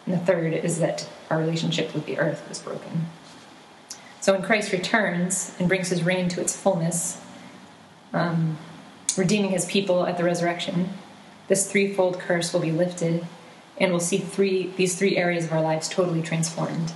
And 0.06 0.14
the 0.14 0.24
third 0.24 0.54
is 0.54 0.80
that 0.80 1.08
our 1.30 1.38
relationship 1.38 1.94
with 1.94 2.06
the 2.06 2.18
earth 2.18 2.48
was 2.48 2.58
broken. 2.58 3.06
So 4.20 4.32
when 4.32 4.42
Christ 4.42 4.72
returns 4.72 5.54
and 5.58 5.68
brings 5.68 5.88
his 5.88 6.02
reign 6.02 6.28
to 6.30 6.40
its 6.40 6.56
fullness, 6.56 7.20
um, 8.12 8.58
redeeming 9.16 9.50
his 9.50 9.66
people 9.66 10.06
at 10.06 10.16
the 10.16 10.24
resurrection, 10.24 10.90
this 11.48 11.70
threefold 11.70 12.18
curse 12.18 12.52
will 12.52 12.60
be 12.60 12.70
lifted, 12.70 13.26
and 13.78 13.90
we'll 13.90 14.00
see 14.00 14.18
three 14.18 14.72
these 14.76 14.96
three 14.96 15.16
areas 15.16 15.44
of 15.44 15.52
our 15.52 15.60
lives 15.60 15.88
totally 15.88 16.22
transformed. 16.22 16.92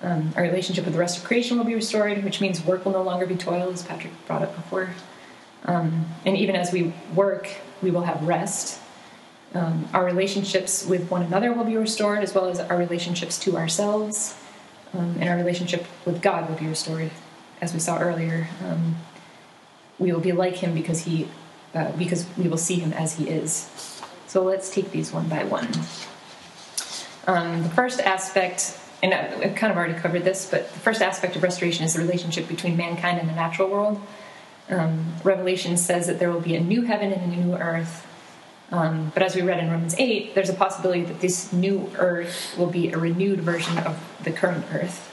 Um, 0.00 0.32
our 0.36 0.42
relationship 0.42 0.84
with 0.84 0.94
the 0.94 1.00
rest 1.00 1.18
of 1.18 1.24
creation 1.24 1.58
will 1.58 1.64
be 1.64 1.74
restored, 1.74 2.22
which 2.22 2.40
means 2.40 2.64
work 2.64 2.84
will 2.84 2.92
no 2.92 3.02
longer 3.02 3.26
be 3.26 3.34
toil, 3.34 3.70
as 3.70 3.82
Patrick 3.82 4.12
brought 4.26 4.42
up 4.42 4.54
before. 4.54 4.90
Um, 5.64 6.06
and 6.24 6.36
even 6.36 6.54
as 6.54 6.72
we 6.72 6.92
work, 7.14 7.48
we 7.82 7.90
will 7.90 8.02
have 8.02 8.22
rest. 8.22 8.80
Um, 9.54 9.88
our 9.92 10.04
relationships 10.04 10.86
with 10.86 11.10
one 11.10 11.22
another 11.22 11.52
will 11.52 11.64
be 11.64 11.76
restored, 11.76 12.22
as 12.22 12.34
well 12.34 12.46
as 12.46 12.60
our 12.60 12.76
relationships 12.76 13.38
to 13.40 13.56
ourselves, 13.56 14.36
um, 14.94 15.16
and 15.20 15.28
our 15.28 15.36
relationship 15.36 15.84
with 16.04 16.22
God 16.22 16.48
will 16.48 16.56
be 16.56 16.66
restored, 16.66 17.10
as 17.60 17.74
we 17.74 17.80
saw 17.80 17.98
earlier. 17.98 18.48
Um, 18.64 18.96
we 19.98 20.12
will 20.12 20.20
be 20.20 20.32
like 20.32 20.56
Him 20.56 20.74
because 20.74 21.04
He, 21.04 21.28
uh, 21.74 21.90
because 21.92 22.26
we 22.36 22.46
will 22.46 22.58
see 22.58 22.76
Him 22.76 22.92
as 22.92 23.14
He 23.16 23.28
is. 23.28 23.68
So 24.28 24.44
let's 24.44 24.72
take 24.72 24.92
these 24.92 25.12
one 25.12 25.28
by 25.28 25.44
one. 25.44 25.68
Um, 27.26 27.62
the 27.62 27.70
first 27.70 28.00
aspect, 28.00 28.78
and 29.02 29.14
I've 29.14 29.54
kind 29.54 29.70
of 29.70 29.76
already 29.76 29.94
covered 29.94 30.24
this, 30.24 30.48
but 30.50 30.72
the 30.72 30.78
first 30.80 31.02
aspect 31.02 31.36
of 31.36 31.42
restoration 31.42 31.84
is 31.84 31.94
the 31.94 32.00
relationship 32.00 32.48
between 32.48 32.76
mankind 32.76 33.18
and 33.18 33.28
the 33.28 33.34
natural 33.34 33.68
world. 33.68 34.00
Um, 34.68 35.14
Revelation 35.22 35.76
says 35.76 36.06
that 36.08 36.18
there 36.18 36.30
will 36.30 36.40
be 36.40 36.56
a 36.56 36.60
new 36.60 36.82
heaven 36.82 37.12
and 37.12 37.32
a 37.32 37.36
new 37.36 37.56
earth. 37.56 38.06
Um, 38.70 39.10
but 39.14 39.22
as 39.22 39.34
we 39.34 39.42
read 39.42 39.60
in 39.60 39.70
Romans 39.70 39.94
8, 39.96 40.34
there's 40.34 40.50
a 40.50 40.54
possibility 40.54 41.02
that 41.04 41.20
this 41.20 41.52
new 41.52 41.90
earth 41.96 42.54
will 42.58 42.66
be 42.66 42.90
a 42.90 42.98
renewed 42.98 43.40
version 43.40 43.78
of 43.78 43.98
the 44.24 44.32
current 44.32 44.64
earth. 44.72 45.04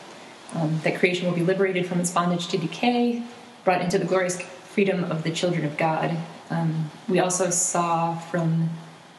Um, 0.53 0.79
that 0.83 0.95
creation 0.99 1.27
will 1.27 1.35
be 1.35 1.43
liberated 1.43 1.85
from 1.85 1.99
its 1.99 2.11
bondage 2.11 2.47
to 2.47 2.57
decay, 2.57 3.23
brought 3.63 3.81
into 3.81 3.97
the 3.97 4.05
glorious 4.05 4.41
freedom 4.41 5.03
of 5.05 5.23
the 5.23 5.31
children 5.31 5.63
of 5.63 5.77
God. 5.77 6.17
Um, 6.49 6.91
we 7.07 7.19
also 7.19 7.49
saw 7.49 8.17
from 8.17 8.69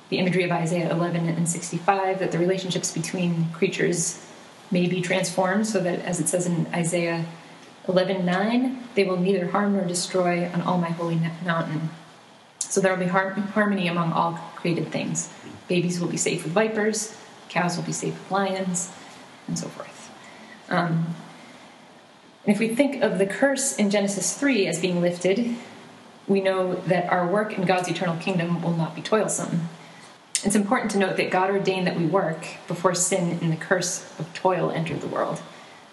the 0.08 0.18
imagery 0.18 0.44
of 0.44 0.52
Isaiah 0.52 0.90
11 0.90 1.28
and 1.28 1.48
65 1.48 2.18
that 2.18 2.30
the 2.30 2.38
relationships 2.38 2.92
between 2.92 3.50
creatures 3.52 4.25
may 4.70 4.86
be 4.86 5.00
transformed 5.00 5.66
so 5.66 5.80
that, 5.80 6.00
as 6.00 6.20
it 6.20 6.28
says 6.28 6.46
in 6.46 6.66
Isaiah 6.72 7.24
11:9, 7.86 8.78
they 8.94 9.04
will 9.04 9.16
neither 9.16 9.50
harm 9.50 9.74
nor 9.74 9.84
destroy 9.84 10.50
on 10.52 10.62
all 10.62 10.78
my 10.78 10.90
holy 10.90 11.20
mountain. 11.44 11.90
So 12.58 12.80
there 12.80 12.92
will 12.92 13.04
be 13.04 13.10
har- 13.10 13.30
harmony 13.30 13.88
among 13.88 14.12
all 14.12 14.32
created 14.56 14.90
things. 14.90 15.28
Babies 15.68 16.00
will 16.00 16.08
be 16.08 16.16
safe 16.16 16.44
with 16.44 16.52
vipers, 16.52 17.16
cows 17.48 17.76
will 17.76 17.84
be 17.84 17.92
safe 17.92 18.14
with 18.14 18.30
lions, 18.30 18.90
and 19.46 19.58
so 19.58 19.68
forth. 19.68 20.10
Um, 20.68 21.14
and 22.44 22.54
if 22.54 22.58
we 22.58 22.68
think 22.68 23.02
of 23.02 23.18
the 23.18 23.26
curse 23.26 23.76
in 23.76 23.90
Genesis 23.90 24.34
3 24.34 24.66
as 24.66 24.80
being 24.80 25.00
lifted, 25.00 25.56
we 26.28 26.40
know 26.40 26.74
that 26.86 27.10
our 27.10 27.26
work 27.26 27.56
in 27.56 27.64
God's 27.64 27.88
eternal 27.88 28.16
kingdom 28.16 28.62
will 28.62 28.76
not 28.76 28.94
be 28.94 29.02
toilsome. 29.02 29.68
It's 30.44 30.54
important 30.54 30.90
to 30.92 30.98
note 30.98 31.16
that 31.16 31.30
God 31.30 31.50
ordained 31.50 31.86
that 31.86 31.96
we 31.96 32.06
work 32.06 32.46
before 32.68 32.94
sin 32.94 33.38
and 33.40 33.50
the 33.50 33.56
curse 33.56 34.04
of 34.18 34.32
toil 34.34 34.70
entered 34.70 35.00
the 35.00 35.08
world. 35.08 35.40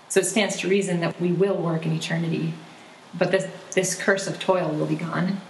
So 0.10 0.20
it 0.20 0.26
stands 0.26 0.58
to 0.58 0.68
reason 0.68 1.00
that 1.00 1.20
we 1.20 1.32
will 1.32 1.56
work 1.56 1.86
in 1.86 1.92
eternity, 1.92 2.54
but 3.14 3.32
this, 3.32 3.48
this 3.72 3.96
curse 3.96 4.28
of 4.28 4.40
toil 4.40 4.70
will 4.70 4.86
be 4.86 4.96
gone. 4.96 5.42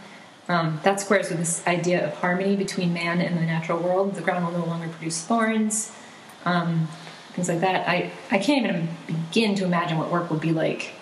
Um, 0.48 0.80
that 0.84 1.00
squares 1.00 1.30
with 1.30 1.39
this 1.39 1.66
idea 1.66 2.06
of 2.06 2.14
harmony 2.16 2.56
between 2.56 2.94
man 2.94 3.22
and 3.22 3.38
the 3.38 3.41
natural 3.41 3.80
world. 3.80 4.16
The 4.16 4.22
ground 4.22 4.46
will 4.46 4.60
no 4.60 4.66
longer 4.66 4.88
produce 4.89 5.22
thorns, 5.22 5.91
um, 6.46 6.88
things 7.32 7.50
like 7.50 7.62
that. 7.62 7.88
I, 7.88 8.12
I 8.30 8.38
can't 8.38 8.66
even 8.66 8.89
begin 9.08 9.56
to 9.56 9.66
imagine 9.66 9.98
what 9.98 10.12
work 10.12 10.30
will 10.30 10.39
be 10.39 10.52
like 10.52 10.94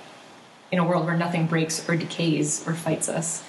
in 0.72 0.80
a 0.80 0.86
world 0.86 1.06
where 1.06 1.18
nothing 1.18 1.48
breaks 1.48 1.88
or 1.90 1.96
decays 1.96 2.68
or 2.68 2.74
fights 2.74 3.10
us. 3.10 3.44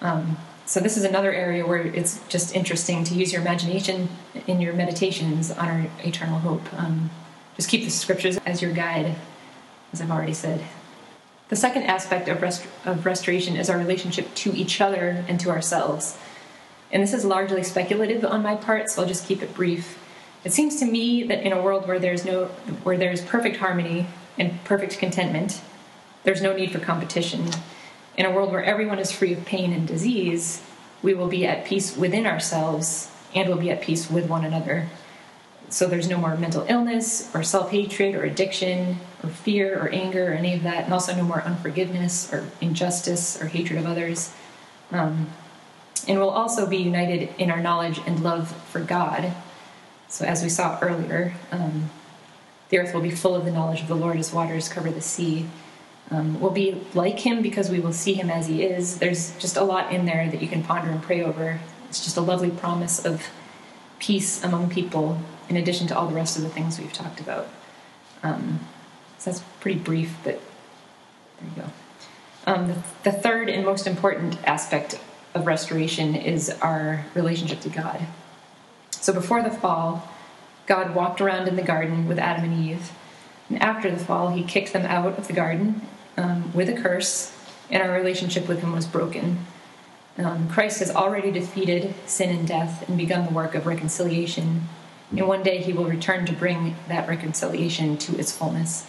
Um, 0.00 0.38
so 0.68 0.80
this 0.80 0.98
is 0.98 1.04
another 1.04 1.32
area 1.32 1.66
where 1.66 1.78
it's 1.80 2.20
just 2.28 2.54
interesting 2.54 3.02
to 3.04 3.14
use 3.14 3.32
your 3.32 3.40
imagination 3.40 4.10
in 4.46 4.60
your 4.60 4.74
meditations 4.74 5.50
on 5.50 5.66
our 5.66 5.86
eternal 6.04 6.40
hope. 6.40 6.70
Um, 6.74 7.08
just 7.56 7.70
keep 7.70 7.84
the 7.84 7.90
scriptures 7.90 8.36
as 8.44 8.60
your 8.60 8.72
guide, 8.72 9.14
as 9.94 10.02
I've 10.02 10.10
already 10.10 10.34
said. 10.34 10.62
The 11.48 11.56
second 11.56 11.84
aspect 11.84 12.28
of, 12.28 12.42
rest- 12.42 12.66
of 12.84 13.06
restoration 13.06 13.56
is 13.56 13.70
our 13.70 13.78
relationship 13.78 14.34
to 14.34 14.54
each 14.54 14.82
other 14.82 15.24
and 15.26 15.40
to 15.40 15.48
ourselves. 15.48 16.18
And 16.92 17.02
this 17.02 17.14
is 17.14 17.24
largely 17.24 17.62
speculative 17.62 18.22
on 18.22 18.42
my 18.42 18.54
part, 18.54 18.90
so 18.90 19.00
I'll 19.00 19.08
just 19.08 19.26
keep 19.26 19.42
it 19.42 19.54
brief. 19.54 19.98
It 20.44 20.52
seems 20.52 20.78
to 20.80 20.84
me 20.84 21.22
that 21.22 21.42
in 21.42 21.52
a 21.54 21.62
world 21.62 21.88
where 21.88 21.98
there's 21.98 22.26
no 22.26 22.44
where 22.84 22.98
there's 22.98 23.22
perfect 23.22 23.56
harmony 23.56 24.06
and 24.38 24.62
perfect 24.64 24.98
contentment, 24.98 25.62
there's 26.24 26.42
no 26.42 26.54
need 26.54 26.72
for 26.72 26.78
competition. 26.78 27.48
In 28.18 28.26
a 28.26 28.32
world 28.32 28.50
where 28.50 28.64
everyone 28.64 28.98
is 28.98 29.12
free 29.12 29.32
of 29.32 29.44
pain 29.44 29.72
and 29.72 29.86
disease, 29.86 30.60
we 31.02 31.14
will 31.14 31.28
be 31.28 31.46
at 31.46 31.64
peace 31.64 31.96
within 31.96 32.26
ourselves 32.26 33.12
and 33.32 33.48
we'll 33.48 33.58
be 33.58 33.70
at 33.70 33.80
peace 33.80 34.10
with 34.10 34.28
one 34.28 34.44
another. 34.44 34.88
So 35.68 35.86
there's 35.86 36.08
no 36.08 36.18
more 36.18 36.36
mental 36.36 36.66
illness 36.68 37.30
or 37.32 37.44
self 37.44 37.70
hatred 37.70 38.16
or 38.16 38.24
addiction 38.24 38.98
or 39.22 39.30
fear 39.30 39.78
or 39.78 39.88
anger 39.90 40.32
or 40.32 40.34
any 40.34 40.52
of 40.54 40.64
that, 40.64 40.82
and 40.84 40.92
also 40.92 41.14
no 41.14 41.22
more 41.22 41.42
unforgiveness 41.42 42.32
or 42.32 42.50
injustice 42.60 43.40
or 43.40 43.46
hatred 43.46 43.78
of 43.78 43.86
others. 43.86 44.34
Um, 44.90 45.30
and 46.08 46.18
we'll 46.18 46.30
also 46.30 46.66
be 46.66 46.78
united 46.78 47.28
in 47.38 47.52
our 47.52 47.60
knowledge 47.60 48.00
and 48.04 48.24
love 48.24 48.50
for 48.66 48.80
God. 48.80 49.32
So, 50.08 50.24
as 50.24 50.42
we 50.42 50.48
saw 50.48 50.80
earlier, 50.80 51.34
um, 51.52 51.90
the 52.70 52.78
earth 52.80 52.92
will 52.92 53.02
be 53.02 53.10
full 53.10 53.36
of 53.36 53.44
the 53.44 53.52
knowledge 53.52 53.82
of 53.82 53.86
the 53.88 53.94
Lord 53.94 54.16
as 54.16 54.32
waters 54.32 54.68
cover 54.68 54.90
the 54.90 55.02
sea. 55.02 55.46
Um, 56.10 56.40
we'll 56.40 56.50
be 56.50 56.80
like 56.94 57.18
him 57.18 57.42
because 57.42 57.70
we 57.70 57.80
will 57.80 57.92
see 57.92 58.14
him 58.14 58.30
as 58.30 58.46
he 58.46 58.62
is. 58.62 58.98
There's 58.98 59.36
just 59.38 59.56
a 59.56 59.62
lot 59.62 59.92
in 59.92 60.06
there 60.06 60.30
that 60.30 60.40
you 60.40 60.48
can 60.48 60.62
ponder 60.62 60.90
and 60.90 61.02
pray 61.02 61.22
over. 61.22 61.60
It's 61.88 62.02
just 62.02 62.16
a 62.16 62.22
lovely 62.22 62.50
promise 62.50 63.04
of 63.04 63.26
peace 63.98 64.42
among 64.42 64.70
people, 64.70 65.20
in 65.48 65.56
addition 65.56 65.86
to 65.88 65.98
all 65.98 66.06
the 66.06 66.14
rest 66.14 66.36
of 66.36 66.42
the 66.42 66.48
things 66.48 66.78
we've 66.78 66.92
talked 66.92 67.20
about. 67.20 67.48
Um, 68.22 68.60
so 69.18 69.30
that's 69.30 69.42
pretty 69.60 69.78
brief, 69.80 70.16
but 70.24 70.40
there 71.40 71.50
you 71.56 71.62
go. 71.62 71.68
Um, 72.46 72.68
the, 72.68 73.10
the 73.10 73.12
third 73.12 73.50
and 73.50 73.64
most 73.64 73.86
important 73.86 74.38
aspect 74.44 74.98
of 75.34 75.46
restoration 75.46 76.14
is 76.14 76.48
our 76.62 77.04
relationship 77.14 77.60
to 77.60 77.68
God. 77.68 78.06
So 78.90 79.12
before 79.12 79.42
the 79.42 79.50
fall, 79.50 80.08
God 80.66 80.94
walked 80.94 81.20
around 81.20 81.48
in 81.48 81.56
the 81.56 81.62
garden 81.62 82.08
with 82.08 82.18
Adam 82.18 82.44
and 82.44 82.64
Eve. 82.64 82.92
And 83.48 83.62
after 83.62 83.90
the 83.90 83.98
fall, 83.98 84.30
he 84.30 84.42
kicked 84.42 84.72
them 84.72 84.86
out 84.86 85.18
of 85.18 85.26
the 85.26 85.32
garden 85.32 85.82
um, 86.18 86.52
with 86.52 86.68
a 86.68 86.74
curse, 86.74 87.32
and 87.70 87.82
our 87.82 87.92
relationship 87.92 88.48
with 88.48 88.60
him 88.60 88.72
was 88.72 88.86
broken. 88.86 89.46
Um, 90.18 90.48
Christ 90.48 90.80
has 90.80 90.90
already 90.90 91.30
defeated 91.30 91.94
sin 92.06 92.36
and 92.36 92.46
death 92.46 92.86
and 92.88 92.98
begun 92.98 93.24
the 93.24 93.32
work 93.32 93.54
of 93.54 93.66
reconciliation. 93.66 94.62
And 95.10 95.26
one 95.28 95.44
day 95.44 95.58
he 95.58 95.72
will 95.72 95.84
return 95.84 96.26
to 96.26 96.32
bring 96.32 96.74
that 96.88 97.08
reconciliation 97.08 97.96
to 97.98 98.18
its 98.18 98.36
fullness. 98.36 98.86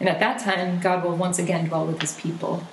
And 0.00 0.08
at 0.08 0.18
that 0.18 0.40
time, 0.40 0.80
God 0.80 1.04
will 1.04 1.16
once 1.16 1.38
again 1.38 1.68
dwell 1.68 1.86
with 1.86 2.00
his 2.00 2.14
people. 2.16 2.64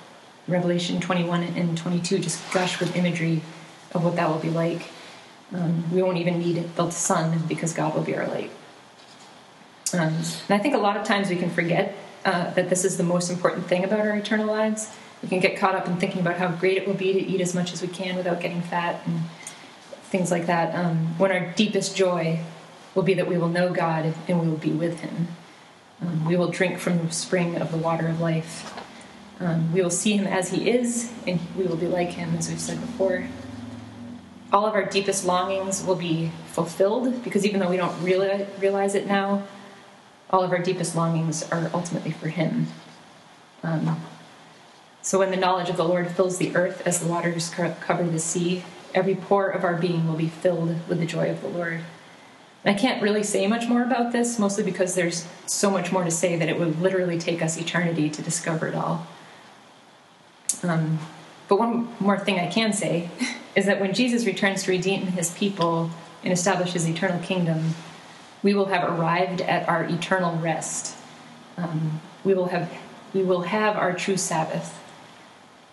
Revelation 0.48 1.00
21 1.00 1.44
and 1.44 1.78
22 1.78 2.18
just 2.18 2.52
gush 2.52 2.80
with 2.80 2.96
imagery 2.96 3.40
of 3.94 4.04
what 4.04 4.16
that 4.16 4.28
will 4.28 4.40
be 4.40 4.50
like. 4.50 4.88
Um, 5.54 5.84
we 5.92 6.02
won't 6.02 6.18
even 6.18 6.40
need 6.40 6.74
the 6.74 6.90
sun 6.90 7.44
because 7.46 7.72
God 7.72 7.94
will 7.94 8.02
be 8.02 8.16
our 8.16 8.26
light. 8.26 8.50
Um, 9.92 10.14
and 10.48 10.50
I 10.50 10.58
think 10.58 10.74
a 10.74 10.78
lot 10.78 10.96
of 10.96 11.04
times 11.04 11.28
we 11.28 11.36
can 11.36 11.50
forget 11.50 11.94
uh, 12.24 12.50
that 12.50 12.68
this 12.68 12.84
is 12.84 12.96
the 12.96 13.02
most 13.02 13.30
important 13.30 13.66
thing 13.66 13.84
about 13.84 14.00
our 14.00 14.16
eternal 14.16 14.46
lives. 14.46 14.90
We 15.22 15.28
can 15.28 15.40
get 15.40 15.56
caught 15.56 15.74
up 15.74 15.86
in 15.86 15.96
thinking 15.96 16.20
about 16.20 16.36
how 16.36 16.48
great 16.48 16.76
it 16.76 16.86
will 16.86 16.94
be 16.94 17.12
to 17.12 17.20
eat 17.20 17.40
as 17.40 17.54
much 17.54 17.72
as 17.72 17.82
we 17.82 17.88
can 17.88 18.16
without 18.16 18.40
getting 18.40 18.62
fat 18.62 19.00
and 19.06 19.22
things 20.04 20.30
like 20.30 20.46
that. 20.46 20.74
Um, 20.74 21.18
when 21.18 21.30
our 21.30 21.52
deepest 21.52 21.96
joy 21.96 22.40
will 22.94 23.02
be 23.02 23.14
that 23.14 23.28
we 23.28 23.38
will 23.38 23.48
know 23.48 23.72
God 23.72 24.14
and 24.28 24.40
we 24.40 24.48
will 24.48 24.56
be 24.56 24.72
with 24.72 25.00
Him. 25.00 25.28
Um, 26.00 26.24
we 26.24 26.36
will 26.36 26.50
drink 26.50 26.78
from 26.78 27.06
the 27.06 27.12
spring 27.12 27.56
of 27.56 27.70
the 27.70 27.78
water 27.78 28.08
of 28.08 28.20
life. 28.20 28.78
Um, 29.40 29.72
we 29.72 29.82
will 29.82 29.90
see 29.90 30.16
Him 30.16 30.26
as 30.26 30.50
He 30.50 30.70
is, 30.70 31.12
and 31.26 31.40
we 31.56 31.64
will 31.64 31.76
be 31.76 31.86
like 31.86 32.10
Him, 32.10 32.34
as 32.36 32.48
we've 32.48 32.60
said 32.60 32.80
before. 32.80 33.26
All 34.52 34.66
of 34.66 34.74
our 34.74 34.84
deepest 34.84 35.24
longings 35.24 35.82
will 35.84 35.96
be 35.96 36.30
fulfilled 36.48 37.24
because 37.24 37.46
even 37.46 37.60
though 37.60 37.70
we 37.70 37.76
don't 37.76 38.02
realize 38.02 38.94
it 38.94 39.06
now, 39.06 39.44
all 40.32 40.42
of 40.42 40.50
our 40.50 40.58
deepest 40.58 40.96
longings 40.96 41.48
are 41.50 41.70
ultimately 41.74 42.10
for 42.10 42.28
Him. 42.28 42.68
Um, 43.62 44.00
so 45.02 45.18
when 45.18 45.30
the 45.30 45.36
knowledge 45.36 45.68
of 45.68 45.76
the 45.76 45.84
Lord 45.84 46.10
fills 46.10 46.38
the 46.38 46.54
earth 46.56 46.82
as 46.86 47.00
the 47.00 47.06
waters 47.06 47.50
cover 47.50 48.04
the 48.04 48.18
sea, 48.18 48.64
every 48.94 49.14
pore 49.14 49.48
of 49.48 49.64
our 49.64 49.74
being 49.74 50.06
will 50.06 50.16
be 50.16 50.28
filled 50.28 50.88
with 50.88 51.00
the 51.00 51.06
joy 51.06 51.30
of 51.30 51.42
the 51.42 51.48
Lord. 51.48 51.80
And 52.64 52.76
I 52.76 52.78
can't 52.78 53.02
really 53.02 53.24
say 53.24 53.46
much 53.46 53.68
more 53.68 53.82
about 53.82 54.12
this, 54.12 54.38
mostly 54.38 54.62
because 54.62 54.94
there's 54.94 55.26
so 55.46 55.70
much 55.70 55.90
more 55.90 56.04
to 56.04 56.10
say 56.10 56.36
that 56.36 56.48
it 56.48 56.58
would 56.58 56.80
literally 56.80 57.18
take 57.18 57.42
us 57.42 57.58
eternity 57.58 58.08
to 58.08 58.22
discover 58.22 58.68
it 58.68 58.74
all. 58.74 59.06
Um, 60.62 61.00
but 61.48 61.58
one 61.58 61.88
more 61.98 62.18
thing 62.18 62.38
I 62.38 62.46
can 62.46 62.72
say 62.72 63.10
is 63.56 63.66
that 63.66 63.80
when 63.80 63.92
Jesus 63.92 64.24
returns 64.24 64.62
to 64.62 64.70
redeem 64.70 65.08
his 65.08 65.32
people 65.32 65.90
and 66.22 66.32
establish 66.32 66.72
his 66.72 66.88
eternal 66.88 67.18
kingdom, 67.20 67.74
we 68.42 68.54
will 68.54 68.66
have 68.66 68.88
arrived 68.88 69.40
at 69.40 69.68
our 69.68 69.84
eternal 69.84 70.36
rest. 70.38 70.96
Um, 71.56 72.00
we 72.24 72.34
will 72.34 72.46
have 72.46 72.72
we 73.14 73.22
will 73.22 73.42
have 73.42 73.76
our 73.76 73.92
true 73.92 74.16
Sabbath. 74.16 74.78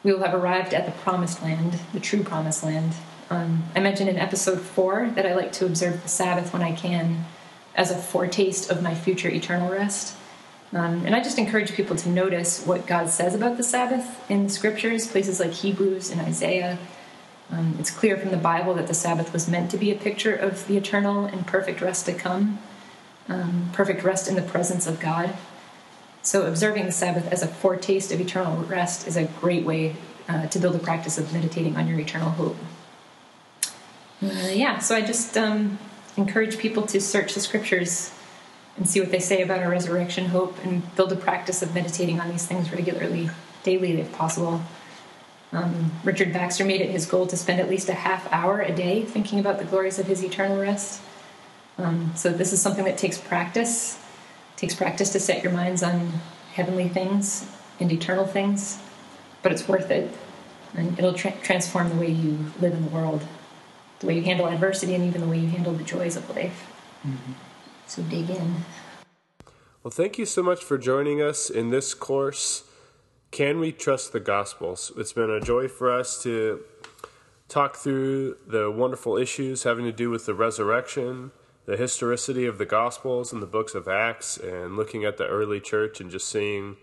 We 0.03 0.11
will 0.11 0.23
have 0.23 0.33
arrived 0.33 0.73
at 0.73 0.85
the 0.85 0.91
promised 0.91 1.41
land, 1.41 1.79
the 1.93 1.99
true 1.99 2.23
promised 2.23 2.63
land. 2.63 2.93
Um, 3.29 3.63
I 3.75 3.79
mentioned 3.79 4.09
in 4.09 4.17
episode 4.17 4.59
four 4.59 5.09
that 5.15 5.25
I 5.25 5.35
like 5.35 5.51
to 5.53 5.65
observe 5.65 6.01
the 6.03 6.09
Sabbath 6.09 6.51
when 6.51 6.61
I 6.61 6.73
can 6.73 7.25
as 7.75 7.91
a 7.91 7.95
foretaste 7.95 8.69
of 8.69 8.81
my 8.81 8.93
future 8.93 9.29
eternal 9.29 9.71
rest. 9.71 10.15
Um, 10.73 11.05
and 11.05 11.15
I 11.15 11.21
just 11.21 11.37
encourage 11.37 11.73
people 11.73 11.95
to 11.95 12.09
notice 12.09 12.65
what 12.65 12.85
God 12.85 13.09
says 13.09 13.33
about 13.33 13.57
the 13.57 13.63
Sabbath 13.63 14.29
in 14.29 14.43
the 14.43 14.49
scriptures, 14.49 15.07
places 15.07 15.39
like 15.39 15.51
Hebrews 15.51 16.11
and 16.11 16.21
Isaiah. 16.21 16.77
Um, 17.51 17.75
it's 17.79 17.91
clear 17.91 18.17
from 18.17 18.31
the 18.31 18.37
Bible 18.37 18.73
that 18.75 18.87
the 18.87 18.93
Sabbath 18.93 19.33
was 19.33 19.49
meant 19.49 19.71
to 19.71 19.77
be 19.77 19.91
a 19.91 19.95
picture 19.95 20.35
of 20.35 20.67
the 20.67 20.77
eternal 20.77 21.25
and 21.25 21.47
perfect 21.47 21.81
rest 21.81 22.05
to 22.05 22.13
come, 22.13 22.59
um, 23.27 23.69
perfect 23.73 24.03
rest 24.03 24.27
in 24.27 24.35
the 24.35 24.41
presence 24.41 24.85
of 24.85 24.99
God. 24.99 25.35
So, 26.21 26.45
observing 26.45 26.85
the 26.85 26.91
Sabbath 26.91 27.27
as 27.31 27.41
a 27.41 27.47
foretaste 27.47 28.11
of 28.11 28.21
eternal 28.21 28.63
rest 28.63 29.07
is 29.07 29.17
a 29.17 29.25
great 29.25 29.65
way 29.65 29.95
uh, 30.27 30.47
to 30.47 30.59
build 30.59 30.75
a 30.75 30.79
practice 30.79 31.17
of 31.17 31.33
meditating 31.33 31.75
on 31.75 31.87
your 31.87 31.99
eternal 31.99 32.29
hope. 32.29 32.57
Uh, 34.21 34.49
yeah, 34.51 34.79
so 34.79 34.95
I 34.95 35.01
just 35.01 35.37
um, 35.37 35.79
encourage 36.17 36.57
people 36.57 36.83
to 36.87 36.99
search 36.99 37.33
the 37.33 37.39
scriptures 37.39 38.11
and 38.77 38.87
see 38.87 38.99
what 38.99 39.11
they 39.11 39.19
say 39.19 39.41
about 39.41 39.59
our 39.59 39.69
resurrection 39.69 40.27
hope 40.27 40.57
and 40.63 40.95
build 40.95 41.11
a 41.11 41.15
practice 41.15 41.61
of 41.61 41.73
meditating 41.73 42.19
on 42.19 42.29
these 42.29 42.45
things 42.45 42.71
regularly, 42.71 43.29
daily 43.63 43.99
if 43.99 44.11
possible. 44.11 44.61
Um, 45.51 45.91
Richard 46.03 46.31
Baxter 46.31 46.63
made 46.63 46.81
it 46.81 46.89
his 46.91 47.05
goal 47.05 47.25
to 47.27 47.35
spend 47.35 47.59
at 47.59 47.69
least 47.69 47.89
a 47.89 47.93
half 47.93 48.31
hour 48.31 48.61
a 48.61 48.73
day 48.73 49.03
thinking 49.03 49.39
about 49.39 49.57
the 49.57 49.65
glories 49.65 49.97
of 49.97 50.05
his 50.05 50.23
eternal 50.23 50.59
rest. 50.59 51.01
Um, 51.77 52.11
so 52.15 52.29
this 52.29 52.53
is 52.53 52.61
something 52.61 52.85
that 52.85 52.97
takes 52.97 53.17
practice. 53.17 53.97
It 54.53 54.57
takes 54.57 54.75
practice 54.75 55.09
to 55.11 55.19
set 55.19 55.43
your 55.43 55.51
minds 55.51 55.81
on 55.81 56.11
heavenly 56.53 56.87
things 56.87 57.49
and 57.79 57.91
eternal 57.91 58.27
things, 58.27 58.79
but 59.41 59.51
it's 59.51 59.67
worth 59.67 59.89
it, 59.89 60.13
and 60.75 60.97
it'll 60.99 61.13
tra- 61.13 61.37
transform 61.41 61.89
the 61.89 61.95
way 61.95 62.11
you 62.11 62.51
live 62.59 62.73
in 62.73 62.83
the 62.83 62.91
world, 62.91 63.23
the 64.01 64.07
way 64.07 64.15
you 64.15 64.23
handle 64.23 64.47
adversity, 64.47 64.93
and 64.93 65.03
even 65.05 65.21
the 65.21 65.27
way 65.27 65.39
you 65.39 65.47
handle 65.47 65.73
the 65.73 65.83
joys 65.83 66.15
of 66.15 66.29
life. 66.35 66.69
Mm-hmm. 67.07 67.31
So 67.87 68.03
dig 68.03 68.29
in. 68.29 68.65
Well, 69.81 69.91
thank 69.91 70.17
you 70.19 70.25
so 70.25 70.43
much 70.43 70.63
for 70.63 70.77
joining 70.77 71.21
us 71.21 71.49
in 71.49 71.69
this 71.69 71.93
course. 71.93 72.68
Can 73.31 73.59
we 73.59 73.71
trust 73.71 74.11
the 74.11 74.19
Gospels? 74.19 74.91
It's 74.97 75.13
been 75.13 75.29
a 75.29 75.39
joy 75.39 75.67
for 75.67 75.91
us 75.91 76.21
to 76.23 76.61
talk 77.47 77.77
through 77.77 78.37
the 78.47 78.71
wonderful 78.71 79.17
issues 79.17 79.63
having 79.63 79.85
to 79.85 79.91
do 79.91 80.09
with 80.09 80.25
the 80.25 80.33
resurrection, 80.33 81.31
the 81.65 81.77
historicity 81.77 82.47
of 82.47 82.57
the 82.57 82.65
Gospels 82.65 83.31
and 83.31 83.41
the 83.41 83.47
books 83.47 83.75
of 83.75 83.87
Acts, 83.87 84.37
and 84.37 84.75
looking 84.75 85.05
at 85.05 85.17
the 85.17 85.27
early 85.27 85.59
church 85.59 86.01
and 86.01 86.09
just 86.09 86.27
seeing 86.27 86.77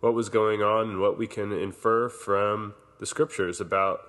what 0.00 0.14
was 0.14 0.30
going 0.30 0.62
on 0.62 0.88
and 0.88 1.00
what 1.00 1.18
we 1.18 1.26
can 1.26 1.52
infer 1.52 2.08
from 2.08 2.74
the 2.98 3.06
scriptures 3.06 3.60
about 3.60 4.00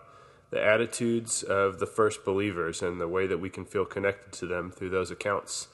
the 0.50 0.64
attitudes 0.64 1.44
of 1.44 1.80
the 1.80 1.86
first 1.86 2.24
believers 2.24 2.82
and 2.82 3.02
the 3.02 3.08
way 3.08 3.28
that 3.28 3.39
we 3.39 3.50
can 3.50 3.66
feel 3.66 3.86
connected 3.86 4.32
to 4.32 4.46
them 4.48 4.72
through 4.72 4.89
those 4.89 5.12
accounts. 5.12 5.68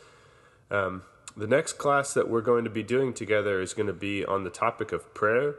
Um, 0.72 1.04
the 1.38 1.48
next 1.48 1.74
class 1.74 2.16
that 2.16 2.28
we're 2.28 2.42
going 2.42 2.64
to 2.64 2.72
be 2.72 2.84
doing 2.84 3.14
together 3.14 3.62
is 3.62 3.76
going 3.76 3.88
to 3.88 3.94
be 3.94 4.26
on 4.26 4.44
the 4.44 4.50
topic 4.50 4.92
of 4.92 5.14
prayer. 5.14 5.56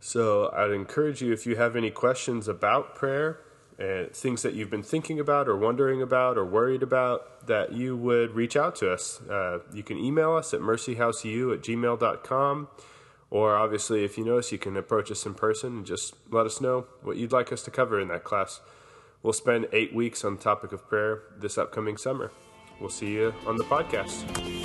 So 0.00 0.52
I'd 0.54 0.70
encourage 0.70 1.20
you 1.22 1.32
if 1.32 1.46
you 1.46 1.56
have 1.56 1.76
any 1.76 1.90
questions 1.90 2.48
about 2.48 2.94
prayer 2.94 3.40
and 3.78 4.10
things 4.12 4.42
that 4.42 4.54
you've 4.54 4.70
been 4.70 4.82
thinking 4.82 5.20
about 5.20 5.48
or 5.48 5.56
wondering 5.56 6.02
about 6.02 6.36
or 6.36 6.44
worried 6.44 6.82
about, 6.82 7.46
that 7.46 7.72
you 7.72 7.96
would 7.96 8.32
reach 8.32 8.56
out 8.56 8.76
to 8.76 8.92
us. 8.92 9.20
Uh, 9.22 9.60
you 9.72 9.82
can 9.82 9.98
email 9.98 10.34
us 10.34 10.52
at 10.52 10.60
mercyhouseu 10.60 11.54
at 11.54 11.62
gmail.com. 11.62 12.68
Or 13.30 13.56
obviously, 13.56 14.04
if 14.04 14.16
you 14.16 14.24
know 14.24 14.38
us, 14.38 14.50
you 14.52 14.58
can 14.58 14.76
approach 14.76 15.10
us 15.10 15.26
in 15.26 15.34
person 15.34 15.78
and 15.78 15.86
just 15.86 16.14
let 16.30 16.46
us 16.46 16.60
know 16.60 16.86
what 17.02 17.16
you'd 17.18 17.32
like 17.32 17.52
us 17.52 17.62
to 17.64 17.70
cover 17.70 18.00
in 18.00 18.08
that 18.08 18.24
class. 18.24 18.60
We'll 19.22 19.32
spend 19.32 19.68
eight 19.72 19.94
weeks 19.94 20.24
on 20.24 20.36
the 20.36 20.42
topic 20.42 20.72
of 20.72 20.88
prayer 20.88 21.22
this 21.38 21.58
upcoming 21.58 21.96
summer. 21.96 22.30
We'll 22.80 22.90
see 22.90 23.12
you 23.12 23.34
on 23.46 23.56
the 23.56 23.64
podcast. 23.64 24.57